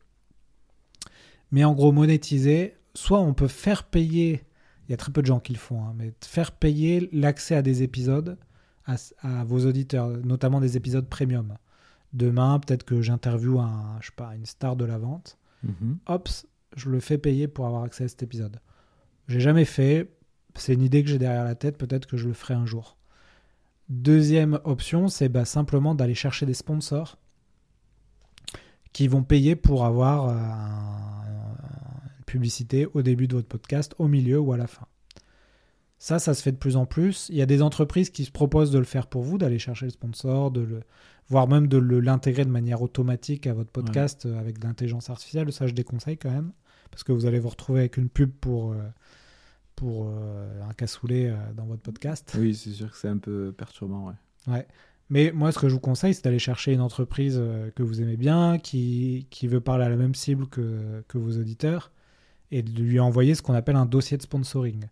Mais 1.53 1.63
en 1.63 1.75
gros, 1.75 1.93
monétiser, 1.93 2.75
soit 2.95 3.21
on 3.21 3.35
peut 3.35 3.47
faire 3.47 3.85
payer, 3.85 4.43
il 4.89 4.91
y 4.91 4.95
a 4.95 4.97
très 4.97 5.13
peu 5.13 5.23
de 5.23 5.29
gens 5.29 5.39
qui 5.39 5.53
le 5.53 5.61
font, 5.61 5.81
hein, 5.85 5.95
mais 5.97 6.13
faire 6.25 6.51
payer 6.51 7.09
l'accès 7.13 7.55
à 7.55 7.63
des 7.63 7.85
épisodes 7.85 8.37
à, 8.85 8.97
à 9.23 9.45
vos 9.45 9.65
auditeurs, 9.65 10.09
notamment 10.09 10.61
des 10.61 10.77
épisodes 10.77 11.09
premium. 11.09 11.57
Demain, 12.13 12.59
peut-être 12.59 12.83
que 12.83 13.01
j'interviewe 13.01 13.61
un, 13.61 13.99
je 14.01 14.07
sais 14.07 14.13
pas, 14.17 14.35
une 14.35 14.47
star 14.47 14.75
de 14.75 14.87
la 14.87 14.99
vente. 14.99 15.39
Mhm. 15.63 15.99
Hop, 16.07 16.29
je 16.77 16.91
le 16.91 16.99
fais 16.99 17.17
payer 17.17 17.47
pour 17.47 17.65
avoir 17.67 17.85
accès 17.85 18.03
à 18.03 18.09
cet 18.09 18.25
épisode. 18.25 18.59
J'ai 19.29 19.39
jamais 19.39 19.65
fait. 19.65 20.11
C'est 20.57 20.75
une 20.75 20.83
idée 20.83 21.05
que 21.05 21.11
j'ai 21.11 21.19
derrière 21.21 21.45
la 21.45 21.55
tête. 21.55 21.79
Peut-être 21.79 22.07
que 22.07 22.17
je 22.17 22.27
le 22.27 22.35
ferai 22.35 22.55
un 22.55 22.67
jour. 22.67 22.98
Deuxième 23.89 24.61
option, 24.65 25.09
c'est 25.09 25.29
bah, 25.29 25.45
simplement 25.45 25.95
d'aller 25.95 26.15
chercher 26.15 26.45
des 26.47 26.55
sponsors 26.55 27.19
qui 28.93 29.09
vont 29.09 29.23
payer 29.23 29.57
pour 29.57 29.85
avoir 29.87 30.29
euh, 30.29 30.33
un- 30.35 31.25
une 32.19 32.25
publicité 32.27 32.87
au 32.93 33.03
début 33.03 33.29
de 33.29 33.37
votre 33.37 33.49
podcast, 33.49 33.95
au 33.99 34.09
milieu 34.09 34.39
ou 34.39 34.53
à 34.53 34.57
la 34.57 34.67
fin. 34.67 34.87
Ça, 35.99 36.19
ça 36.19 36.35
se 36.35 36.43
fait 36.43 36.53
de 36.53 36.59
plus 36.59 36.77
en 36.77 36.87
plus. 36.87 37.29
Il 37.31 37.37
y 37.37 37.43
a 37.43 37.47
des 37.47 37.61
entreprises 37.63 38.11
qui 38.11 38.25
se 38.25 38.31
proposent 38.31 38.71
de 38.71 38.79
le 38.79 38.85
faire 38.85 39.07
pour 39.09 39.23
vous, 39.23 39.37
d'aller 39.39 39.59
chercher 39.59 39.87
le 39.87 39.91
sponsor, 39.91 40.51
de 40.51 40.61
le, 40.61 40.81
voire 41.29 41.49
même 41.49 41.67
de 41.67 41.79
l'intégrer 41.79 42.45
de 42.45 42.51
manière 42.51 42.83
automatique 42.83 43.47
à 43.47 43.55
votre 43.55 43.71
podcast 43.71 44.27
euh, 44.27 44.39
avec 44.39 44.59
de 44.59 44.67
l'intelligence 44.67 45.11
artificielle. 45.11 45.51
Ça, 45.53 45.67
je 45.67 45.73
déconseille 45.73 46.19
quand 46.19 46.31
même, 46.31 46.53
parce 46.91 47.03
que 47.05 47.13
vous 47.13 47.25
allez 47.27 47.39
vous 47.41 47.49
retrouver 47.49 47.81
avec 47.81 47.97
une 47.97 48.09
pub 48.11 48.31
pour, 48.31 48.73
euh, 48.73 48.77
pour 49.79 50.09
euh, 50.09 50.61
un 50.69 50.73
cassoulet 50.75 51.29
euh, 51.29 51.37
dans 51.57 51.65
votre 51.65 51.83
podcast. 51.83 52.37
Oui, 52.37 52.53
c'est 52.53 52.73
sûr 52.73 52.91
que 52.91 52.97
c'est 52.97 53.07
un 53.09 53.19
peu 53.19 53.53
perturbant, 53.57 54.09
ouais. 54.09 54.53
Ouais. 54.53 54.67
Mais 55.09 55.31
moi, 55.33 55.53
ce 55.53 55.59
que 55.61 55.69
je 55.69 55.75
vous 55.75 55.81
conseille, 55.81 56.15
c'est 56.15 56.25
d'aller 56.25 56.41
chercher 56.41 56.73
une 56.73 56.81
entreprise 56.81 57.37
euh, 57.39 57.71
que 57.77 57.85
vous 57.85 58.03
aimez 58.03 58.17
bien, 58.17 58.59
qui, 58.59 59.29
qui 59.31 59.47
veut 59.47 59.61
parler 59.61 59.85
à 59.85 59.89
la 59.89 59.97
même 59.97 60.17
cible 60.17 60.49
que, 60.49 61.05
que 61.07 61.17
vos 61.17 61.39
auditeurs, 61.39 61.93
et 62.51 62.63
de 62.63 62.83
lui 62.83 62.99
envoyer 62.99 63.37
ce 63.37 63.43
qu'on 63.43 63.55
appelle 63.55 63.77
un 63.77 63.87
dossier 63.87 64.17
de 64.17 64.23
sponsoring. 64.23 64.87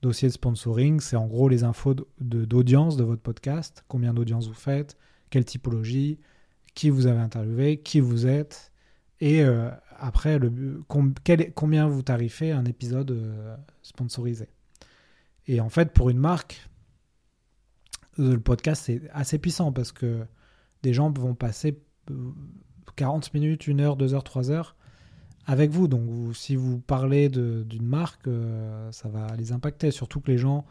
Dossier 0.00 0.28
de 0.28 0.32
sponsoring, 0.32 1.00
c'est 1.00 1.16
en 1.16 1.26
gros 1.26 1.48
les 1.48 1.64
infos 1.64 1.94
de- 1.94 2.44
d'audience 2.44 2.96
de, 2.96 3.02
votre 3.02 3.22
podcast, 3.22 3.84
combien 3.88 4.14
d'audience 4.14 4.46
vous 4.46 4.54
faites, 4.54 4.96
quelle 5.28 5.44
typologie, 5.44 6.20
qui 6.74 6.88
vous 6.88 7.06
avez 7.06 7.20
interviewé, 7.20 7.78
qui 7.78 7.98
vous 7.98 8.28
êtes, 8.28 8.70
et 9.20 9.42
euh, 9.42 9.70
après, 10.00 10.38
le, 10.38 10.82
combien 10.86 11.88
vous 11.88 12.02
tarifez 12.02 12.52
un 12.52 12.64
épisode 12.64 13.10
euh, 13.10 13.56
sponsorisé? 13.82 14.48
Et 15.46 15.60
en 15.60 15.68
fait, 15.68 15.92
pour 15.92 16.10
une 16.10 16.18
marque, 16.18 16.68
euh, 18.18 18.34
le 18.34 18.40
podcast 18.40 18.82
c'est 18.86 19.02
assez 19.12 19.38
puissant 19.38 19.72
parce 19.72 19.92
que 19.92 20.26
des 20.82 20.92
gens 20.92 21.10
vont 21.10 21.34
passer 21.34 21.80
euh, 22.10 22.30
40 22.96 23.32
minutes, 23.34 23.68
1 23.68 23.80
heure, 23.80 23.96
2 23.96 24.14
heures, 24.14 24.24
3 24.24 24.50
heures 24.50 24.76
avec 25.46 25.70
vous. 25.70 25.88
Donc 25.88 26.34
si 26.34 26.56
vous 26.56 26.78
parlez 26.78 27.28
d'une 27.28 27.86
marque, 27.86 28.26
euh, 28.28 28.90
ça 28.92 29.08
va 29.08 29.34
les 29.36 29.52
impacter. 29.52 29.90
Surtout 29.90 30.20
que 30.20 30.30
les 30.30 30.38
gens, 30.38 30.64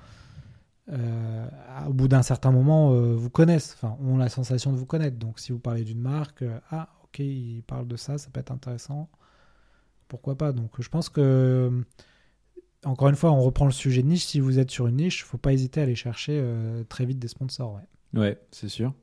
euh, 0.91 1.47
au 1.87 1.93
bout 1.93 2.07
d'un 2.07 2.23
certain 2.23 2.51
moment, 2.51 2.93
euh, 2.93 3.15
vous 3.15 3.29
connaissent, 3.29 3.75
enfin 3.75 3.97
ont 4.01 4.17
la 4.17 4.29
sensation 4.29 4.71
de 4.71 4.77
vous 4.77 4.85
connaître. 4.85 5.17
Donc 5.17 5.39
si 5.39 5.51
vous 5.51 5.59
parlez 5.59 5.83
d'une 5.83 6.01
marque, 6.01 6.41
euh, 6.41 6.59
ah 6.71 6.89
ok, 7.03 7.19
il 7.19 7.63
parle 7.63 7.87
de 7.87 7.95
ça, 7.95 8.17
ça 8.17 8.29
peut 8.31 8.39
être 8.39 8.51
intéressant. 8.51 9.09
Pourquoi 10.09 10.35
pas 10.37 10.51
Donc 10.51 10.71
je 10.79 10.89
pense 10.89 11.07
que 11.07 11.71
encore 12.85 13.07
une 13.09 13.15
fois, 13.15 13.31
on 13.31 13.41
reprend 13.41 13.65
le 13.65 13.71
sujet 13.71 14.01
de 14.03 14.07
niche. 14.07 14.25
Si 14.25 14.39
vous 14.41 14.57
êtes 14.59 14.71
sur 14.71 14.87
une 14.87 14.97
niche, 14.97 15.23
faut 15.23 15.37
pas 15.37 15.53
hésiter 15.53 15.79
à 15.79 15.83
aller 15.83 15.95
chercher 15.95 16.39
euh, 16.41 16.83
très 16.85 17.05
vite 17.05 17.19
des 17.19 17.27
sponsors. 17.29 17.73
ouais. 17.75 18.19
Ouais, 18.19 18.41
c'est 18.51 18.69
sûr. 18.69 18.93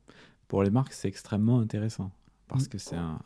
Pour 0.49 0.63
les 0.63 0.71
marques, 0.71 0.93
c'est 0.93 1.09
extrêmement 1.09 1.61
intéressant 1.61 2.11
parce 2.49 2.65
Mm. 2.65 2.69
que 2.69 2.79
c'est 2.79 2.97
un. 2.97 3.19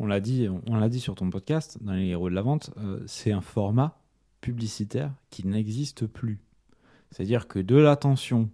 On 0.00 0.06
l'a 0.06 0.20
dit, 0.20 0.48
on 0.66 0.74
l'a 0.76 0.88
dit 0.88 0.98
sur 1.00 1.14
ton 1.14 1.30
podcast, 1.30 1.78
dans 1.80 1.92
les 1.92 2.06
héros 2.08 2.28
de 2.28 2.34
la 2.34 2.42
vente, 2.42 2.70
euh, 2.78 3.00
c'est 3.06 3.30
un 3.30 3.40
format 3.40 3.96
publicitaire 4.40 5.12
qui 5.30 5.46
n'existe 5.46 6.06
plus. 6.06 6.40
C'est-à-dire 7.12 7.46
que 7.46 7.60
de 7.60 7.76
l'attention 7.76 8.50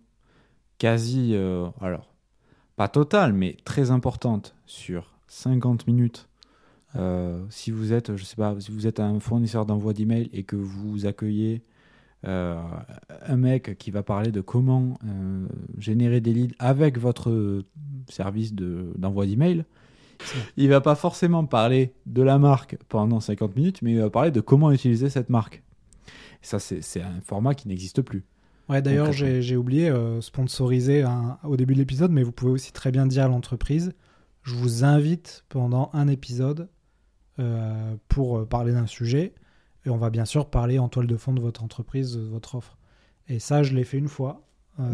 quasi, 0.79 1.31
euh, 1.35 1.68
alors, 1.81 2.12
pas 2.77 2.88
totale, 2.88 3.33
mais 3.33 3.57
très 3.64 3.90
importante 3.90 4.55
sur 4.66 5.14
50 5.29 5.87
minutes. 5.87 6.29
Euh, 6.96 7.44
si 7.50 7.70
vous 7.70 7.92
êtes, 7.92 8.16
je 8.16 8.24
sais 8.24 8.37
pas, 8.37 8.57
si 8.59 8.70
vous 8.72 8.87
êtes 8.87 8.98
un 9.00 9.20
fournisseur 9.20 9.64
d'envoi 9.66 9.92
d'email 9.92 10.29
et 10.33 10.42
que 10.42 10.57
vous 10.57 11.07
accueillez 11.07 11.62
euh, 12.26 12.61
un 13.26 13.37
mec 13.37 13.79
qui 13.79 13.90
va 13.90 14.03
parler 14.03 14.31
de 14.33 14.40
comment 14.40 14.98
euh, 15.07 15.46
générer 15.79 16.20
des 16.20 16.35
leads 16.35 16.55
avec 16.59 16.98
votre 16.98 17.62
service 18.09 18.55
de- 18.55 18.92
d'envoi 18.98 19.26
d'email, 19.26 19.64
il 20.57 20.68
va 20.68 20.81
pas 20.83 20.96
forcément 20.96 21.46
parler 21.46 21.94
de 22.07 22.20
la 22.22 22.38
marque 22.38 22.76
pendant 22.88 23.20
50 23.20 23.57
minutes, 23.57 23.81
mais 23.83 23.92
il 23.92 24.00
va 24.00 24.11
parler 24.11 24.31
de 24.31 24.40
comment 24.40 24.70
utiliser 24.70 25.09
cette 25.09 25.31
marque. 25.31 25.62
Et 26.42 26.46
ça, 26.46 26.59
c'est 26.59 27.00
un 27.03 27.20
format 27.24 27.55
qui 27.55 27.68
n'existe 27.68 28.03
plus. 28.03 28.24
Ouais, 28.68 28.83
d'ailleurs, 28.83 29.07
j'ai 29.42 29.57
oublié 29.57 29.92
sponsoriser 30.20 31.03
un- 31.03 31.38
au 31.44 31.57
début 31.57 31.74
de 31.74 31.79
l'épisode, 31.79 32.11
mais 32.12 32.22
vous 32.22 32.33
pouvez 32.33 32.53
aussi 32.53 32.72
très 32.72 32.90
bien 32.90 33.07
dire 33.07 33.24
à 33.24 33.29
l'entreprise 33.29 33.92
je 34.42 34.55
vous 34.55 34.85
invite 34.85 35.44
pendant 35.50 35.90
un 35.92 36.09
épisode 36.09 36.68
euh, 37.40 37.96
pour 38.09 38.38
euh, 38.38 38.46
parler 38.46 38.72
d'un 38.72 38.87
sujet, 38.87 39.35
et 39.87 39.90
on 39.90 39.96
va 39.96 40.11
bien 40.11 40.24
sûr 40.24 40.46
parler 40.50 40.79
en 40.79 40.88
toile 40.88 41.07
de 41.07 41.16
fond 41.16 41.33
de 41.33 41.40
votre 41.40 41.64
entreprise, 41.64 42.14
de 42.16 42.20
votre 42.20 42.55
offre. 42.55 42.76
Et 43.29 43.38
ça, 43.38 43.62
je 43.62 43.74
l'ai 43.74 43.85
fait 43.85 43.98
une 43.98 44.09
fois, 44.09 44.42
euh, 44.79 44.85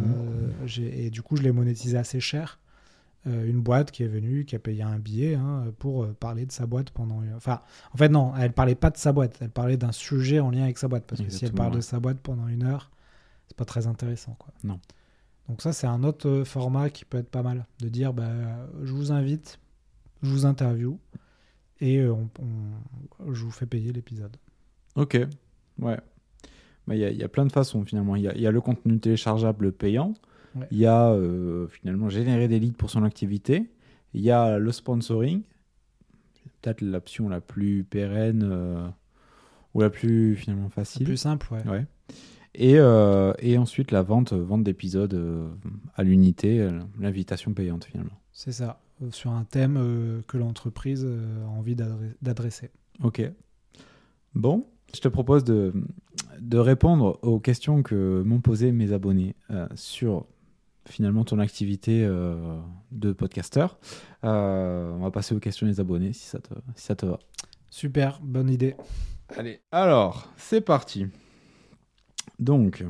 j'ai- 0.64 1.06
et 1.06 1.10
du 1.10 1.22
coup, 1.22 1.36
je 1.36 1.42
l'ai 1.42 1.52
monétisé 1.52 1.98
assez 1.98 2.20
cher. 2.20 2.58
Euh, 3.26 3.44
une 3.48 3.60
boîte 3.60 3.90
qui 3.90 4.04
est 4.04 4.08
venue, 4.08 4.44
qui 4.44 4.54
a 4.54 4.60
payé 4.60 4.82
un 4.84 5.00
billet 5.00 5.34
hein, 5.34 5.64
pour 5.80 6.06
parler 6.14 6.46
de 6.46 6.52
sa 6.52 6.64
boîte 6.66 6.90
pendant. 6.90 7.22
Enfin, 7.34 7.60
en 7.92 7.96
fait, 7.96 8.08
non, 8.08 8.32
elle 8.36 8.52
parlait 8.52 8.76
pas 8.76 8.90
de 8.90 8.96
sa 8.96 9.12
boîte, 9.12 9.38
elle 9.40 9.50
parlait 9.50 9.76
d'un 9.76 9.90
sujet 9.90 10.38
en 10.38 10.50
lien 10.50 10.62
avec 10.62 10.78
sa 10.78 10.86
boîte. 10.86 11.04
Parce 11.06 11.20
que 11.20 11.30
si 11.30 11.44
elle 11.44 11.52
parle 11.52 11.74
de 11.74 11.80
sa 11.80 11.98
boîte 11.98 12.18
pendant 12.18 12.46
une 12.46 12.62
heure, 12.62 12.92
c'est 13.48 13.56
pas 13.56 13.64
très 13.64 13.88
intéressant. 13.88 14.36
Quoi. 14.38 14.52
Non. 14.62 14.78
Donc, 15.48 15.60
ça, 15.62 15.72
c'est 15.72 15.88
un 15.88 16.04
autre 16.04 16.42
format 16.44 16.88
qui 16.90 17.04
peut 17.04 17.18
être 17.18 17.28
pas 17.30 17.42
mal. 17.42 17.66
De 17.80 17.88
dire, 17.88 18.12
bah, 18.12 18.30
je 18.84 18.92
vous 18.92 19.10
invite, 19.10 19.58
je 20.22 20.30
vous 20.30 20.46
interview 20.46 20.98
et 21.80 21.98
euh, 21.98 22.12
on- 22.12 22.28
on- 22.40 23.32
je 23.32 23.44
vous 23.44 23.50
fais 23.50 23.66
payer 23.66 23.92
l'épisode. 23.92 24.36
Ok, 24.94 25.14
ouais. 25.80 25.98
Bah, 26.86 26.94
Il 26.94 26.98
y, 27.00 27.04
a- 27.04 27.10
il 27.10 27.16
y 27.18 27.24
a 27.24 27.28
plein 27.28 27.44
de 27.46 27.52
façons 27.52 27.84
finalement. 27.84 28.16
Il 28.16 28.22
y 28.22 28.28
a, 28.28 28.36
y 28.36 28.42
le 28.52 28.60
contenu 28.60 28.98
téléchargeable 28.98 29.72
payant. 29.72 30.14
Ouais. 30.54 30.66
Il 30.70 30.78
y 30.78 30.86
a 30.86 31.10
euh, 31.10 31.66
finalement 31.68 32.08
générer 32.08 32.48
des 32.48 32.58
leads 32.60 32.76
pour 32.76 32.90
son 32.90 33.02
activité. 33.02 33.68
Il 34.14 34.20
y 34.22 34.30
a 34.30 34.58
le 34.58 34.72
sponsoring. 34.72 35.42
Peut-être 36.62 36.80
l'option 36.80 37.28
la 37.28 37.40
plus 37.40 37.84
pérenne 37.84 38.42
euh, 38.44 38.88
ou 39.74 39.82
la 39.82 39.90
plus 39.90 40.36
finalement 40.36 40.68
facile. 40.70 41.04
plus 41.04 41.16
simple, 41.16 41.46
ouais. 41.52 41.68
Ouais. 41.68 41.86
Et, 42.54 42.78
euh, 42.78 43.34
et 43.40 43.58
ensuite 43.58 43.90
la 43.90 44.00
vente, 44.02 44.32
vente 44.32 44.64
d'épisodes 44.64 45.50
à 45.94 46.02
l'unité, 46.02 46.66
l'invitation 46.98 47.52
payante 47.52 47.84
finalement. 47.84 48.18
C'est 48.32 48.52
ça. 48.52 48.80
Sur 49.10 49.32
un 49.32 49.44
thème 49.44 49.76
euh, 49.78 50.22
que 50.26 50.38
l'entreprise 50.38 51.04
euh, 51.06 51.44
a 51.44 51.48
envie 51.48 51.74
d'adre- 51.74 52.14
d'adresser. 52.22 52.70
Ok. 53.02 53.22
Bon, 54.34 54.66
je 54.94 55.00
te 55.00 55.08
propose 55.08 55.44
de, 55.44 55.74
de 56.40 56.58
répondre 56.58 57.18
aux 57.22 57.38
questions 57.38 57.82
que 57.82 58.22
m'ont 58.24 58.40
posées 58.40 58.72
mes 58.72 58.92
abonnés 58.92 59.34
euh, 59.50 59.68
sur 59.74 60.26
finalement 60.86 61.24
ton 61.24 61.38
activité 61.40 62.04
euh, 62.04 62.58
de 62.90 63.12
podcasteur. 63.12 63.78
Euh, 64.24 64.92
on 64.92 65.00
va 65.00 65.10
passer 65.10 65.34
aux 65.34 65.40
questions 65.40 65.66
des 65.66 65.78
abonnés 65.78 66.14
si 66.14 66.24
ça 66.24 66.38
te, 66.38 66.54
si 66.74 66.84
ça 66.86 66.96
te 66.96 67.04
va. 67.04 67.18
Super, 67.68 68.20
bonne 68.22 68.48
idée. 68.48 68.76
Allez, 69.36 69.60
alors, 69.72 70.32
c'est 70.38 70.62
parti. 70.62 71.06
Donc, 72.38 72.84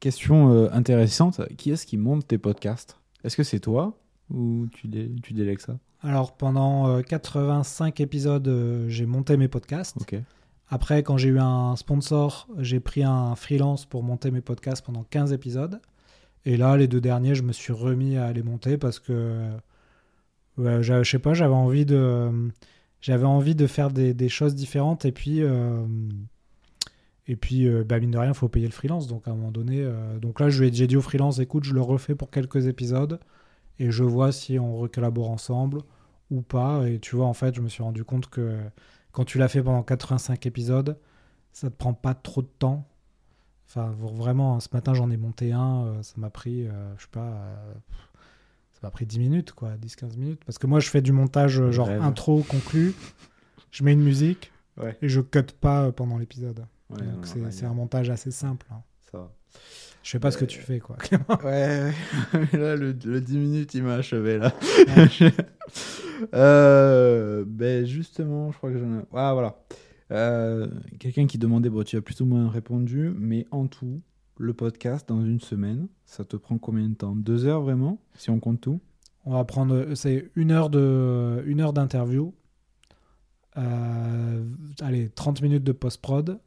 question 0.00 0.70
intéressante. 0.72 1.42
Qui 1.56 1.70
est-ce 1.72 1.84
qui 1.84 1.98
monte 1.98 2.26
tes 2.28 2.38
podcasts? 2.38 2.98
Est-ce 3.24 3.36
que 3.36 3.42
c'est 3.42 3.60
toi 3.60 3.98
ou 4.30 4.66
tu, 4.72 4.88
dé- 4.88 5.10
tu 5.22 5.32
délègues 5.32 5.60
ça? 5.60 5.78
Alors, 6.02 6.36
pendant 6.36 6.88
euh, 6.88 7.02
85 7.02 8.00
épisodes, 8.00 8.46
euh, 8.48 8.88
j'ai 8.88 9.06
monté 9.06 9.36
mes 9.36 9.48
podcasts. 9.48 9.96
Après, 10.70 11.02
quand 11.02 11.16
j'ai 11.16 11.30
eu 11.30 11.38
un 11.38 11.76
sponsor, 11.76 12.46
j'ai 12.58 12.78
pris 12.78 13.02
un 13.02 13.34
freelance 13.34 13.86
pour 13.86 14.02
monter 14.02 14.30
mes 14.30 14.40
podcasts 14.42 14.84
pendant 14.84 15.04
15 15.04 15.32
épisodes. 15.32 15.80
Et 16.44 16.56
là, 16.56 16.76
les 16.76 16.88
deux 16.88 17.00
derniers, 17.00 17.34
je 17.34 17.42
me 17.42 17.52
suis 17.52 17.72
remis 17.72 18.16
à 18.16 18.32
les 18.32 18.42
monter 18.42 18.78
parce 18.78 18.98
que, 18.98 19.48
ouais, 20.56 20.82
je 20.82 21.02
sais 21.02 21.18
pas, 21.18 21.34
j'avais 21.34 21.54
envie 21.54 21.84
de, 21.86 22.30
j'avais 23.00 23.24
envie 23.26 23.54
de 23.54 23.66
faire 23.66 23.90
des, 23.90 24.14
des 24.14 24.28
choses 24.28 24.54
différentes. 24.54 25.04
Et 25.04 25.12
puis, 25.12 25.42
euh, 25.42 25.86
et 27.26 27.36
puis, 27.36 27.68
euh, 27.68 27.84
bah, 27.84 28.00
mine 28.00 28.10
de 28.10 28.18
rien, 28.18 28.30
il 28.30 28.34
faut 28.34 28.48
payer 28.48 28.66
le 28.66 28.72
freelance. 28.72 29.06
Donc, 29.06 29.28
à 29.28 29.32
un 29.32 29.34
moment 29.34 29.50
donné, 29.50 29.80
euh, 29.82 30.18
donc 30.18 30.40
là, 30.40 30.48
j'ai 30.48 30.70
dit 30.70 30.96
au 30.96 31.02
freelance, 31.02 31.38
écoute, 31.40 31.64
je 31.64 31.74
le 31.74 31.80
refais 31.82 32.14
pour 32.14 32.30
quelques 32.30 32.66
épisodes 32.66 33.20
et 33.78 33.90
je 33.90 34.04
vois 34.04 34.32
si 34.32 34.58
on 34.58 34.76
recollabore 34.76 35.30
ensemble 35.30 35.82
ou 36.30 36.42
pas. 36.42 36.88
Et 36.88 36.98
tu 36.98 37.16
vois, 37.16 37.26
en 37.26 37.34
fait, 37.34 37.54
je 37.54 37.60
me 37.60 37.68
suis 37.68 37.82
rendu 37.82 38.04
compte 38.04 38.28
que 38.28 38.58
quand 39.12 39.24
tu 39.24 39.38
l'as 39.38 39.48
fait 39.48 39.62
pendant 39.62 39.82
85 39.82 40.46
épisodes, 40.46 40.98
ça 41.52 41.70
te 41.70 41.74
prend 41.76 41.94
pas 41.94 42.14
trop 42.14 42.42
de 42.42 42.48
temps. 42.58 42.86
Enfin, 43.66 43.94
vraiment, 43.98 44.60
ce 44.60 44.68
matin, 44.72 44.94
j'en 44.94 45.10
ai 45.10 45.16
monté 45.16 45.52
un, 45.52 45.84
euh, 45.86 46.02
ça 46.02 46.14
m'a 46.16 46.30
pris, 46.30 46.66
euh, 46.66 46.94
je 46.96 47.02
sais 47.02 47.08
pas, 47.10 47.20
euh, 47.32 47.74
ça 48.72 48.80
m'a 48.82 48.90
pris 48.90 49.04
10 49.06 49.18
minutes, 49.18 49.52
quoi, 49.52 49.76
10-15 49.76 50.16
minutes. 50.16 50.42
Parce 50.46 50.56
que 50.58 50.66
moi, 50.66 50.80
je 50.80 50.88
fais 50.88 51.02
du 51.02 51.12
montage, 51.12 51.70
genre 51.70 51.88
intro, 51.90 52.42
conclu, 52.48 52.94
je 53.70 53.84
mets 53.84 53.92
une 53.92 54.02
musique 54.02 54.52
Ouais. 54.78 54.96
et 55.02 55.08
je 55.08 55.20
cut 55.20 55.42
pas 55.60 55.82
euh, 55.86 55.92
pendant 55.92 56.16
l'épisode. 56.18 56.64
Ouais, 56.90 57.02
Donc, 57.02 57.26
c'est 57.50 57.66
un 57.66 57.74
montage 57.74 58.08
assez 58.10 58.30
simple. 58.30 58.64
hein. 58.70 58.80
Ça 59.10 59.18
va. 59.18 59.32
Je 60.08 60.12
sais 60.12 60.20
pas 60.20 60.30
ce 60.30 60.38
que 60.38 60.44
Euh, 60.44 60.46
tu 60.46 60.60
fais, 60.60 60.78
quoi. 60.80 60.96
Ouais, 61.44 61.92
là, 62.54 62.76
le, 62.76 62.96
le 63.04 63.20
10 63.20 63.36
minutes, 63.36 63.74
il 63.74 63.82
m'a 63.82 63.96
achevé, 63.96 64.38
là. 64.38 64.54
Ouais. 64.96 65.32
Euh, 66.34 67.44
ben, 67.46 67.84
justement, 67.84 68.50
je 68.50 68.56
crois 68.56 68.72
que 68.72 68.78
j'en 68.78 69.00
ai... 69.00 69.02
Ah, 69.12 69.34
voilà. 69.34 69.62
Euh, 70.10 70.66
Quelqu'un 70.98 71.26
qui 71.26 71.36
demandait, 71.36 71.68
bon, 71.68 71.84
tu 71.84 71.96
as 71.96 72.00
plus 72.00 72.22
ou 72.22 72.24
moins 72.24 72.48
répondu, 72.48 73.12
mais 73.18 73.46
en 73.50 73.66
tout, 73.66 74.00
le 74.38 74.54
podcast, 74.54 75.06
dans 75.10 75.22
une 75.22 75.40
semaine, 75.40 75.88
ça 76.06 76.24
te 76.24 76.36
prend 76.36 76.56
combien 76.56 76.88
de 76.88 76.94
temps? 76.94 77.14
Deux 77.14 77.44
heures, 77.44 77.60
vraiment? 77.60 78.00
Si 78.14 78.30
on 78.30 78.40
compte 78.40 78.62
tout? 78.62 78.80
On 79.26 79.34
va 79.34 79.44
prendre, 79.44 79.74
euh, 79.74 79.94
c'est 79.94 80.30
une 80.36 80.52
heure 80.52 80.70
de, 80.70 81.42
une 81.46 81.60
heure 81.60 81.74
d'interview, 81.74 82.32
euh, 83.58 84.42
allez, 84.80 85.10
30 85.10 85.42
minutes 85.42 85.64
de 85.64 85.72
post-prod 85.72 86.38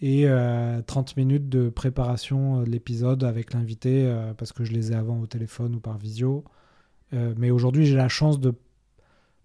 et 0.00 0.26
euh, 0.26 0.82
30 0.82 1.16
minutes 1.16 1.48
de 1.48 1.68
préparation 1.70 2.60
euh, 2.60 2.64
de 2.64 2.70
l'épisode 2.70 3.24
avec 3.24 3.54
l'invité 3.54 4.06
euh, 4.06 4.34
parce 4.34 4.52
que 4.52 4.64
je 4.64 4.72
les 4.72 4.92
ai 4.92 4.94
avant 4.94 5.20
au 5.20 5.26
téléphone 5.26 5.74
ou 5.74 5.80
par 5.80 5.98
visio. 5.98 6.44
Euh, 7.12 7.34
mais 7.36 7.50
aujourd'hui, 7.50 7.86
j'ai 7.86 7.96
la 7.96 8.08
chance 8.08 8.40
de 8.40 8.54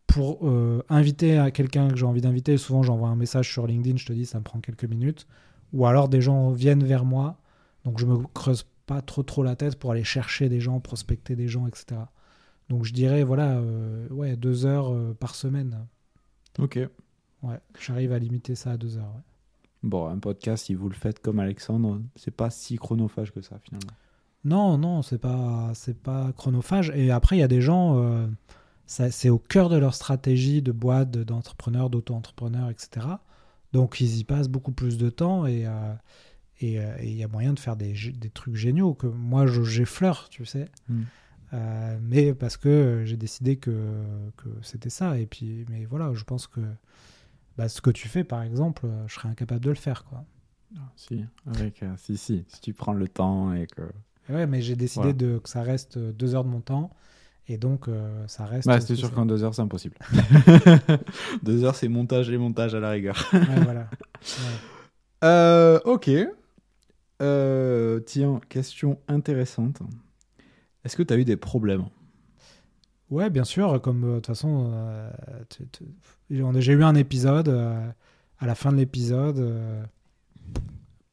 pour 0.08 0.46
euh, 0.46 0.84
inviter 0.90 1.38
à 1.38 1.52
quelqu'un 1.52 1.88
que 1.88 1.96
j'ai 1.96 2.06
envie 2.06 2.20
d'inviter. 2.20 2.58
Souvent, 2.58 2.84
j'envoie 2.84 3.08
un 3.08 3.16
message 3.16 3.50
sur 3.50 3.66
LinkedIn, 3.66 3.98
je 3.98 4.06
te 4.06 4.12
dis, 4.12 4.26
ça 4.26 4.40
me 4.40 4.44
prend 4.44 4.60
quelques 4.60 4.84
minutes. 4.84 5.26
Ou 5.72 5.86
alors, 5.86 6.10
des 6.10 6.20
gens 6.20 6.52
viennent 6.52 6.84
vers 6.84 7.06
moi, 7.06 7.40
donc 7.86 7.98
je 7.98 8.06
me 8.06 8.18
creuse 8.18 8.66
pas 8.88 9.02
trop 9.02 9.24
trop 9.24 9.42
la 9.42 9.56
tête 9.56 9.80
pour 9.80 9.92
aller 9.92 10.04
chercher 10.04 10.50
des 10.50 10.60
gens, 10.60 10.82
prospecter 10.82 11.38
des 11.38 11.48
gens, 11.48 11.66
etc. 11.66 12.02
Donc 12.68 12.84
je 12.84 12.92
dirais, 12.92 13.24
voilà, 13.24 13.52
euh, 13.58 14.08
ouais, 14.10 14.36
deux 14.36 14.66
heures 14.66 14.92
euh, 14.92 15.16
par 15.18 15.34
semaine. 15.34 15.88
Ok. 16.60 16.78
Ouais, 17.42 17.60
j'arrive 17.80 18.12
à 18.12 18.20
limiter 18.20 18.56
ça 18.56 18.72
à 18.72 18.78
deux 18.78 18.98
heures. 18.98 19.14
ouais. 19.16 19.31
Bon, 19.84 20.08
un 20.08 20.20
podcast, 20.20 20.66
si 20.66 20.76
vous 20.76 20.90
le 20.90 20.96
faites 20.96 21.20
comme 21.20 21.40
Alexandre, 21.40 22.02
c'est 22.16 22.36
pas 22.36 22.50
si 22.50 22.78
chronophage 22.78 23.32
que 23.32 23.42
ça, 23.42 23.58
finalement. 23.64 23.92
Non, 24.44 24.78
non, 24.78 25.02
c'est 25.02 25.18
pas, 25.18 25.72
c'est 25.74 25.98
pas 25.98 26.32
chronophage. 26.34 26.92
Et 26.96 27.12
après, 27.12 27.38
il 27.38 27.40
y 27.40 27.44
a 27.44 27.48
des 27.48 27.62
gens, 27.62 27.98
euh, 27.98 28.28
c'est 28.86 29.30
au 29.30 29.40
cœur 29.40 29.70
de 29.70 29.78
leur 29.78 29.94
stratégie 29.94 30.62
de 30.62 30.72
boîte, 30.72 31.12
de- 31.12 31.24
d'entrepreneurs, 31.24 31.90
d'auto-entrepreneurs, 31.90 32.70
etc. 32.70 33.08
Donc 33.74 34.02
ils 34.02 34.18
y 34.18 34.24
passent 34.24 34.50
beaucoup 34.50 34.72
plus 34.74 34.98
de 34.98 35.10
temps 35.10 35.46
et 35.46 35.66
euh, 35.66 35.94
et 36.60 36.80
euh, 36.80 36.96
il 37.02 37.14
y 37.16 37.24
a 37.24 37.28
moyen 37.28 37.54
de 37.54 37.60
faire 37.60 37.76
des, 37.76 37.94
trucs 38.34 38.56
géniaux 38.56 38.94
que 38.94 39.08
moi 39.08 39.48
je- 39.48 39.64
j'effleure, 39.64 40.28
tu 40.30 40.46
sais. 40.46 40.70
Mm. 40.90 41.02
Euh, 41.54 41.98
mais 42.02 42.34
parce 42.34 42.58
que 42.58 43.04
j'ai 43.06 43.18
décidé 43.18 43.58
que, 43.58 43.72
que 44.38 44.50
c'était 44.62 44.90
ça. 44.90 45.18
Et 45.20 45.26
puis, 45.26 45.66
mais 45.70 45.86
voilà, 45.86 46.12
je 46.14 46.24
pense 46.24 46.48
que 46.48 46.62
bah, 47.62 47.70
ce 47.70 47.80
que 47.80 47.92
tu 47.92 48.08
fais, 48.08 48.24
par 48.24 48.42
exemple, 48.42 48.88
euh, 48.88 49.08
je 49.08 49.14
serais 49.14 49.30
incapable 49.30 49.64
de 49.64 49.70
le 49.70 49.76
faire, 49.76 50.04
quoi. 50.06 50.26
Ah, 50.78 50.92
si, 50.96 51.24
avec, 51.46 51.84
euh, 51.84 51.94
si, 51.98 52.18
si, 52.18 52.44
si 52.48 52.60
tu 52.60 52.74
prends 52.74 52.94
le 52.94 53.08
temps 53.08 53.54
et 53.54 53.68
que... 53.68 53.84
Et 54.30 54.34
ouais, 54.34 54.48
mais 54.48 54.64
j'ai 54.64 54.76
décidé 54.76 55.14
Voilà. 55.14 55.14
de, 55.14 55.38
que 55.38 55.48
ça 55.48 55.62
reste 55.62 55.98
euh, 55.98 56.12
deux 56.12 56.34
heures 56.34 56.44
de 56.44 56.50
mon 56.50 56.62
temps. 56.62 56.90
Et 57.48 57.58
donc, 57.60 57.88
euh, 57.88 58.28
ça 58.28 58.46
reste. 58.46 58.68
Bah, 58.68 58.82
ce 58.82 58.88
c'est 58.88 58.96
sûr 58.96 59.14
qu'en 59.14 59.28
deux 59.28 59.44
heures, 59.44 59.54
c'est 59.54 59.62
impossible. 59.62 59.96
deux 61.44 61.64
heures, 61.64 61.76
c'est 61.76 61.88
montage 61.88 62.32
et 62.32 62.38
montage 62.40 62.74
à 62.74 62.80
la 62.80 62.90
rigueur. 62.90 63.30
Ouais, 63.32 63.64
voilà. 63.64 63.82
Ouais. 63.82 65.24
Euh, 65.24 65.80
ok. 65.86 66.10
Tiens, 68.08 68.42
question 68.50 69.00
intéressante. 69.08 69.84
Est-ce 70.84 70.96
que 70.96 71.04
tu 71.04 71.14
as 71.14 71.18
eu 71.18 71.26
des 71.26 71.38
problèmes? 71.38 71.86
Ouais, 73.12 73.30
bien 73.30 73.44
sûr. 73.44 73.80
Comme 73.82 74.04
euh, 74.04 74.08
de 74.08 74.16
toute 74.16 74.28
façon, 74.28 74.72
euh, 74.74 75.12
j'ai 76.30 76.74
eu 76.74 76.84
un 76.84 76.96
épisode. 76.96 77.50
euh, 77.50 77.90
à 78.40 78.48
la 78.48 78.56
fin 78.56 78.72
de 78.72 78.78
l'épisode, 78.78 79.86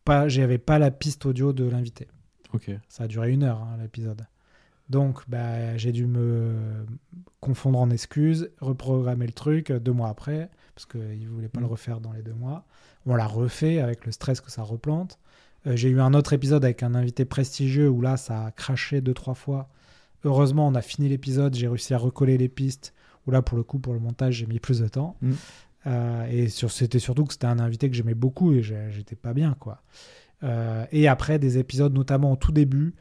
pas, 0.07 0.29
j'avais 0.29 0.57
pas 0.57 0.79
la 0.79 0.91
piste 0.91 1.27
audio 1.27 1.53
de 1.53 1.65
l'invité. 1.69 2.09
Ok. 2.55 2.71
Ça 2.89 3.05
a 3.05 3.07
duré 3.07 3.33
une 3.33 3.43
heure 3.43 3.61
hein, 3.61 3.77
l'épisode. 3.83 4.27
Donc 4.89 5.21
bah, 5.29 5.77
j'ai 5.77 5.93
dû 5.93 6.07
me 6.07 6.87
confondre 7.41 7.79
en 7.79 7.91
excuses, 7.91 8.51
reprogrammer 8.63 9.27
le 9.27 9.35
truc 9.35 9.71
deux 9.71 9.93
mois 9.93 10.09
après, 10.09 10.49
parce 10.75 10.87
qu'il 10.87 11.23
ne 11.23 11.29
voulait 11.29 11.49
pas 11.51 11.61
Mm. 11.61 11.65
le 11.65 11.69
refaire 11.69 12.01
dans 12.01 12.13
les 12.13 12.23
deux 12.23 12.33
mois. 12.33 12.65
On 13.05 13.15
l'a 13.15 13.27
refait 13.27 13.81
avec 13.81 14.07
le 14.07 14.13
stress 14.13 14.41
que 14.41 14.51
ça 14.51 14.63
replante. 14.63 15.19
Euh, 15.67 15.77
j'ai 15.77 15.91
eu 15.91 16.01
un 16.01 16.15
autre 16.15 16.33
épisode 16.33 16.65
avec 16.65 16.83
un 16.83 16.95
invité 16.95 17.27
prestigieux 17.27 17.91
où 17.91 18.01
là 18.01 18.17
ça 18.17 18.47
a 18.47 18.51
craché 18.53 19.03
deux, 19.03 19.13
trois 19.13 19.35
fois. 19.35 19.69
Heureusement, 20.25 20.67
on 20.67 20.75
a 20.75 20.83
fini 20.83 21.09
l'épisode, 21.09 21.55
j'ai 21.55 21.69
réussi 21.69 21.95
à 21.95 21.99
recoller 21.99 22.37
les 22.39 22.49
pistes. 22.49 22.93
Où 23.27 23.31
là, 23.31 23.43
pour 23.43 23.57
le 23.59 23.63
coup, 23.63 23.79
pour 23.79 23.93
le 23.93 24.01
montage, 24.01 24.35
j'ai 24.37 24.47
mis 24.47 24.59
plus 24.59 24.81
de 24.81 24.89
temps. 24.89 25.17
Mm. 25.21 25.33
Euh, 25.87 26.27
et 26.31 26.49
sur- 26.49 26.71
c'était 26.71 26.99
surtout 26.99 27.25
que 27.25 27.33
c'était 27.35 27.47
un 27.47 27.59
invité 27.59 27.89
que 27.91 27.95
j'aimais 27.97 28.15
beaucoup 28.15 28.53
et 28.53 28.63
j'étais 28.63 29.17
pas 29.17 29.33
bien, 29.35 29.55
quoi. 29.61 29.83
Euh, 30.43 30.85
et 30.93 31.09
après, 31.09 31.39
des 31.39 31.59
épisodes, 31.59 31.93
notamment 31.93 32.33
au 32.33 32.37
tout 32.37 32.53
début, 32.53 32.95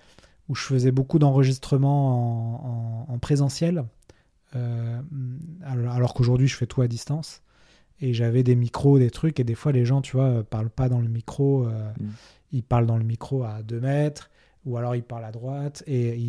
où 0.50 0.56
je 0.56 0.64
faisais 0.64 0.92
beaucoup 0.92 1.18
d'enregistrements 1.20 3.06
en, 3.08 3.08
en- 3.10 3.14
en 3.14 3.20
présentiel, 3.20 3.84
euh, 4.56 5.00
alors, 5.66 6.14
qu'aujourd'hui, 6.14 6.48
je 6.48 6.56
fais 6.56 6.68
tout 6.68 6.82
à 6.82 6.88
distance. 6.88 7.42
Et 8.00 8.14
j'avais 8.14 8.44
des 8.44 8.56
micros, 8.56 9.00
des 9.00 9.10
trucs, 9.10 9.40
et 9.40 9.44
des 9.44 9.56
fois, 9.56 9.72
les 9.72 9.84
gens, 9.86 10.02
tu 10.02 10.16
vois, 10.18 10.44
parlent 10.44 10.70
pas 10.70 10.88
dans 10.90 11.00
le 11.02 11.08
micro. 11.08 11.66
Mm. 11.66 12.06
Ils 12.54 12.64
parlent 12.64 12.86
dans 12.86 12.98
le 12.98 13.04
micro 13.04 13.44
à 13.44 13.62
2 13.64 13.80
mètres, 13.80 14.30
ou 14.68 14.78
alors 14.78 14.96
ils 14.96 15.04
parlent 15.04 15.26
à 15.26 15.32
droite, 15.32 15.84
et 15.88 16.20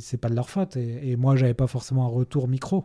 c'est 0.00 0.18
pas 0.18 0.28
de 0.28 0.34
leur 0.34 0.50
faute. 0.50 0.76
Et, 0.76 1.16
moi, 1.16 1.36
j'avais 1.36 1.54
pas 1.54 1.66
forcément 1.66 2.04
un 2.04 2.10
retour 2.10 2.48
micro. 2.48 2.84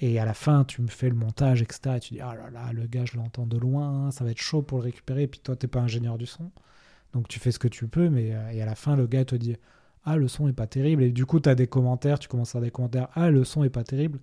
Et 0.00 0.18
à 0.18 0.24
la 0.24 0.34
fin, 0.34 0.64
tu 0.64 0.82
me 0.82 0.88
fais 0.88 1.08
le 1.08 1.14
montage, 1.14 1.62
etc. 1.62 1.96
Et 1.96 2.00
tu 2.00 2.14
dis, 2.14 2.20
ah 2.20 2.34
là 2.34 2.50
là, 2.50 2.72
le 2.72 2.86
gars, 2.86 3.04
je 3.04 3.16
l'entends 3.16 3.46
de 3.46 3.56
loin, 3.58 4.10
ça 4.10 4.24
va 4.24 4.30
être 4.30 4.40
chaud 4.40 4.62
pour 4.62 4.78
le 4.78 4.84
récupérer. 4.84 5.22
Et 5.22 5.26
puis 5.26 5.40
toi, 5.40 5.56
t'es 5.56 5.68
pas 5.68 5.80
ingénieur 5.80 6.18
du 6.18 6.26
son. 6.26 6.50
Donc 7.12 7.28
tu 7.28 7.38
fais 7.38 7.52
ce 7.52 7.58
que 7.58 7.68
tu 7.68 7.86
peux, 7.86 8.08
mais 8.08 8.34
euh, 8.34 8.50
et 8.50 8.60
à 8.60 8.66
la 8.66 8.74
fin, 8.74 8.96
le 8.96 9.06
gars 9.06 9.24
te 9.24 9.36
dit, 9.36 9.56
ah, 10.04 10.16
le 10.16 10.28
son 10.28 10.48
est 10.48 10.52
pas 10.52 10.66
terrible. 10.66 11.02
Et 11.02 11.12
du 11.12 11.26
coup, 11.26 11.40
tu 11.40 11.48
as 11.48 11.54
des 11.54 11.66
commentaires, 11.66 12.18
tu 12.18 12.28
commences 12.28 12.54
à 12.54 12.60
des 12.60 12.70
commentaires, 12.70 13.08
ah, 13.14 13.30
le 13.30 13.44
son 13.44 13.64
est 13.64 13.70
pas 13.70 13.84
terrible. 13.84 14.20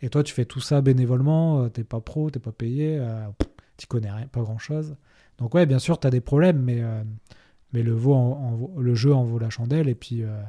Et 0.00 0.08
toi, 0.10 0.22
tu 0.22 0.34
fais 0.34 0.44
tout 0.44 0.60
ça 0.60 0.80
bénévolement, 0.80 1.62
euh, 1.62 1.68
t'es 1.68 1.84
pas 1.84 2.00
pro, 2.00 2.30
t'es 2.30 2.40
pas 2.40 2.52
payé, 2.52 2.98
euh, 2.98 3.26
tu 3.76 3.86
connais 3.86 4.10
rien, 4.10 4.26
pas 4.26 4.42
grand 4.42 4.58
chose. 4.58 4.96
Donc, 5.38 5.54
ouais, 5.54 5.66
bien 5.66 5.78
sûr, 5.78 5.98
tu 5.98 6.06
as 6.06 6.10
des 6.10 6.20
problèmes, 6.20 6.60
mais, 6.62 6.80
euh, 6.82 7.02
mais 7.74 7.82
le, 7.82 7.92
vaut 7.92 8.14
en- 8.14 8.70
en 8.76 8.80
le 8.80 8.94
jeu 8.94 9.12
en 9.12 9.24
vaut 9.24 9.38
la 9.38 9.50
chandelle. 9.50 9.88
Et 9.90 9.94
puis, 9.94 10.22
euh, 10.22 10.42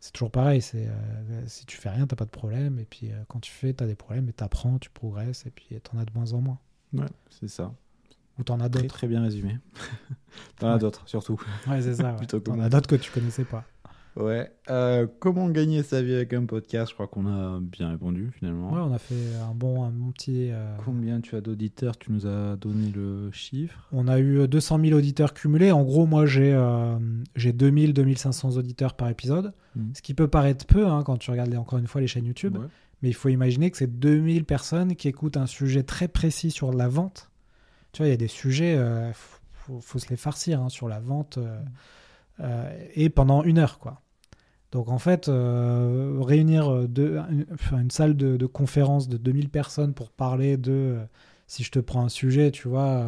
c'est 0.00 0.12
toujours 0.12 0.30
pareil. 0.32 0.60
C'est, 0.60 0.88
euh, 0.88 1.42
si 1.46 1.64
tu 1.66 1.76
fais 1.76 1.90
rien, 1.90 2.06
t'as 2.08 2.16
pas 2.16 2.24
de 2.24 2.30
problème. 2.30 2.78
Et 2.80 2.84
puis, 2.86 3.12
euh, 3.12 3.22
quand 3.28 3.38
tu 3.38 3.52
fais, 3.52 3.72
tu 3.72 3.84
as 3.84 3.86
des 3.86 3.94
problèmes, 3.94 4.28
et 4.28 4.32
t'apprends, 4.32 4.78
tu 4.80 4.90
progresses, 4.90 5.46
et 5.46 5.50
puis 5.50 5.78
t'en 5.82 5.96
as 5.98 6.04
de 6.04 6.10
moins 6.14 6.32
en 6.32 6.40
moins. 6.40 6.58
Ouais, 6.92 7.06
c'est 7.30 7.48
ça. 7.48 7.72
Ou 8.38 8.42
t'en 8.42 8.58
as 8.58 8.68
d'autres. 8.68 8.86
très 8.88 9.06
bien 9.06 9.22
résumé. 9.22 9.58
T'en 10.58 10.68
as 10.70 10.72
Ouais. 10.74 10.78
d'autres, 10.80 11.08
surtout. 11.08 11.40
Ouais, 11.68 11.80
c'est 11.82 11.94
ça. 11.94 12.16
ouais. 12.16 12.26
T'en 12.40 12.58
as 12.58 12.68
d'autres 12.68 12.88
que 12.88 12.96
tu 12.96 13.12
connaissais 13.12 13.44
pas. 13.44 13.64
Ouais. 14.16 14.48
Euh, 14.70 15.06
comment 15.18 15.48
gagner 15.48 15.82
sa 15.82 16.00
vie 16.00 16.14
avec 16.14 16.32
un 16.34 16.46
podcast? 16.46 16.90
Je 16.90 16.94
crois 16.94 17.08
qu'on 17.08 17.26
a 17.26 17.58
bien 17.60 17.90
répondu 17.90 18.30
finalement. 18.38 18.72
Ouais, 18.72 18.80
on 18.80 18.92
a 18.92 18.98
fait 18.98 19.34
un 19.50 19.52
bon, 19.54 19.82
un 19.84 19.90
bon 19.90 20.12
petit. 20.12 20.50
euh, 20.52 20.76
Combien 20.84 21.20
tu 21.20 21.34
as 21.34 21.40
d'auditeurs? 21.40 21.98
Tu 21.98 22.12
nous 22.12 22.26
as 22.26 22.54
donné 22.56 22.90
le 22.94 23.30
chiffre? 23.32 23.88
On 23.92 24.06
a 24.06 24.20
eu 24.20 24.46
200 24.46 24.78
000 24.80 24.96
auditeurs 24.96 25.34
cumulés. 25.34 25.72
En 25.72 25.82
gros, 25.82 26.06
moi, 26.06 26.26
j'ai 26.26 26.52
euh, 26.54 26.96
j'ai 27.34 27.52
2000, 27.52 27.92
2500 27.92 28.56
auditeurs 28.56 28.94
par 28.94 29.08
épisode. 29.08 29.52
Mhm. 29.74 29.90
Ce 29.94 30.02
qui 30.02 30.14
peut 30.14 30.28
paraître 30.28 30.64
peu 30.66 30.86
hein, 30.86 31.02
quand 31.04 31.16
tu 31.16 31.30
regardes 31.32 31.54
encore 31.56 31.80
une 31.80 31.88
fois 31.88 32.00
les 32.00 32.06
chaînes 32.06 32.26
YouTube. 32.26 32.56
Ouais. 32.56 32.66
Mais 33.02 33.08
il 33.08 33.14
faut 33.14 33.28
imaginer 33.30 33.70
que 33.70 33.76
c'est 33.76 33.98
2000 33.98 34.44
personnes 34.44 34.94
qui 34.94 35.08
écoutent 35.08 35.36
un 35.36 35.46
sujet 35.46 35.82
très 35.82 36.06
précis 36.08 36.50
sur 36.52 36.72
la 36.72 36.86
vente. 36.88 37.30
Tu 37.92 37.98
vois, 37.98 38.06
il 38.06 38.10
y 38.10 38.14
a 38.14 38.16
des 38.16 38.28
sujets, 38.28 38.74
il 38.76 39.12
faut, 39.12 39.80
faut 39.80 39.98
se 39.98 40.08
les 40.08 40.16
farcir 40.16 40.62
hein, 40.62 40.68
sur 40.68 40.88
la 40.88 41.00
vente. 41.00 41.38
euh, 41.38 41.58
euh, 42.40 42.70
et 42.94 43.10
pendant 43.10 43.42
une 43.44 43.58
heure, 43.58 43.78
quoi. 43.78 44.00
Donc 44.74 44.88
en 44.88 44.98
fait, 44.98 45.28
euh, 45.28 46.18
réunir 46.20 46.86
deux- 46.88 47.18
une, 47.72 47.90
salle 47.90 48.16
de, 48.16 48.36
de 48.36 48.46
conférence 48.46 49.08
de 49.08 49.16
2000 49.16 49.48
personnes 49.48 49.94
pour 49.94 50.10
parler 50.10 50.56
de, 50.56 50.72
euh, 50.72 51.04
si 51.46 51.62
je 51.64 51.70
te 51.70 51.78
prends 51.78 52.04
un 52.04 52.08
sujet, 52.08 52.50
tu 52.50 52.66
vois, 52.68 53.06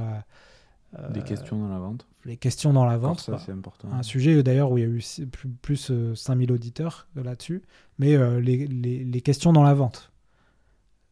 euh, 0.98 1.10
Des 1.10 1.22
questions 1.22 1.58
dans 1.58 1.68
la 1.68 1.78
vente. 1.80 2.06
les 2.24 2.36
questions 2.36 2.72
dans 2.72 2.84
la 2.86 2.94
Encore 2.96 3.08
vente. 3.10 3.20
ça, 3.20 3.38
c'est 3.44 3.50
important. 3.52 3.88
un 3.92 4.04
sujet 4.04 4.42
d'ailleurs 4.44 4.70
où 4.70 4.78
il 4.78 4.82
y 4.82 4.84
a 4.84 4.88
eu 4.88 5.02
plus, 5.26 5.48
plus 5.60 5.90
euh, 5.90 6.14
5000 6.14 6.52
auditeurs 6.52 7.08
euh, 7.18 7.24
là-dessus, 7.24 7.62
mais 7.98 8.14
euh, 8.14 8.40
les, 8.40 8.66
les- 8.68 9.02
les 9.04 9.20
questions 9.20 9.52
dans 9.52 9.64
la 9.64 9.74
vente. 9.74 10.12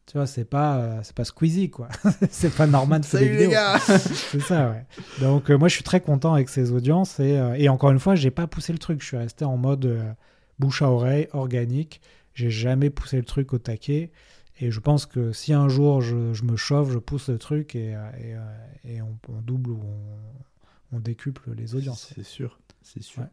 Tu 0.05 0.17
vois, 0.17 0.27
c'est 0.27 0.45
pas, 0.45 0.77
euh, 0.77 0.99
c'est 1.03 1.15
pas 1.15 1.25
Squeezie, 1.25 1.69
quoi. 1.71 1.89
c'est 2.29 2.55
pas 2.55 2.67
Norman 2.67 3.01
Salut 3.01 3.25
les 3.25 3.31
vidéos. 3.31 3.49
gars 3.51 3.77
C'est 3.79 4.39
ça, 4.39 4.69
ouais. 4.69 4.85
Donc, 5.19 5.49
euh, 5.49 5.57
moi, 5.57 5.67
je 5.67 5.73
suis 5.73 5.83
très 5.83 5.99
content 5.99 6.33
avec 6.35 6.47
ces 6.47 6.71
audiences. 6.71 7.19
Et, 7.19 7.37
euh, 7.37 7.55
et 7.57 7.67
encore 7.69 7.89
une 7.91 7.99
fois, 7.99 8.13
j'ai 8.15 8.29
pas 8.31 8.45
poussé 8.47 8.71
le 8.71 8.77
truc. 8.79 9.01
Je 9.01 9.07
suis 9.07 9.17
resté 9.17 9.43
en 9.45 9.57
mode 9.57 9.85
euh, 9.87 10.13
bouche 10.59 10.81
à 10.81 10.89
oreille, 10.89 11.27
organique. 11.33 12.01
J'ai 12.33 12.49
jamais 12.49 12.89
poussé 12.89 13.17
le 13.17 13.25
truc 13.25 13.53
au 13.53 13.57
taquet. 13.57 14.11
Et 14.59 14.71
je 14.71 14.79
pense 14.79 15.05
que 15.05 15.33
si 15.33 15.51
un 15.51 15.67
jour 15.67 16.01
je, 16.01 16.33
je 16.33 16.43
me 16.43 16.55
chauffe, 16.55 16.89
je 16.89 16.97
pousse 16.97 17.29
le 17.29 17.37
truc 17.37 17.75
et, 17.75 17.95
euh, 17.95 18.37
et, 18.85 18.95
et 18.95 19.01
on, 19.01 19.17
on 19.27 19.41
double 19.41 19.71
ou 19.71 19.81
on, 19.83 20.95
on 20.97 20.99
décuple 20.99 21.51
les 21.53 21.75
audiences. 21.75 22.13
C'est 22.15 22.23
sûr, 22.23 22.59
c'est 22.81 23.03
sûr. 23.03 23.23
Ouais. 23.23 23.29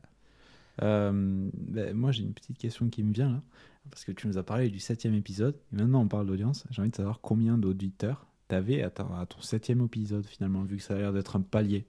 Euh, 0.83 1.51
ben, 1.55 1.95
moi, 1.95 2.11
j'ai 2.13 2.23
une 2.23 2.33
petite 2.33 2.59
question 2.59 2.89
qui 2.89 3.05
me 3.05 3.13
vient 3.13 3.31
là, 3.31 3.43
parce 3.91 4.05
que 4.05 4.11
tu 4.11 4.27
nous 4.27 4.39
as 4.39 4.43
parlé 4.43 4.69
du 4.69 4.81
septième 4.81 5.15
épisode, 5.15 5.55
et 5.73 5.77
maintenant 5.77 6.01
on 6.01 6.09
parle 6.09 6.27
d'audience. 6.27 6.65
J'ai 6.71 6.81
envie 6.81 6.91
de 6.91 6.97
savoir 6.97 7.21
combien 7.21 7.59
d'auditeurs 7.59 8.27
t'avais 8.49 8.83
à, 8.83 8.87
à 8.87 9.27
ton 9.27 9.41
septième 9.43 9.85
épisode 9.85 10.27
finalement, 10.27 10.65
vu 10.65 10.79
que 10.79 10.83
ça 10.83 10.95
a 10.95 10.99
l'air 10.99 11.13
d'être 11.13 11.37
un 11.37 11.43
palier. 11.43 11.87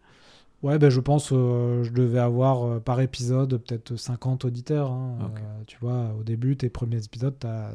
Ouais, 0.64 0.80
ben 0.80 0.90
je 0.90 1.00
pense 1.02 1.30
euh, 1.34 1.84
je 1.84 1.92
devais 1.92 2.20
avoir 2.20 2.64
euh, 2.64 2.80
par 2.80 3.02
épisode 3.02 3.58
peut-être 3.58 3.96
50 3.98 4.46
auditeurs. 4.46 4.92
hein. 4.92 5.18
Ok. 5.26 5.40
Euh, 5.40 5.64
tu 5.68 5.78
vois, 5.82 6.14
au 6.20 6.24
début, 6.24 6.56
tes 6.58 6.70
premiers 6.70 7.04
épisodes, 7.04 7.36
tu 7.40 7.46
as 7.48 7.72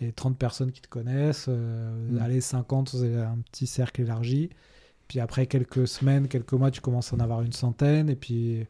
les 0.00 0.12
30 0.12 0.38
personnes 0.38 0.72
qui 0.72 0.80
te 0.80 0.88
connaissent. 0.88 1.46
euh, 1.48 2.10
Mm. 2.10 2.18
Allez, 2.22 2.40
50, 2.40 2.88
c'est 2.90 3.16
un 3.16 3.38
petit 3.50 3.66
cercle 3.66 4.00
élargi. 4.00 4.48
Puis 5.08 5.20
après 5.20 5.46
quelques 5.46 5.86
semaines, 5.86 6.26
quelques 6.28 6.52
mois, 6.54 6.70
tu 6.70 6.80
commences 6.80 7.12
à 7.12 7.16
en 7.16 7.20
avoir 7.20 7.42
une 7.42 7.52
centaine. 7.52 8.08
Et 8.08 8.16
puis 8.16 8.66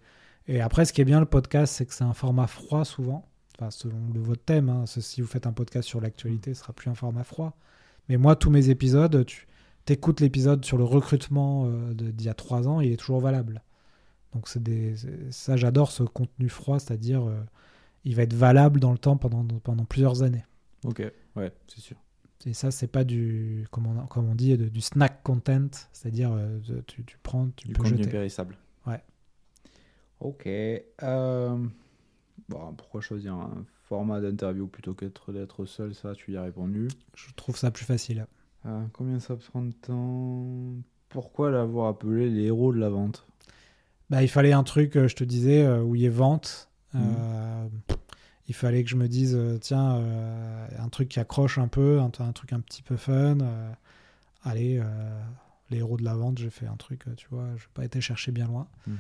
et 0.49 0.61
après, 0.61 0.85
ce 0.85 0.93
qui 0.93 1.01
est 1.01 1.05
bien, 1.05 1.21
le 1.21 1.27
podcast, 1.27 1.75
c'est 1.75 1.87
que 1.87 1.95
c'est 1.95 2.03
un 2.05 2.15
format 2.15 2.49
froid 2.49 2.85
souvent. 2.85 3.29
Enfin, 3.59 3.71
selon 3.71 3.99
le, 4.13 4.21
votre 4.21 4.43
thème. 4.45 4.71
hein. 4.71 4.85
Si 4.87 5.21
vous 5.21 5.29
faites 5.29 5.47
un 5.47 5.53
podcast 5.53 5.87
sur 5.89 6.01
l'actualité, 6.01 6.55
ce 6.55 6.61
sera 6.63 6.73
plus 6.73 6.91
un 6.91 6.95
format 6.95 7.23
froid. 7.25 7.57
Mais 8.09 8.17
moi, 8.17 8.35
tous 8.35 8.51
mes 8.51 8.71
épisodes, 8.71 9.25
tu 9.27 9.47
écoutes 9.89 10.21
l'épisode 10.21 10.65
sur 10.65 10.77
le 10.79 10.85
recrutement 10.85 11.65
euh, 11.67 11.93
d'il 11.95 12.27
y 12.27 12.29
a 12.29 12.35
trois 12.35 12.69
ans, 12.69 12.81
il 12.81 12.93
est 12.93 12.97
toujours 12.97 13.21
valable. 13.21 13.63
Donc 14.35 14.49
c'est 14.49 14.63
des, 14.63 14.95
ça, 15.31 15.57
j'adore 15.57 15.91
ce 15.91 16.03
contenu 16.05 16.49
froid, 16.49 16.79
c'est-à-dire 16.79 17.29
euh, 17.29 17.41
il 18.05 18.15
va 18.15 18.23
être 18.23 18.35
valable 18.35 18.79
dans 18.81 18.93
le 18.93 18.99
temps 18.99 19.17
pendant, 19.17 19.45
pendant 19.61 19.85
plusieurs 19.85 20.23
années. 20.23 20.45
Ok, 20.85 21.03
ouais, 21.37 21.53
c'est 21.67 21.81
sûr. 21.81 21.97
Et 22.47 22.55
ça, 22.55 22.71
c'est 22.71 22.87
pas 22.87 23.05
du, 23.05 23.67
comme 23.71 23.87
on, 23.87 24.07
comme 24.07 24.29
on 24.29 24.35
dit, 24.35 24.57
de- 24.57 24.69
du 24.69 24.81
snack 24.81 25.23
content, 25.23 25.69
c'est-à-dire 25.93 26.31
euh, 26.33 26.59
tu, 26.87 27.05
tu 27.05 27.19
prends, 27.23 27.49
tu 27.57 27.67
Du 27.67 27.75
peux 27.75 27.83
contenu 27.83 27.99
jeter. 27.99 28.11
périssable. 28.11 28.57
Ouais. 28.87 29.03
Ok. 30.21 30.49
Bon, 32.49 32.73
pourquoi 32.75 33.01
choisir 33.01 33.35
un 33.35 33.65
format 33.85 34.21
d'interview 34.21 34.67
plutôt 34.67 34.95
qu'être 34.95 35.33
d'être 35.33 35.67
seul? 35.67 35.95
Ça, 35.95 36.15
tu 36.15 36.33
y 36.33 36.37
as 36.37 36.43
répondu. 36.43 36.89
Je 37.15 37.33
trouve 37.35 37.57
ça 37.57 37.71
plus 37.71 37.85
facile. 37.85 38.27
Euh, 38.67 38.85
combien 38.93 39.19
ça 39.19 39.37
prend 39.37 39.63
de 39.63 39.73
temps? 39.73 40.75
Pourquoi 41.09 41.51
l'avoir 41.51 41.89
appelé 41.89 42.29
les 42.31 42.45
héros 42.45 42.73
de 42.73 42.79
la 42.79 42.89
vente? 42.91 43.27
Bah, 44.11 44.23
il 44.23 44.29
fallait 44.29 44.53
un 44.53 44.63
truc, 44.65 44.97
euh, 44.97 45.09
je 45.09 45.17
te 45.17 45.25
disais, 45.25 45.63
euh, 45.65 45.83
où 45.83 45.95
il 45.95 46.03
y 46.03 46.07
ait 46.07 46.09
vente. 46.09 46.69
Euh, 46.95 47.69
il 48.49 48.55
fallait 48.55 48.83
que 48.83 48.91
je 48.91 48.97
me 48.97 49.07
dise, 49.09 49.39
tiens, 49.61 49.97
euh, 49.97 50.67
un 50.79 50.89
truc 50.89 51.09
qui 51.09 51.21
accroche 51.21 51.59
un 51.59 51.69
peu, 51.69 52.01
un, 52.01 52.11
un 52.19 52.33
truc 52.33 52.53
un 52.53 52.61
petit 52.61 52.83
peu 52.83 52.97
fun. 52.97 53.39
euh, 53.41 53.73
allez, 54.43 54.79
euh, 54.81 54.85
les 55.71 55.79
héros 55.79 55.97
de 55.97 56.03
la 56.05 56.15
vente, 56.15 56.39
j'ai 56.39 56.51
fait 56.51 56.67
un 56.67 56.75
truc, 56.77 57.05
tu 57.17 57.29
vois, 57.31 57.47
je 57.57 57.63
n'ai 57.63 57.71
pas 57.75 57.85
été 57.85 58.01
chercher 58.01 58.33
bien 58.33 58.47
loin. 58.49 58.67
Mm. 58.89 58.93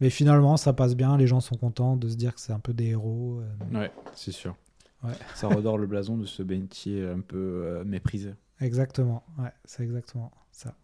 Mais 0.00 0.10
finalement, 0.10 0.56
ça 0.56 0.72
passe 0.72 0.94
bien, 0.96 1.16
les 1.18 1.26
gens 1.26 1.40
sont 1.40 1.56
contents 1.56 1.96
de 1.96 2.08
se 2.08 2.16
dire 2.16 2.34
que 2.34 2.40
c'est 2.40 2.52
un 2.52 2.58
peu 2.58 2.72
des 2.72 2.86
héros. 2.86 3.40
euh, 3.40 3.78
Ouais, 3.80 3.92
c'est 4.14 4.32
sûr. 4.32 4.56
Ouais. 5.02 5.12
Ça 5.34 5.48
redore 5.48 5.76
le 5.78 5.86
blason 5.86 6.16
de 6.16 6.24
ce 6.24 6.42
métier 6.42 7.06
un 7.06 7.20
peu 7.20 7.36
euh, 7.36 7.84
méprisé. 7.84 8.32
Exactement, 8.60 9.22
ouais, 9.38 9.50
c'est 9.64 9.82
exactement 9.82 10.30
ça. 10.52 10.74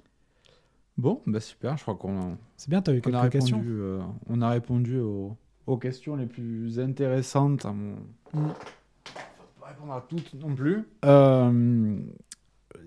Bon, 0.98 1.22
bah 1.26 1.40
super, 1.40 1.76
je 1.76 1.82
crois 1.82 1.94
qu'on 1.94 2.20
a, 2.20 2.36
C'est 2.56 2.68
bien, 2.68 2.82
tu 2.82 2.90
as 2.90 2.94
eu 2.94 3.02
on 3.06 3.14
a 3.14 3.20
quelques 3.28 3.32
répondu, 3.32 3.38
questions 3.38 3.62
euh, 3.64 4.02
on 4.28 4.42
a 4.42 4.50
répondu 4.50 4.98
aux, 4.98 5.36
aux 5.66 5.76
questions 5.78 6.16
les 6.16 6.26
plus 6.26 6.78
intéressantes. 6.78 7.64
À 7.64 7.72
mon... 7.72 7.94
Mm. 8.34 8.48
Faut 9.04 9.60
pas 9.60 9.66
répondre 9.68 9.92
à 9.94 10.04
toutes 10.08 10.34
non 10.34 10.54
plus. 10.54 10.84
Euh, 11.04 11.98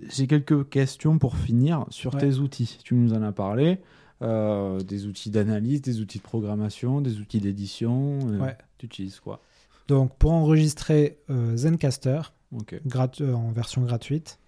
J'ai 0.03 0.27
quelques 0.27 0.69
questions 0.69 1.17
pour 1.17 1.35
finir 1.37 1.85
sur 1.89 2.13
Ouais. 2.13 2.19
tes 2.21 2.35
outils. 2.35 2.77
Tu 2.83 2.93
nous 2.95 3.13
en 3.13 3.23
as 3.23 3.31
parlé. 3.31 3.79
Euh, 4.21 4.79
des 4.81 5.07
outils 5.07 5.29
d'analyse, 5.29 5.81
des 5.81 5.99
outils 5.99 6.19
de 6.19 6.23
programmation, 6.23 7.01
des 7.01 7.19
outils 7.19 7.39
d'édition. 7.41 8.19
Ouais. 8.39 8.55
Tu 8.77 8.85
utilises 8.85 9.19
quoi? 9.19 9.41
Donc, 9.87 10.15
pour 10.17 10.31
enregistrer 10.31 11.17
Zencaster, 11.55 12.21
Ok. 12.55 12.79
grat- 12.85 13.09
euh, 13.21 13.33
en 13.33 13.51
version 13.51 13.81
gratuite, 13.83 14.39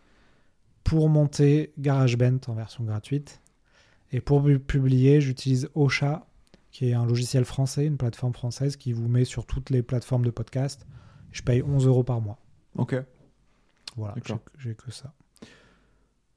pour 0.88 1.10
monter 1.10 1.74
GarageBand 1.78 2.40
en 2.48 2.54
version 2.54 2.86
gratuite, 2.86 3.42
Et 4.14 4.22
pour 4.22 4.42
pu- 4.42 4.58
publier, 4.60 5.20
j'utilise 5.20 5.68
Ocha, 5.76 6.26
qui 6.72 6.88
est 6.90 6.94
un 6.94 7.06
logiciel 7.06 7.44
français, 7.44 7.86
une 7.86 7.98
plateforme 7.98 8.32
française 8.34 8.78
qui 8.78 8.94
vous 8.94 9.10
met 9.10 9.26
sur 9.26 9.46
toutes 9.46 9.70
les 9.70 9.84
plateformes 9.84 10.24
de 10.24 10.30
podcast. 10.32 10.88
Je 11.34 11.42
paye 11.42 11.62
11 11.62 11.86
euros 11.88 12.06
par 12.06 12.22
mois. 12.22 12.40
Ok. 12.78 12.96
Voilà, 13.98 14.16
j'ai 14.58 14.76
que 14.76 14.90
ça. 14.92 15.14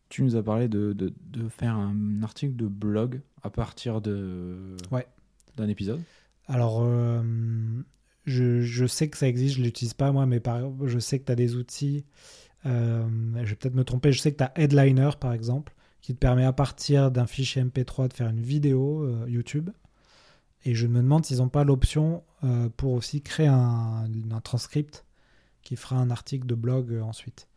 Tu 0.09 0.25
nous 0.25 0.35
as 0.35 0.43
parlé 0.43 0.67
de, 0.67 0.93
de, 0.95 1.13
de 1.29 1.49
faire 1.49 1.77
un 1.77 2.23
article 2.25 2.57
de 2.57 2.67
blog 2.67 3.21
à 3.45 3.51
partir 3.51 4.01
de 4.01 4.77
Ouais. 4.91 5.07
d'un 5.57 5.69
épisode. 5.69 6.01
Alors, 6.49 6.81
euh, 6.83 7.23
je, 8.27 8.63
je 8.63 8.87
sais 8.87 9.09
que 9.09 9.17
ça 9.17 9.29
existe, 9.29 9.59
je 9.59 9.63
l'utilise 9.63 9.95
pas 9.95 10.11
moi, 10.11 10.27
mais 10.27 10.41
par, 10.41 10.61
je 10.89 10.99
sais 10.99 11.21
que 11.21 11.27
tu 11.27 11.31
as 11.33 11.37
des 11.37 11.55
outils. 11.55 12.05
Euh, 12.67 13.07
je 13.37 13.51
vais 13.51 13.55
peut-être 13.57 13.75
me 13.75 13.85
tromper, 13.85 14.13
je 14.13 14.21
sais 14.21 14.33
que 14.33 14.39
tu 14.39 14.45
as 14.45 14.53
Headliner 14.57 15.11
par 15.19 15.33
exemple, 15.33 15.75
qui 16.01 16.15
te 16.15 16.19
permet 16.19 16.45
à 16.45 16.53
partir 16.53 17.11
d'un 17.11 17.27
fichier 17.27 17.63
MP3 17.63 18.09
de 18.09 18.13
faire 18.15 18.29
une 18.29 18.41
vidéo 18.43 19.03
euh, 19.05 19.25
YouTube. 19.29 19.71
Et 20.65 20.75
je 20.75 20.87
me 20.87 20.97
demande 21.01 21.25
s'ils 21.25 21.39
n'ont 21.39 21.49
pas 21.49 21.65
l'option 21.65 22.23
euh, 22.45 22.69
pour 22.77 22.93
aussi 22.93 23.23
créer 23.23 23.47
un, 23.47 24.07
un 24.31 24.41
transcript 24.41 25.07
qui 25.63 25.77
fera 25.77 25.97
un 25.97 26.11
article 26.11 26.47
de 26.47 26.55
blog 26.55 26.93
euh, 26.93 27.03
ensuite. 27.03 27.49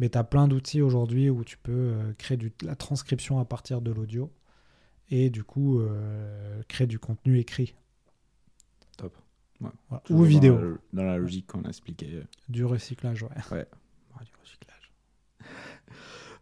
Mais 0.00 0.08
tu 0.08 0.18
as 0.18 0.24
plein 0.24 0.48
d'outils 0.48 0.82
aujourd'hui 0.82 1.30
où 1.30 1.44
tu 1.44 1.56
peux 1.58 1.72
euh, 1.72 2.12
créer 2.18 2.36
du- 2.36 2.52
la 2.62 2.74
transcription 2.74 3.38
à 3.38 3.44
partir 3.44 3.80
de 3.80 3.92
l'audio 3.92 4.32
et 5.10 5.30
du 5.30 5.44
coup 5.44 5.78
euh, 5.80 6.62
créer 6.68 6.86
du 6.88 6.98
contenu 6.98 7.38
écrit. 7.38 7.74
Top. 8.96 9.16
Ouais. 9.60 9.70
Voilà. 9.88 10.02
Toujours 10.04 10.22
Ou 10.22 10.24
vidéo. 10.24 10.54
Dans 10.56 10.62
la, 10.62 10.76
dans 10.94 11.02
la 11.04 11.18
logique 11.18 11.46
qu'on 11.46 11.62
a 11.64 11.68
expliqué. 11.68 12.22
Du 12.48 12.64
recyclage, 12.64 13.22
ouais. 13.22 13.66
Du 14.24 14.32
recyclage. 14.42 14.92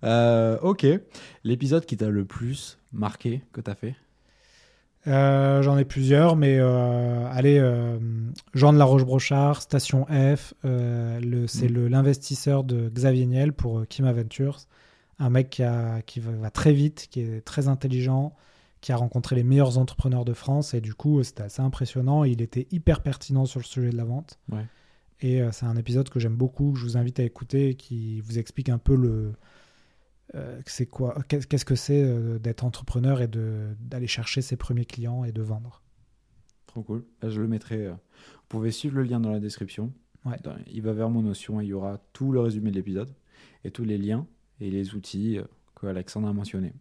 Euh, 0.04 0.58
ok. 0.60 0.86
L'épisode 1.42 1.86
qui 1.86 1.96
t'a 1.96 2.10
le 2.10 2.24
plus 2.26 2.78
marqué 2.92 3.42
que 3.52 3.60
t'as 3.62 3.74
fait? 3.74 3.94
Euh, 5.06 5.62
J'en 5.62 5.78
ai 5.78 5.84
plusieurs, 5.84 6.36
mais 6.36 6.58
euh, 6.58 7.26
allez, 7.30 7.58
Jean 8.54 8.72
de 8.74 8.78
la 8.78 8.84
Roche-Brochard, 8.84 9.62
Station 9.62 10.04
F, 10.06 10.52
c'est 10.62 11.70
Mm. 11.70 11.86
l'investisseur 11.88 12.62
de 12.64 12.88
Xavier 12.90 13.24
Niel 13.26 13.52
pour 13.52 13.86
Kim 13.88 14.04
Adventures, 14.04 14.58
un 15.18 15.30
mec 15.30 15.48
qui, 15.50 15.62
a, 15.62 16.02
qui 16.02 16.20
va, 16.20 16.50
très 16.50 16.72
vite, 16.72 17.06
qui 17.10 17.20
est 17.22 17.40
très 17.40 17.68
intelligent, 17.68 18.34
qui 18.82 18.92
a 18.92 18.96
rencontré 18.96 19.34
les 19.34 19.44
meilleurs 19.44 19.78
entrepreneurs 19.78 20.24
de 20.24 20.34
France, 20.34 20.74
et 20.74 20.80
du 20.80 20.92
coup, 20.94 21.22
c'était 21.22 21.44
assez 21.44 21.62
impressionnant. 21.62 22.22
Il 22.24 22.42
était 22.42 22.66
hyper 22.70 23.00
pertinent 23.02 23.46
sur 23.46 23.60
le 23.60 23.64
sujet 23.64 23.90
de 23.90 23.96
la 23.96 24.04
vente. 24.04 24.38
Ouais. 24.52 24.66
Et 25.20 25.40
euh, 25.42 25.50
c'est 25.52 25.66
un 25.66 25.76
épisode 25.76 26.08
que 26.10 26.20
j'aime 26.20 26.36
beaucoup, 26.36 26.72
que 26.72 26.78
je 26.78 26.84
vous 26.84 26.96
invite 26.96 27.20
à 27.20 27.22
écouter, 27.24 27.74
qui 27.74 28.20
vous 28.20 28.38
explique 28.38 28.68
un 28.68 28.78
peu 28.78 28.94
le, 28.94 29.32
euh, 30.34 30.60
c'est 30.66 30.86
quoi, 30.86 31.16
qu'est- 31.28 31.46
qu'est-ce 31.46 31.64
que 31.64 31.74
c'est 31.74 32.02
euh, 32.02 32.38
d'être 32.38 32.64
entrepreneur 32.64 33.22
et 33.22 33.28
d'aller 33.28 34.06
chercher 34.06 34.42
ses 34.42 34.56
premiers 34.56 34.84
clients 34.84 35.24
et 35.24 35.32
de 35.32 35.40
vendre. 35.42 35.82
Trop 36.66 36.82
cool. 36.82 37.04
Là, 37.22 37.30
je 37.30 37.40
le 37.40 37.48
mettrai. 37.48 37.88
Vous 37.88 37.96
pouvez 38.48 38.70
suivre 38.70 38.96
le 38.96 39.04
lien 39.04 39.18
dans 39.20 39.30
la 39.30 39.40
description. 39.40 39.92
Ouais. 40.26 40.36
Dans- 40.42 40.56
il 40.66 40.82
va 40.82 40.92
vers 40.92 41.08
mon 41.08 41.22
notion 41.22 41.60
et 41.60 41.64
il 41.64 41.68
y 41.68 41.72
aura 41.72 41.98
tout 42.12 42.32
le 42.32 42.40
résumé 42.40 42.70
de 42.70 42.76
l'épisode 42.76 43.14
et 43.64 43.70
tous 43.70 43.84
les 43.84 43.96
liens 43.96 44.26
et 44.60 44.70
les 44.70 44.94
outils 44.94 45.38
que 45.74 45.86
Alexandre 45.86 46.28
a 46.28 46.32
mentionnés. 46.34 46.74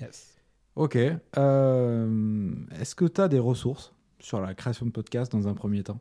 Yes. 0.00 0.34
Ok. 0.76 0.96
Est-ce 0.96 2.94
que 2.94 3.04
tu 3.06 3.20
as 3.20 3.28
des 3.28 3.38
ressources 3.38 3.94
sur 4.18 4.40
la 4.40 4.54
création 4.54 4.84
de 4.86 4.90
podcast 4.90 5.30
dans 5.32 5.48
un 5.48 5.54
premier 5.54 5.82
temps? 5.82 6.00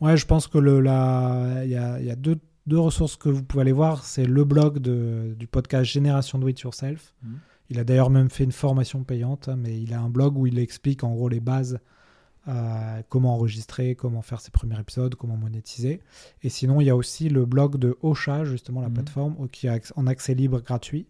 Ouais, 0.00 0.16
je 0.16 0.26
pense 0.26 0.46
que 0.48 0.58
le 0.58 0.80
la 0.80 1.60
il 1.64 1.70
y 1.70 1.76
a, 1.76 2.00
y 2.00 2.10
a 2.10 2.16
deux, 2.16 2.38
deux 2.66 2.78
ressources 2.78 3.16
que 3.16 3.28
vous 3.28 3.42
pouvez 3.42 3.62
aller 3.62 3.72
voir. 3.72 4.04
C'est 4.04 4.24
le 4.24 4.44
blog 4.44 4.78
de, 4.78 5.34
du 5.38 5.46
podcast 5.46 5.84
Génération 5.90 6.38
Do 6.38 6.48
It 6.48 6.60
Yourself. 6.60 7.14
Mhm. 7.22 7.38
Il 7.68 7.78
a 7.78 7.84
d'ailleurs 7.84 8.10
même 8.10 8.30
fait 8.30 8.44
une 8.44 8.52
formation 8.52 9.04
payante, 9.04 9.48
hein, 9.48 9.56
mais 9.56 9.80
il 9.80 9.92
a 9.94 10.00
un 10.00 10.08
blog 10.08 10.36
où 10.36 10.46
il 10.46 10.58
explique 10.58 11.04
en 11.04 11.12
gros 11.14 11.28
les 11.28 11.38
bases, 11.38 11.78
euh, 12.48 13.02
comment 13.08 13.34
enregistrer, 13.34 13.94
comment 13.94 14.22
faire 14.22 14.40
ses 14.40 14.50
premiers 14.50 14.80
épisodes, 14.80 15.14
comment 15.14 15.36
monétiser. 15.36 16.00
Et 16.42 16.48
sinon, 16.48 16.80
il 16.80 16.86
y 16.86 16.90
a 16.90 16.96
aussi 16.96 17.28
le 17.28 17.44
blog 17.46 17.76
de 17.76 17.96
Ocha, 18.02 18.44
justement 18.44 18.80
la 18.80 18.88
Mhm. 18.88 18.94
plateforme, 18.94 19.48
qui 19.50 19.68
est 19.68 19.92
en 19.94 20.06
accès 20.08 20.34
libre 20.34 20.60
gratuit. 20.60 21.06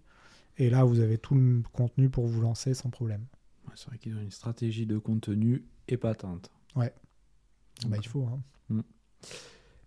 Et 0.59 0.69
là, 0.69 0.85
vous 0.85 1.01
avez 1.01 1.17
tout 1.17 1.35
le 1.35 1.63
contenu 1.73 2.11
pour 2.11 2.27
vous 2.27 2.43
lancer 2.43 2.75
sans 2.75 2.91
problème. 2.91 3.25
Ouais, 3.67 3.73
C'est 3.77 3.87
vrai 3.89 3.97
qu'ils 3.99 4.15
ont 4.17 4.21
une 4.21 4.31
stratégie 4.31 4.85
de 4.85 4.99
contenu 4.99 5.65
épatante. 5.89 6.51
Bah, 7.89 7.97
il 8.01 8.07
faut. 8.09 8.27
hein. 8.27 8.83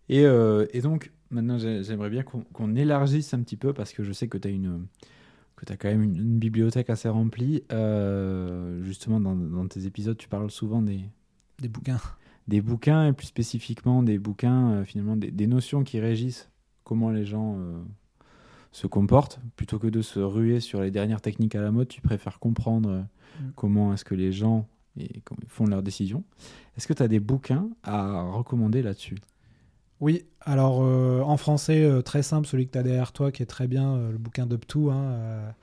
Et, 0.09 0.25
euh, 0.25 0.65
et 0.73 0.81
donc, 0.81 1.11
maintenant, 1.29 1.57
j'ai- 1.57 1.83
j'aimerais 1.83 2.09
bien 2.09 2.23
qu'on 2.23 2.41
qu'on 2.41 2.75
élargisse 2.75 3.33
un 3.33 3.41
petit 3.41 3.55
peu 3.57 3.73
parce 3.73 3.93
que 3.93 4.03
je 4.03 4.11
sais 4.11 4.27
que 4.27 4.37
tu 4.37 4.47
as 4.47 4.51
une 4.51 4.87
que 5.55 5.71
as 5.71 5.77
quand 5.77 5.87
même 5.87 6.03
une, 6.03 6.15
une 6.17 6.39
bibliothèque 6.39 6.89
assez 6.89 7.07
remplie. 7.07 7.63
Euh, 7.71 8.83
justement, 8.83 9.19
dans, 9.19 9.35
dans 9.35 9.67
tes 9.67 9.85
épisodes, 9.85 10.17
tu 10.17 10.27
parles 10.27 10.51
souvent 10.51 10.81
des, 10.81 11.01
Des 11.59 11.69
bouquins. 11.69 12.01
des 12.47 12.61
bouquins 12.61 13.07
et 13.07 13.13
plus 13.13 13.27
spécifiquement 13.27 14.03
des 14.03 14.17
bouquins, 14.19 14.71
euh, 14.71 14.83
finalement, 14.83 15.15
des, 15.15 15.31
des 15.31 15.47
notions 15.47 15.83
qui 15.83 15.99
régissent 15.99 16.49
comment 16.83 17.11
les 17.11 17.23
gens 17.25 17.55
euh, 17.59 17.81
se 18.73 18.87
comportent. 18.87 19.39
Plutôt 19.55 19.79
que 19.79 19.87
de 19.87 20.01
se 20.01 20.19
ruer 20.19 20.59
sur 20.59 20.81
les 20.81 20.91
dernières 20.91 21.21
techniques 21.21 21.55
à 21.55 21.61
la 21.61 21.71
mode, 21.71 21.87
tu 21.87 22.01
préfères 22.01 22.39
comprendre 22.39 23.05
Mm. 23.41 23.49
comment 23.55 23.93
est-ce 23.93 24.05
que 24.05 24.13
les 24.15 24.31
gens 24.31 24.67
et, 24.97 25.21
comment 25.21 25.39
ils 25.41 25.49
font 25.49 25.65
leurs 25.65 25.83
décisions. 25.83 26.23
Est-ce 26.77 26.87
que 26.87 26.93
tu 26.93 27.03
as 27.03 27.07
des 27.07 27.19
bouquins 27.19 27.69
à 27.83 28.23
recommander 28.31 28.81
là-dessus? 28.81 29.17
Oui, 29.99 30.25
alors 30.41 30.83
euh, 30.83 31.21
en 31.21 31.37
français, 31.37 31.83
euh, 31.83 32.01
très 32.01 32.23
simple, 32.23 32.47
celui 32.47 32.67
que 32.67 32.73
tu 32.73 32.77
as 32.77 32.83
derrière 32.83 33.13
toi, 33.13 33.31
qui 33.31 33.41
est 33.41 33.47
très 33.47 33.67
bien, 33.67 33.95
euh, 33.95 34.11
le 34.11 34.17
bouquin 34.17 34.45
d'Up2, 34.45 34.91
hein, 34.91 35.53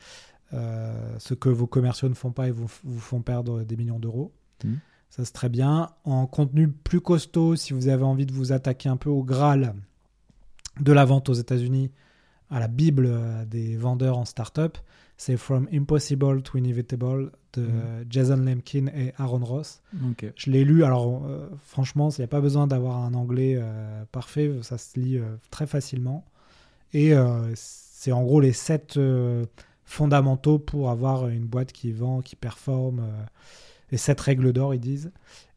ce 1.19 1.35
que 1.35 1.49
vos 1.49 1.67
commerciaux 1.67 2.09
ne 2.09 2.15
font 2.15 2.33
pas 2.33 2.49
et 2.49 2.51
vous, 2.51 2.71
vous 2.85 3.01
font 3.01 3.21
perdre 3.21 3.63
des 3.63 3.77
millions 3.77 3.99
d'euros. 3.99 4.33
Mhm. 4.65 4.79
Ça, 5.11 5.25
c'est 5.25 5.33
très 5.33 5.49
bien. 5.49 5.91
En 6.05 6.27
contenu 6.27 6.69
plus 6.69 7.01
costaud, 7.01 7.57
si 7.57 7.73
vous 7.73 7.89
avez 7.89 8.05
envie 8.05 8.27
de 8.27 8.33
vous 8.33 8.53
attaquer 8.53 8.89
un 8.89 8.97
peu 8.97 9.11
au 9.11 9.25
Graal 9.25 9.75
de 10.81 10.93
la 10.93 11.05
vente 11.05 11.29
aux 11.29 11.35
États-Unis, 11.35 11.91
à 12.49 12.61
la 12.61 12.69
Bible 12.69 13.13
des 13.49 13.77
vendeurs 13.77 14.19
en 14.19 14.25
startup, 14.25 14.79
c'est 15.21 15.37
From 15.37 15.69
Impossible 15.71 16.41
to 16.41 16.57
Inevitable 16.57 17.31
de 17.53 17.61
Mhm. 17.61 18.07
Jason 18.09 18.37
Lemkin 18.39 18.87
et 18.87 19.13
Aaron 19.19 19.45
Ross. 19.45 19.83
Je 20.35 20.51
l'ai 20.51 20.65
lu, 20.65 20.83
alors 20.83 21.27
euh, 21.27 21.47
franchement, 21.63 22.09
il 22.09 22.23
n'y 22.23 22.25
a 22.25 22.27
pas 22.27 22.41
besoin 22.41 22.67
d'avoir 22.67 22.97
un 23.05 23.13
anglais 23.13 23.57
euh, 23.59 24.03
parfait, 24.13 24.51
ça 24.63 24.79
se 24.79 24.99
lit 24.99 25.19
euh, 25.19 25.37
très 25.51 25.67
facilement. 25.67 26.25
Et 26.95 27.13
c'est 27.55 28.13
en 28.13 28.23
gros 28.23 28.41
les 28.41 28.55
sept 28.55 28.99
fondamentaux 29.85 30.59
pour 30.59 30.89
avoir 30.91 31.29
une 31.29 31.45
boîte 31.45 31.73
qui 31.73 31.93
vend, 31.93 32.23
qui 32.23 32.35
performe, 32.35 33.03
les 33.93 33.99
sept 33.99 34.19
règles 34.19 34.55
d'or, 34.55 34.75
ils 34.75 34.81
disent. 34.81 35.13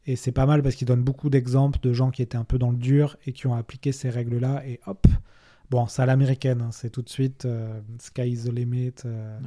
Et 0.06 0.14
c'est 0.14 0.30
pas 0.30 0.44
mal 0.44 0.62
parce 0.62 0.74
qu'ils 0.74 0.86
donnent 0.86 1.02
beaucoup 1.02 1.30
d'exemples 1.30 1.80
de 1.82 1.94
gens 1.94 2.10
qui 2.10 2.20
étaient 2.20 2.36
un 2.36 2.44
peu 2.44 2.58
dans 2.58 2.70
le 2.70 2.76
dur 2.76 3.16
et 3.26 3.32
qui 3.32 3.46
ont 3.46 3.54
appliqué 3.54 3.92
ces 3.92 4.10
règles-là, 4.10 4.62
et 4.66 4.78
hop 4.86 5.06
Bon, 5.70 5.86
c'est 5.86 6.02
à 6.02 6.06
l'américaine, 6.06 6.60
hein, 6.60 6.70
c'est 6.72 6.90
tout 6.90 7.02
de 7.02 7.08
suite 7.08 7.46
euh, 7.46 7.80
sky 7.98 8.28
is 8.28 8.44
the 8.44 8.52
limit, 8.52 8.92
euh, 9.06 9.38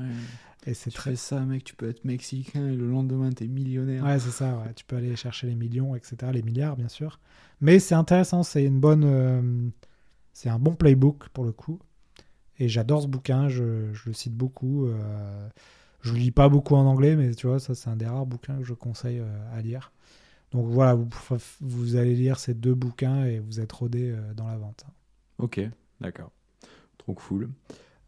et 0.66 0.74
c'est 0.74 0.90
Tu 0.90 0.98
très 0.98 1.12
fais 1.12 1.16
ça, 1.16 1.40
mec, 1.42 1.64
tu 1.64 1.76
peux 1.76 1.88
être 1.88 2.04
mexicain 2.04 2.68
et 2.68 2.76
le 2.76 2.90
lendemain, 2.90 3.30
t'es 3.32 3.48
millionnaire. 3.48 4.04
Ouais, 4.04 4.20
c'est 4.20 4.32
ça. 4.32 4.58
ouais. 4.58 4.74
Tu 4.76 4.84
peux 4.84 4.98
aller 4.98 5.16
chercher 5.16 5.48
les 5.48 5.56
millions, 5.56 5.96
etc. 5.96 6.32
Les 6.34 6.42
milliards, 6.42 6.76
bien 6.76 6.90
sûr. 6.90 7.20
Mais 7.62 7.80
c'est 7.80 7.96
intéressant. 7.96 8.44
C'est 8.44 8.64
une 8.66 8.80
bonne. 8.80 9.04
euh, 9.06 9.70
c'est 10.34 10.50
un 10.50 10.60
bon 10.60 10.76
playbook 10.76 11.30
pour 11.30 11.46
le 11.46 11.52
coup. 11.54 11.80
Et 12.60 12.68
j'adore 12.68 13.04
ce 13.04 13.08
bouquin. 13.08 13.48
Je, 13.48 13.94
je 13.94 14.02
le 14.08 14.14
cite 14.14 14.34
beaucoup. 14.36 14.88
euh, 14.88 15.48
je 16.02 16.12
le 16.14 16.20
lis 16.20 16.32
pas 16.32 16.50
beaucoup 16.50 16.76
en 16.76 16.86
anglais, 16.86 17.16
mais 17.16 17.34
tu 17.36 17.48
vois, 17.48 17.60
ça, 17.60 17.74
c'est 17.76 17.90
un 17.90 17.96
des 17.96 18.06
rares 18.08 18.26
bouquins 18.26 18.58
que 18.58 18.64
je 18.64 18.74
conseille 18.74 19.22
à 19.54 19.62
lire. 19.62 19.92
Donc 20.52 20.66
voilà, 20.68 20.96
vous, 20.96 21.08
vous 21.62 21.96
allez 21.96 22.16
lire 22.16 22.40
ces 22.40 22.54
deux 22.54 22.74
bouquins 22.76 23.24
et 23.26 23.40
vous 23.40 23.60
êtes 23.60 23.72
rodé 23.72 24.16
dans 24.36 24.48
la 24.48 24.58
vente. 24.58 24.86
Ok, 25.38 25.60
d'accord. 26.02 26.32
Trop 26.98 27.14
cool. 27.14 27.50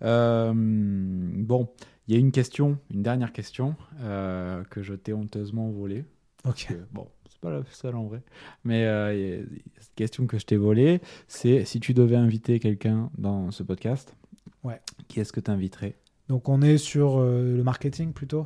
Euh, 0.02 0.54
bon, 0.56 1.70
il 2.08 2.14
y 2.14 2.18
a 2.18 2.20
une 2.20 2.32
question, 2.32 2.78
une 2.94 3.04
dernière 3.04 3.34
question 3.34 3.76
euh, 4.02 4.64
que 4.66 4.82
je 4.82 4.94
t'ai 4.94 5.14
honteusement 5.14 5.70
volée. 5.70 6.06
Ok. 6.46 6.68
Que, 6.70 6.74
bon, 6.92 7.08
c'est 7.30 7.40
pas 7.42 7.50
la 7.52 7.64
seule 7.72 7.96
en 7.96 8.06
vrai. 8.06 8.22
Mais 8.64 8.86
euh, 8.86 9.44
cette 9.80 9.96
question 9.96 10.26
que 10.26 10.38
je 10.40 10.46
t'ai 10.46 10.56
volée, 10.58 11.02
c'est 11.28 11.66
si 11.66 11.80
tu 11.80 11.94
devais 11.94 12.16
inviter 12.16 12.60
quelqu'un 12.60 13.10
dans 13.18 13.52
ce 13.52 13.64
podcast, 13.64 14.16
Ouais. 14.64 14.82
qui 15.08 15.20
est-ce 15.22 15.32
que 15.32 15.40
tu 15.40 15.50
inviterais 15.52 15.96
Donc 16.28 16.50
on 16.50 16.62
est 16.62 16.78
sur 16.78 17.18
euh, 17.20 17.56
le 17.56 17.64
marketing 17.64 18.12
plutôt? 18.14 18.46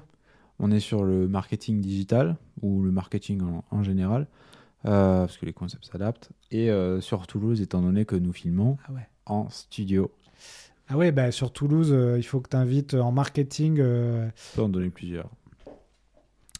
On 0.59 0.69
est 0.71 0.79
sur 0.79 1.03
le 1.03 1.27
marketing 1.27 1.81
digital 1.81 2.37
ou 2.61 2.83
le 2.83 2.91
marketing 2.91 3.41
en, 3.41 3.63
en 3.71 3.81
général, 3.83 4.27
euh, 4.85 5.21
parce 5.21 5.37
que 5.37 5.45
les 5.47 5.53
concepts 5.53 5.85
s'adaptent. 5.85 6.31
Et 6.51 6.69
sur 6.99 7.25
Toulouse, 7.25 7.61
étant 7.61 7.81
donné 7.81 8.05
que 8.05 8.15
nous 8.15 8.31
filmons 8.33 8.77
Ah 8.87 8.93
ouais. 8.93 9.07
En 9.25 9.49
studio, 9.49 10.11
Ah 10.89 10.97
ouais, 10.97 11.11
bah, 11.11 11.31
sur 11.31 11.51
Toulouse, 11.53 11.91
euh, 11.93 12.17
il 12.17 12.23
faut 12.23 12.39
que 12.41 12.49
tu 12.49 12.57
invites 12.57 12.93
en 12.93 13.11
marketing. 13.11 13.79
euh, 13.79 14.27
je 14.35 14.55
peux 14.55 14.61
en 14.63 14.69
donner 14.69 14.89
plusieurs. 14.89 15.29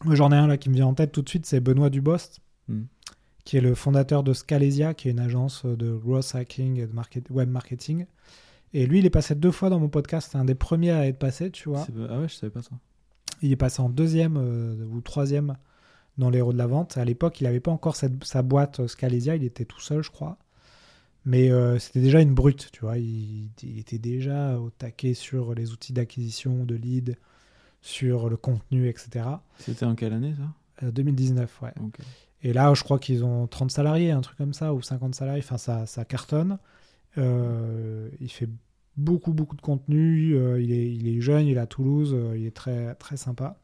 Moi, 0.04 0.14
J'en 0.14 0.32
ai 0.32 0.36
un 0.36 0.46
là 0.46 0.56
qui 0.56 0.70
me 0.70 0.74
vient 0.74 0.86
en 0.86 0.94
tête 0.94 1.12
tout 1.12 1.22
de 1.22 1.28
suite, 1.28 1.46
c'est 1.46 1.60
Benoît 1.60 1.90
Dubost, 1.90 2.40
Hmm. 2.68 2.84
qui 3.44 3.58
est 3.58 3.60
le 3.60 3.74
fondateur 3.74 4.22
de 4.22 4.32
Scalesia, 4.32 4.94
qui 4.94 5.08
est 5.08 5.10
une 5.10 5.20
agence 5.20 5.66
de 5.66 5.94
growth 5.94 6.34
hacking 6.34 6.78
et 6.80 6.86
de 6.86 6.92
market- 6.94 7.28
web 7.30 7.48
marketing. 7.50 8.06
Et 8.72 8.86
lui, 8.86 8.98
il 9.00 9.06
est 9.06 9.10
passé 9.10 9.34
deux 9.34 9.50
fois 9.52 9.68
dans 9.70 9.78
mon 9.78 9.88
podcast. 9.90 10.30
C'est 10.32 10.38
un 10.38 10.44
des 10.46 10.54
premiers 10.54 10.90
à 10.90 11.06
être 11.06 11.18
passé, 11.18 11.50
tu 11.50 11.68
vois. 11.68 11.86
Ah 12.08 12.20
ouais, 12.20 12.28
je 12.28 12.34
savais 12.34 12.50
pas 12.50 12.62
ça. 12.62 12.70
Il 13.42 13.52
est 13.52 13.56
passé 13.56 13.82
en 13.82 13.88
deuxième 13.90 14.36
euh, 14.38 14.84
ou 14.90 15.00
troisième 15.02 15.56
dans 16.16 16.30
les 16.30 16.38
héros 16.38 16.52
de 16.54 16.58
la 16.58 16.66
vente. 16.66 16.96
À 16.96 17.04
l'époque, 17.04 17.40
il 17.40 17.44
n'avait 17.44 17.60
pas 17.60 17.70
encore 17.70 17.96
cette- 17.96 18.24
sa 18.24 18.42
boîte 18.42 18.80
euh, 18.80 18.88
Scalesia, 18.88 19.36
il 19.36 19.44
était 19.44 19.64
tout 19.66 19.80
seul, 19.80 20.02
je 20.02 20.10
crois. 20.10 20.38
Mais 21.26 21.50
euh, 21.50 21.78
c'était 21.78 22.00
déjà 22.00 22.20
une 22.20 22.34
brute, 22.34 22.70
tu 22.72 22.80
vois. 22.80 22.98
Il, 22.98 23.48
il 23.62 23.78
était 23.78 23.98
déjà 23.98 24.58
au 24.58 24.70
taquet 24.70 25.14
sur 25.14 25.54
les 25.54 25.72
outils 25.72 25.92
d'acquisition 25.94 26.64
de 26.64 26.74
leads, 26.74 27.16
sur 27.80 28.28
le 28.28 28.36
contenu, 28.36 28.88
etc. 28.88 29.26
C'était 29.58 29.86
en 29.86 29.94
quelle 29.94 30.12
année 30.12 30.34
ça? 30.36 30.86
Euh, 30.86 30.90
2019, 30.90 31.62
ouais. 31.62 31.72
Ok. 31.82 31.98
Et 32.42 32.52
là, 32.52 32.74
je 32.74 32.82
crois 32.84 32.98
qu'ils 32.98 33.24
ont 33.24 33.46
30 33.46 33.70
salariés, 33.70 34.10
un 34.10 34.20
truc 34.20 34.36
comme 34.36 34.52
ça, 34.52 34.74
ou 34.74 34.82
50 34.82 35.14
salariés. 35.14 35.42
Enfin, 35.42 35.56
ça, 35.58 35.86
ça 35.86 36.04
cartonne. 36.04 36.58
Euh, 37.16 38.10
il 38.20 38.30
fait 38.30 38.48
beaucoup, 38.96 39.32
beaucoup 39.32 39.56
de 39.56 39.62
contenu. 39.62 40.34
Euh, 40.36 40.60
il, 40.60 40.72
est, 40.72 40.92
il 40.94 41.08
est 41.08 41.20
jeune, 41.20 41.46
il 41.46 41.56
est 41.56 41.60
à 41.60 41.66
Toulouse. 41.66 42.12
euh, 42.14 42.36
il 42.36 42.46
est 42.46 42.54
très, 42.54 42.94
très 42.96 43.16
sympa. 43.16 43.58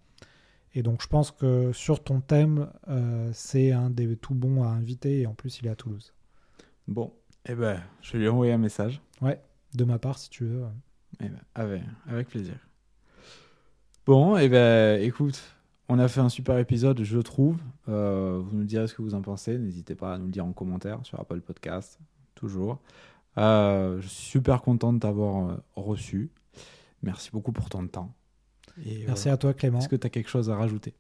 Et 0.75 0.83
donc, 0.83 1.03
je 1.03 1.09
pense 1.09 1.31
que 1.31 1.73
sur 1.73 2.03
ton 2.03 2.21
thème, 2.21 2.69
euh, 2.89 3.31
c'est 3.35 3.73
un 3.73 3.91
des 3.91 4.17
tout 4.17 4.35
bons 4.35 4.63
à 4.63 4.69
inviter. 4.69 5.21
Et 5.21 5.27
en 5.27 5.35
plus, 5.35 5.59
il 5.61 5.67
est 5.67 5.71
à 5.71 5.77
Toulouse. 5.77 6.15
Bon, 6.89 7.13
eh 7.47 7.55
ben, 7.55 7.81
je 8.03 8.13
vais 8.13 8.19
lui 8.21 8.29
envoyer 8.29 8.53
un 8.53 8.59
message. 8.59 9.01
De 9.73 9.85
ma 9.85 10.01
part, 10.01 10.19
si 10.19 10.29
tu 10.31 10.45
veux. 10.45 10.65
Eh 11.21 11.29
ben, 11.29 11.41
avec, 11.55 11.83
avec 12.09 12.29
plaisir. 12.29 12.57
Bon, 14.05 14.37
eh 14.37 14.49
ben, 14.49 15.01
écoute, 15.01 15.41
on 15.89 15.99
a 15.99 16.09
fait 16.09 16.21
un 16.21 16.29
super 16.29 16.59
épisode, 16.59 17.03
je 17.03 17.19
trouve. 17.19 17.59
Euh, 17.89 18.41
vous 18.43 18.57
nous 18.57 18.65
direz 18.65 18.89
ce 18.89 18.95
que 18.95 19.03
vous 19.03 19.15
en 19.15 19.23
pensez. 19.23 19.59
N'hésitez 19.59 19.95
pas 19.95 20.15
à 20.15 20.19
nous 20.19 20.27
le 20.27 20.33
dire 20.33 20.45
en 20.45 20.53
commentaire 20.53 20.99
sur 21.05 21.21
Apple 21.21 21.41
Podcast, 21.41 22.01
toujours. 22.35 22.81
Euh, 23.39 24.01
je 24.01 24.09
suis 24.09 24.31
super 24.31 24.63
content 24.63 24.93
de 24.93 24.99
t'avoir 24.99 25.51
euh, 25.51 25.57
reçu. 25.77 26.31
Merci 27.03 27.31
beaucoup 27.31 27.53
pour 27.53 27.69
ton 27.69 27.87
temps. 27.87 28.15
Et, 28.85 29.05
Merci 29.07 29.29
euh, 29.29 29.35
à 29.35 29.37
toi, 29.37 29.55
Clément. 29.55 29.79
Est-ce 29.79 29.89
que 29.89 29.97
tu 29.97 30.07
as 30.07 30.11
quelque 30.11 30.29
chose 30.29 30.51
à 30.51 30.57
rajouter 30.57 30.95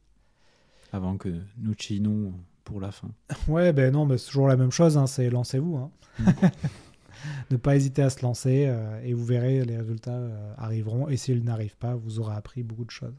avant 0.93 1.16
que 1.16 1.28
nous 1.59 1.74
chinons 1.78 2.34
pour 2.71 2.81
la 2.81 2.91
fin 2.93 3.09
Ouais, 3.49 3.73
ben 3.73 3.93
non, 3.93 4.07
mais 4.07 4.16
c'est 4.18 4.27
toujours 4.29 4.49
la 4.49 4.57
même 4.57 4.71
chose. 4.71 4.97
hein, 4.97 5.07
c'est 5.07 5.29
lancez-vous. 5.31 5.77
hein. 5.77 5.91
ne 7.51 7.57
pas 7.57 7.77
hésiter 7.77 8.03
à 8.03 8.11
se 8.11 8.23
lancer 8.23 8.66
euh, 8.68 9.01
et 9.05 9.12
vous 9.14 9.25
verrez, 9.25 9.64
les 9.64 9.77
résultats 9.77 10.12
euh, 10.12 10.55
arriveront. 10.57 11.09
Et 11.09 11.16
s'ils 11.16 11.45
n'arrivent 11.45 11.77
pas, 11.77 11.95
vous 11.95 12.21
aurez 12.21 12.35
appris 12.35 12.62
beaucoup 12.62 12.85
de 12.85 12.91
choses. 12.91 13.14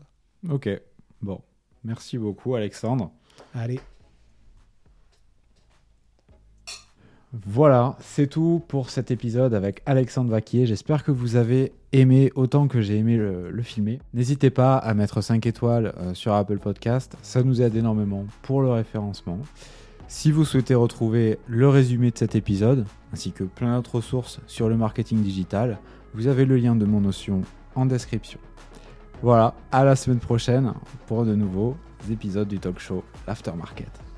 Ok, 0.49 0.69
bon. 1.21 1.41
Merci 1.83 2.17
beaucoup, 2.17 2.55
Alexandre. 2.55 3.11
Allez, 3.53 3.79
Voilà, 7.33 7.95
c'est 8.01 8.27
tout 8.27 8.61
pour 8.67 8.89
cet 8.89 9.09
épisode 9.09 9.53
avec 9.53 9.81
Alexandre 9.85 10.31
Vaquier. 10.31 10.65
J'espère 10.65 11.05
que 11.05 11.11
vous 11.11 11.37
avez 11.37 11.71
aimé 11.93 12.29
autant 12.35 12.67
que 12.67 12.81
j'ai 12.81 12.97
aimé 12.97 13.15
le, 13.15 13.61
filmer. 13.61 13.99
N'hésitez 14.13 14.49
pas 14.49 14.75
à 14.75 14.93
mettre 14.93 15.21
5 15.21 15.45
étoiles 15.45 15.93
euh, 15.97 16.13
sur 16.13 16.33
Apple 16.33 16.59
Podcast, 16.59 17.15
ça 17.21 17.41
nous 17.41 17.61
aide 17.61 17.75
énormément 17.75 18.25
pour 18.41 18.61
le 18.61 18.69
référencement. 18.69 19.39
Si 20.09 20.29
vous 20.29 20.43
souhaitez 20.43 20.75
retrouver 20.75 21.39
le 21.47 21.69
résumé 21.69 22.11
de 22.11 22.17
cet 22.17 22.35
épisode, 22.35 22.85
ainsi 23.13 23.31
que 23.31 23.45
plein 23.45 23.77
d'autres 23.77 23.95
ressources 23.95 24.41
sur 24.45 24.67
le 24.67 24.75
marketing 24.75 25.21
digital, 25.21 25.77
vous 26.13 26.27
avez 26.27 26.43
le 26.43 26.57
lien 26.57 26.75
de 26.75 26.83
mon 26.83 26.99
notion 26.99 27.43
en 27.75 27.85
description. 27.85 28.39
Voilà, 29.21 29.53
à 29.71 29.85
la 29.85 29.95
semaine 29.95 30.19
prochaine 30.19 30.73
pour 31.07 31.23
de 31.23 31.33
nouveaux 31.33 31.77
épisodes 32.11 32.49
du 32.49 32.59
talk 32.59 32.77
show 32.79 33.05
L'Aftermarket. 33.25 34.10